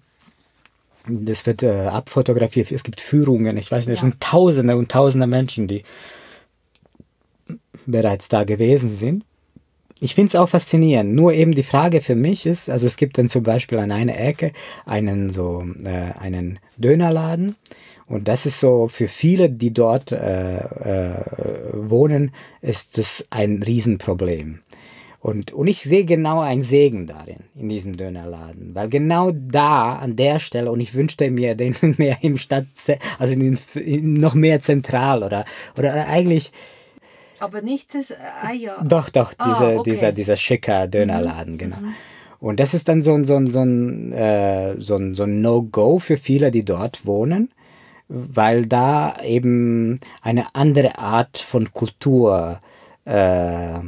[1.07, 5.26] Das wird äh, abfotografiert, es gibt Führungen, ich weiß nicht, es sind Tausende und Tausende
[5.26, 5.84] Menschen, die
[7.85, 9.23] bereits da gewesen sind.
[10.01, 11.13] Ich finde es auch faszinierend.
[11.13, 14.17] Nur eben die Frage für mich ist, also es gibt dann zum Beispiel an einer
[14.19, 14.53] Ecke
[14.85, 17.55] einen so äh, einen Dönerladen
[18.09, 21.13] und das ist so für viele, die dort äh, äh,
[21.73, 22.31] wohnen,
[22.61, 24.59] ist das ein Riesenproblem.
[25.21, 28.73] Und, und ich sehe genau einen Segen darin, in diesem Dönerladen.
[28.73, 32.65] Weil genau da, an der Stelle, und ich wünschte mir den mehr im Stadt,
[33.19, 35.45] also in, in noch mehr zentral oder,
[35.77, 36.51] oder eigentlich.
[37.40, 38.14] Aber nicht das
[38.44, 38.84] Eier.
[38.84, 39.91] Doch, doch, ah, diese, okay.
[39.91, 41.57] dieser, dieser schicker Dönerladen, mhm.
[41.57, 41.78] genau.
[41.78, 41.95] Mhm.
[42.40, 45.41] Und das ist dann so ein, so ein, so ein, äh, so ein, so ein
[45.41, 47.52] No-Go für viele, die dort wohnen,
[48.07, 52.60] weil da eben eine andere Art von Kultur
[53.06, 53.80] äh,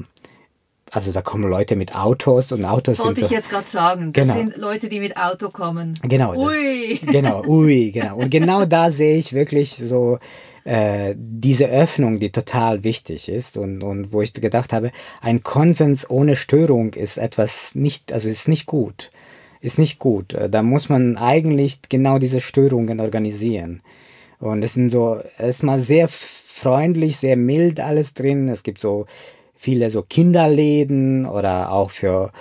[0.93, 4.11] also da kommen Leute mit Autos und Autos Wollte sind so, ich jetzt gerade sagen.
[4.11, 4.37] Das genau.
[4.37, 5.93] sind Leute, die mit Auto kommen.
[6.03, 6.35] Genau.
[6.35, 6.99] Ui.
[7.01, 8.17] Das, genau, ui, genau.
[8.17, 10.19] Und genau da sehe ich wirklich so
[10.63, 16.09] äh, diese Öffnung, die total wichtig ist und, und wo ich gedacht habe, ein Konsens
[16.09, 19.09] ohne Störung ist etwas nicht, also ist nicht gut.
[19.61, 20.35] Ist nicht gut.
[20.49, 23.81] Da muss man eigentlich genau diese Störungen organisieren.
[24.39, 28.49] Und es sind so erstmal sehr freundlich, sehr mild alles drin.
[28.49, 29.05] Es gibt so
[29.55, 32.31] viele so Kinderläden oder auch für,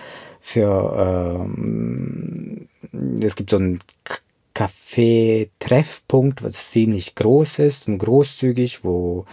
[0.41, 2.69] für ähm,
[3.21, 3.79] es gibt so einen
[4.61, 9.25] Café-Treffpunkt, was ziemlich groß ist und großzügig, wo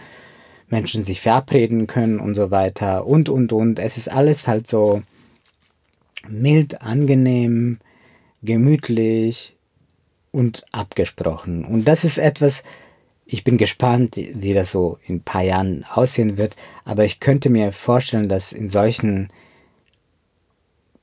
[0.68, 3.78] Menschen sich verabreden können und so weiter und und und.
[3.78, 5.02] Es ist alles halt so
[6.28, 7.78] mild, angenehm,
[8.42, 9.54] gemütlich
[10.32, 11.64] und abgesprochen.
[11.64, 12.62] Und das ist etwas,
[13.26, 16.56] ich bin gespannt, wie das so in ein paar Jahren aussehen wird,
[16.86, 19.28] aber ich könnte mir vorstellen, dass in solchen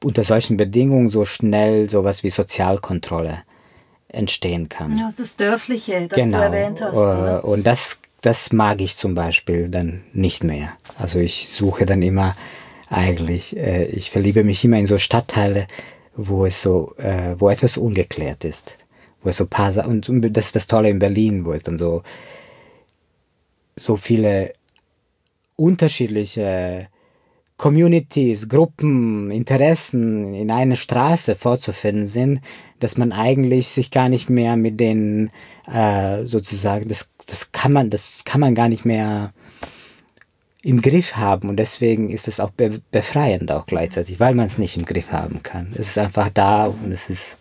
[0.04, 3.44] unter solchen Bedingungen so schnell sowas wie Sozialkontrolle
[4.16, 4.98] entstehen kann.
[4.98, 6.38] Ja, das Dörfliche, das genau.
[6.38, 6.96] du erwähnt hast.
[6.96, 7.40] Oder?
[7.44, 10.74] Äh, und das, das mag ich zum Beispiel dann nicht mehr.
[10.98, 12.36] Also ich suche dann immer
[12.90, 15.68] eigentlich, äh, ich verliebe mich immer in so Stadtteile,
[16.16, 18.78] wo es so, äh, wo etwas ungeklärt ist
[19.26, 22.04] wo es so paar und das ist das Tolle in Berlin, wo es dann so
[23.76, 24.54] so viele
[25.56, 26.88] unterschiedliche
[27.58, 32.42] Communities, Gruppen, Interessen in einer Straße vorzufinden sind,
[32.80, 35.32] dass man eigentlich sich gar nicht mehr mit den
[35.72, 39.34] äh, sozusagen, das, das kann man, das kann man gar nicht mehr
[40.64, 44.58] im Griff haben und deswegen ist es auch be befreiend auch gleichzeitig, weil man es
[44.58, 45.72] nicht im Griff haben kann.
[45.74, 47.38] Es ist einfach da und es ist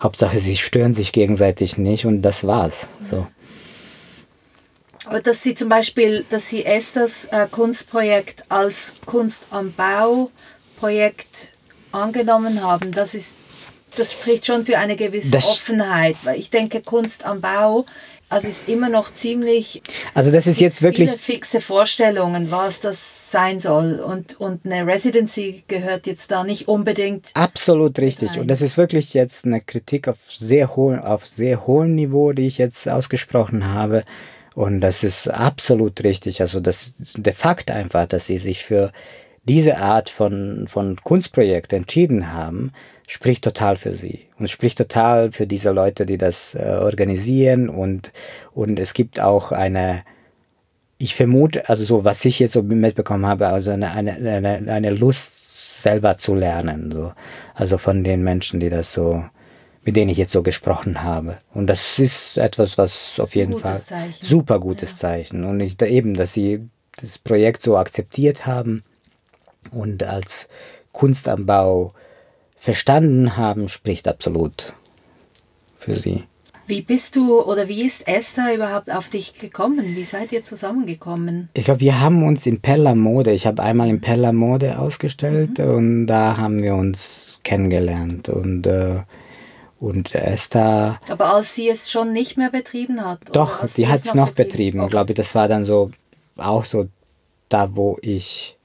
[0.00, 2.88] Hauptsache, sie stören sich gegenseitig nicht und das war's.
[3.02, 3.26] So.
[5.06, 10.30] Aber dass Sie zum Beispiel, dass Sie Esthers äh, Kunstprojekt als Kunst am Bau
[10.78, 11.52] Projekt
[11.92, 13.38] angenommen haben, das ist,
[13.96, 17.84] das spricht schon für eine gewisse das Offenheit, weil ich denke, Kunst am Bau
[18.34, 19.80] also ist immer noch ziemlich.
[20.14, 25.62] Also das ist jetzt wirklich fixe Vorstellungen, was das sein soll und und eine Residency
[25.68, 27.30] gehört jetzt da nicht unbedingt.
[27.34, 28.40] Absolut richtig rein.
[28.40, 32.46] und das ist wirklich jetzt eine Kritik auf sehr hohem auf sehr hohem Niveau, die
[32.46, 34.04] ich jetzt ausgesprochen habe.
[34.54, 36.40] Und das ist absolut richtig.
[36.40, 38.92] Also das der Fakt einfach, dass sie sich für
[39.44, 42.72] diese Art von, von Kunstprojekt entschieden haben,
[43.06, 48.12] spricht total für sie und spricht total für diese Leute, die das äh, organisieren und,
[48.54, 50.02] und es gibt auch eine,
[50.96, 54.90] ich vermute, also so, was ich jetzt so mitbekommen habe, also eine, eine, eine, eine
[54.90, 57.12] Lust selber zu lernen, so.
[57.54, 59.24] Also von den Menschen, die das so,
[59.84, 61.38] mit denen ich jetzt so gesprochen habe.
[61.52, 64.24] Und das ist etwas, was auf jeden Fall Zeichen.
[64.24, 64.98] super gutes ja.
[64.98, 65.44] Zeichen.
[65.44, 68.82] Und ich, eben, dass sie das Projekt so akzeptiert haben
[69.70, 70.48] und als
[70.92, 71.90] Kunst am Bau
[72.56, 74.72] verstanden haben, spricht absolut
[75.76, 76.24] für sie.
[76.66, 79.96] Wie bist du oder wie ist Esther überhaupt auf dich gekommen?
[79.96, 81.50] Wie seid ihr zusammengekommen?
[81.52, 85.58] Ich glaube, wir haben uns in Pella Mode, ich habe einmal in Pella Mode ausgestellt
[85.58, 85.74] mhm.
[85.74, 89.00] und da haben wir uns kennengelernt und äh,
[89.80, 91.00] und Esther.
[91.08, 93.20] Aber als sie es schon nicht mehr betrieben hat?
[93.32, 94.50] Doch, die hat es noch betrieben.
[94.50, 94.80] betrieben.
[94.80, 94.90] Okay.
[94.90, 95.90] Glaube ich, das war dann so
[96.36, 96.88] auch so
[97.48, 98.56] da, wo ich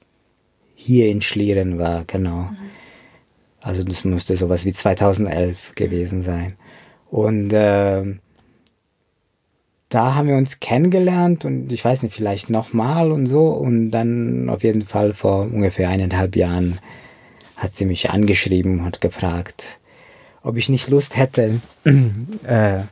[0.74, 2.42] hier in Schlieren war, genau.
[2.42, 2.56] Mhm.
[3.62, 6.54] Also das müsste sowas wie 2011 gewesen sein.
[7.10, 8.04] Und äh,
[9.90, 13.48] da haben wir uns kennengelernt und ich weiß nicht, vielleicht nochmal und so.
[13.48, 16.78] Und dann auf jeden Fall vor ungefähr eineinhalb Jahren
[17.56, 19.78] hat sie mich angeschrieben und hat gefragt,
[20.42, 21.60] ob ich nicht Lust hätte,
[22.44, 22.82] äh,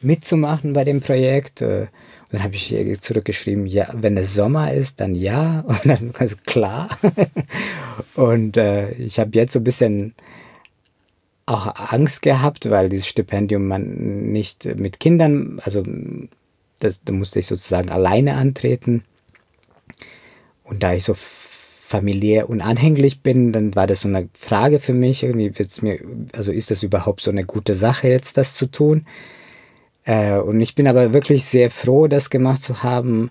[0.00, 1.62] mitzumachen bei dem Projekt.
[1.62, 1.88] Äh,
[2.30, 5.60] und dann habe ich zurückgeschrieben, ja, wenn es Sommer ist, dann ja.
[5.66, 6.88] Und dann also klar.
[8.14, 10.14] und äh, ich habe jetzt so ein bisschen
[11.46, 15.82] auch Angst gehabt, weil dieses Stipendium man nicht mit Kindern, also
[16.78, 19.02] das, da musste ich sozusagen alleine antreten.
[20.62, 21.14] Und da ich so
[21.88, 25.98] familiär unanhänglich bin, dann war das so eine Frage für mich, irgendwie wird's mir,
[26.34, 29.06] also ist das überhaupt so eine gute Sache jetzt, das zu tun?
[30.04, 33.30] Äh, und ich bin aber wirklich sehr froh, das gemacht zu haben,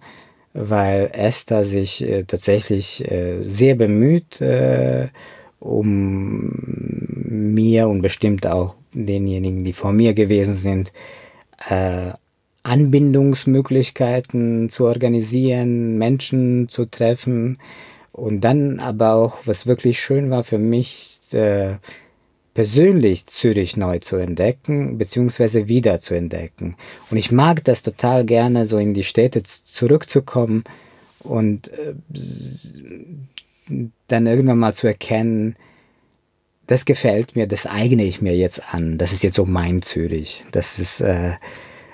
[0.53, 5.09] weil Esther sich äh, tatsächlich äh, sehr bemüht, äh,
[5.59, 6.51] um
[7.29, 10.91] mir und bestimmt auch denjenigen, die vor mir gewesen sind,
[11.69, 12.09] äh,
[12.63, 17.59] Anbindungsmöglichkeiten zu organisieren, Menschen zu treffen
[18.17, 21.75] und dann aber auch, was wirklich schön war für mich, äh,
[22.55, 26.75] persönlich Zürich neu zu entdecken, beziehungsweise wieder zu entdecken.
[27.11, 30.63] Und ich mag das total gerne, so in die Städte zurückzukommen
[31.19, 31.93] und äh,
[34.07, 35.55] dann irgendwann mal zu erkennen,
[36.65, 38.97] das gefällt mir, das eigne ich mir jetzt an.
[38.97, 40.43] Das ist jetzt so mein Zürich.
[40.51, 41.33] Das ist, äh,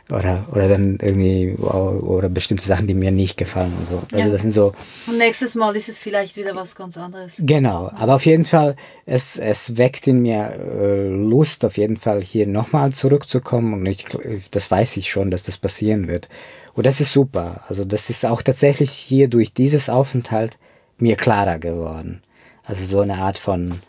[0.10, 4.02] oder, oder dann irgendwie oder bestimmte Sachen, die mir nicht gefallen und so.
[4.12, 4.32] Also ja.
[4.32, 4.74] das sind so.
[5.08, 7.36] Und nächstes Mal ist es vielleicht wieder was ganz anderes.
[7.40, 8.76] Genau, aber auf jeden Fall,
[9.06, 14.06] es, es weckt in mir äh, Lust, auf jeden Fall hier nochmal zurückzukommen und ich,
[14.52, 16.28] das weiß ich schon, dass das passieren wird.
[16.74, 17.64] Und das ist super.
[17.68, 20.58] Also das ist auch tatsächlich hier durch dieses Aufenthalt
[20.98, 22.22] mir klarer geworden.
[22.64, 23.80] Also so eine Art von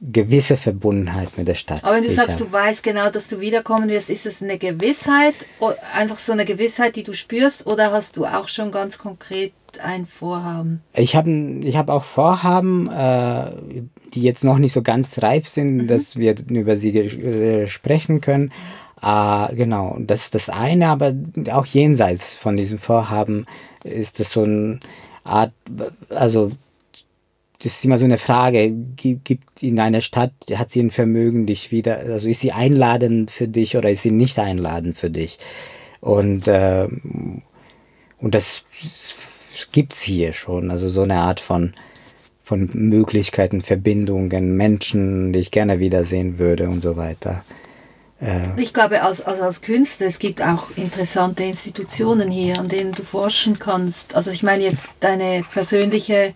[0.00, 1.84] gewisse Verbundenheit mit der Stadt.
[1.84, 5.34] Aber wenn du sagst, du weißt genau, dass du wiederkommen wirst, ist es eine Gewissheit,
[5.94, 9.52] einfach so eine Gewissheit, die du spürst, oder hast du auch schon ganz konkret
[9.82, 10.82] ein Vorhaben?
[10.94, 11.30] Ich habe
[11.62, 13.52] ich hab auch Vorhaben, äh,
[14.14, 15.86] die jetzt noch nicht so ganz reif sind, mhm.
[15.86, 18.52] dass wir über sie äh, sprechen können.
[19.02, 21.14] Äh, genau, das ist das eine, aber
[21.52, 23.44] auch jenseits von diesem Vorhaben
[23.84, 24.80] ist das so eine
[25.24, 25.52] Art,
[26.08, 26.52] also
[27.62, 31.70] das ist immer so eine Frage, gibt in einer Stadt, hat sie ein Vermögen, dich
[31.70, 35.38] wieder, also ist sie einladend für dich oder ist sie nicht einladend für dich?
[36.00, 36.88] Und, äh,
[38.18, 38.64] und das
[39.72, 41.74] gibt es hier schon, also so eine Art von,
[42.42, 47.44] von Möglichkeiten, Verbindungen, Menschen, die ich gerne wiedersehen würde und so weiter.
[48.22, 52.92] Äh, ich glaube, als, also als Künstler, es gibt auch interessante Institutionen hier, an denen
[52.92, 54.14] du forschen kannst.
[54.14, 56.32] Also ich meine jetzt deine persönliche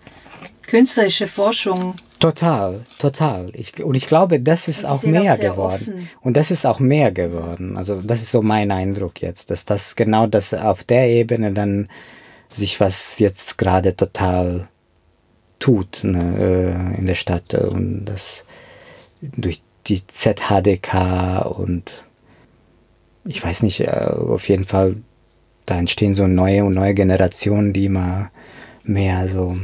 [0.67, 1.95] künstlerische Forschung.
[2.19, 3.51] Total, total.
[3.55, 5.93] Ich, und ich glaube, das ist auch mehr geworden.
[5.95, 6.09] Offen.
[6.23, 7.77] Und das ist auch mehr geworden.
[7.77, 11.89] Also das ist so mein Eindruck jetzt, dass das genau das auf der Ebene dann
[12.53, 14.69] sich was jetzt gerade total
[15.59, 18.45] tut ne, äh, in der Stadt und das
[19.21, 22.05] durch die ZHDK und
[23.25, 24.97] ich weiß nicht, äh, auf jeden Fall,
[25.67, 28.31] da entstehen so neue und neue Generationen, die immer
[28.83, 29.57] mehr so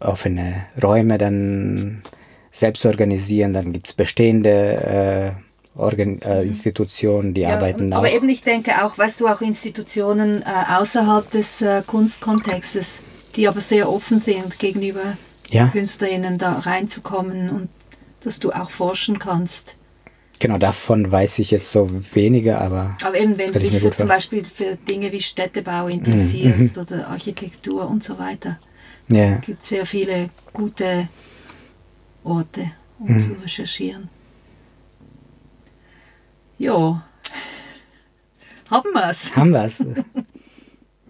[0.00, 2.02] offene Räume dann
[2.50, 3.52] selbst organisieren.
[3.52, 6.48] Dann gibt es bestehende äh, Organ äh, mhm.
[6.48, 8.06] Institutionen, die ja, arbeiten aber auch.
[8.06, 13.00] Aber eben, ich denke auch, weißt du, auch Institutionen äh, außerhalb des äh, Kunstkontextes,
[13.36, 15.16] die aber sehr offen sind gegenüber
[15.50, 15.68] ja.
[15.68, 17.68] KünstlerInnen da reinzukommen und
[18.20, 19.76] dass du auch forschen kannst.
[20.40, 22.96] Genau, davon weiß ich jetzt so weniger, aber.
[23.04, 26.82] Aber eben, wenn du dich für, zum Beispiel für Dinge wie Städtebau interessierst mhm.
[26.82, 28.58] oder Architektur und so weiter.
[29.08, 29.36] Ja.
[29.36, 31.08] Es gibt sehr viele gute
[32.24, 33.20] Orte, um mhm.
[33.20, 34.08] zu recherchieren.
[36.58, 37.02] Ja.
[38.70, 39.34] Haben wir es?
[39.34, 39.82] Haben wir es.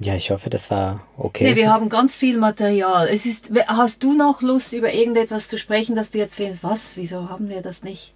[0.00, 1.42] Ja, ich hoffe, das war okay.
[1.42, 3.08] Nee, wir haben ganz viel Material.
[3.08, 6.96] Es ist, hast du noch Lust, über irgendetwas zu sprechen, dass du jetzt findest, was,
[6.96, 8.14] wieso haben wir das nicht?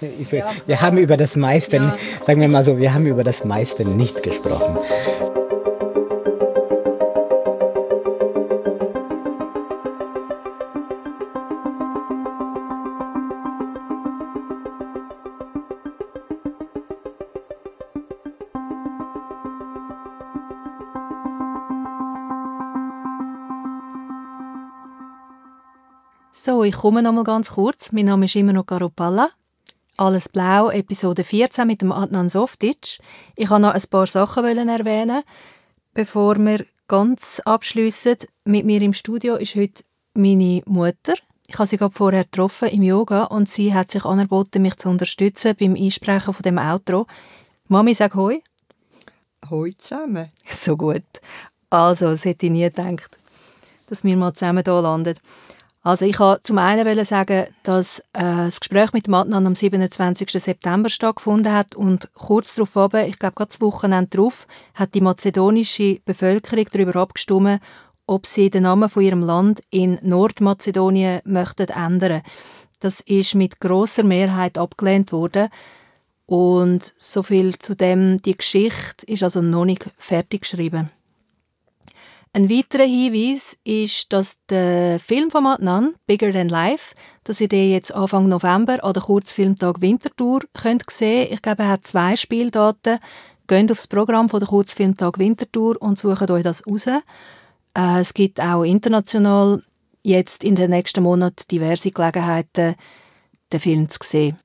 [0.00, 1.96] wir, wir haben über das meiste, ja.
[2.22, 4.76] sagen wir mal so, wir haben über das meiste nicht gesprochen.
[26.46, 27.90] So, ich komme noch mal ganz kurz.
[27.90, 29.30] Mein Name ist immer noch Garopalla.
[29.96, 33.00] Alles Blau, Episode 14 mit dem Adnan Softic.
[33.34, 35.24] Ich wollte noch ein paar Sachen erwähnen,
[35.92, 38.18] bevor wir ganz abschließen.
[38.44, 39.82] Mit mir im Studio ist heute
[40.14, 41.14] meine Mutter.
[41.48, 44.88] Ich habe sie gerade vorher getroffen im Yoga und sie hat sich angeboten, mich zu
[44.88, 47.08] unterstützen beim Einsprechen von dem Outro.
[47.66, 48.40] Mami, sag Hoi.
[49.50, 50.30] Hoi zusammen.
[50.44, 51.02] So gut.
[51.70, 53.18] Also, das hätte ich nie gedacht,
[53.88, 55.16] dass wir mal zusammen hier landen.
[55.86, 60.28] Also ich wollte zum einen sagen, dass äh, das Gespräch mit Adnan am 27.
[60.32, 66.00] September stattgefunden hat und kurz darauf, ich glaube gerade das Wochenende darauf, hat die mazedonische
[66.04, 67.60] Bevölkerung darüber abgestimmt,
[68.04, 72.22] ob sie den Namen von ihrem Land in Nordmazedonien möchten ändern.
[72.80, 75.50] Das ist mit großer Mehrheit abgelehnt worden
[76.26, 78.20] und so viel zu dem.
[78.22, 80.90] Die Geschichte ist also noch nicht fertig geschrieben.
[82.36, 86.94] Ein weiterer Hinweis ist, dass der Film von Adnan, Bigger Than Life,
[87.24, 91.70] dass ihr den jetzt Anfang November an der Kurzfilmtag Winterthur könnt sehen Ich glaube, er
[91.70, 92.98] hat zwei Spieldaten.
[93.46, 96.88] Geht aufs Programm von der Kurzfilmtag Winterthur und sucht euch das raus.
[96.88, 99.62] Äh, es gibt auch international
[100.02, 102.74] jetzt in den nächsten Monaten diverse Gelegenheiten,
[103.50, 104.38] den Film zu sehen.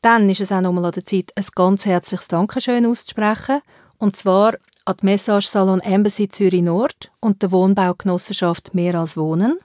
[0.00, 3.60] Dann ist es auch nochmal an der Zeit, ein ganz herzliches Dankeschön auszusprechen.
[3.98, 4.54] Und zwar
[4.88, 9.58] an die Message Salon Embassy Zürich Nord und der Wohnbaugenossenschaft Mehr als Wohnen.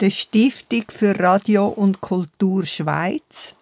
[0.00, 3.54] Der Stiftung für Radio und Kultur Schweiz.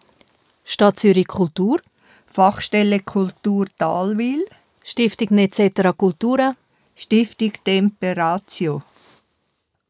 [0.64, 1.80] Stadt Zürich Kultur.
[2.26, 4.42] Fachstelle Kultur Talwil.
[4.82, 6.56] Stiftung Netzetera Cultura.
[6.94, 8.82] Stiftung Temperatio.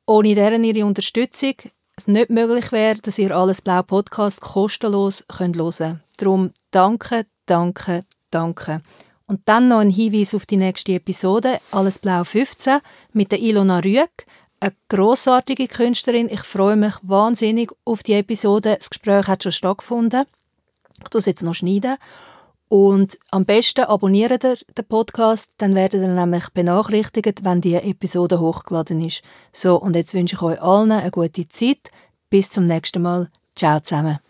[0.07, 1.55] Ohne deren ihre Unterstützung
[1.97, 6.03] es nicht möglich wäre, dass ihr alles Blau Podcast kostenlos könnt hören.
[6.17, 8.83] Darum danke, danke, danke.
[9.27, 12.81] Und dann noch ein Hinweis auf die nächste Episode, Alles Blau 15,
[13.13, 14.27] mit der Ilona Rüeg,
[14.61, 16.29] eine grossartige Künstlerin.
[16.31, 18.77] Ich freue mich wahnsinnig auf die Episode.
[18.79, 20.25] Das Gespräch hat schon stattgefunden.
[21.03, 21.97] Ich tue es jetzt noch schneiden.
[22.69, 28.41] Und am besten abonniert ihr den Podcast, dann werdet ihr nämlich benachrichtigt, wenn die Episode
[28.41, 29.23] hochgeladen ist.
[29.53, 31.91] So, und jetzt wünsche ich euch allen eine gute Zeit.
[32.31, 33.29] Bis zum nächsten Mal.
[33.55, 34.24] Ciao zusammen.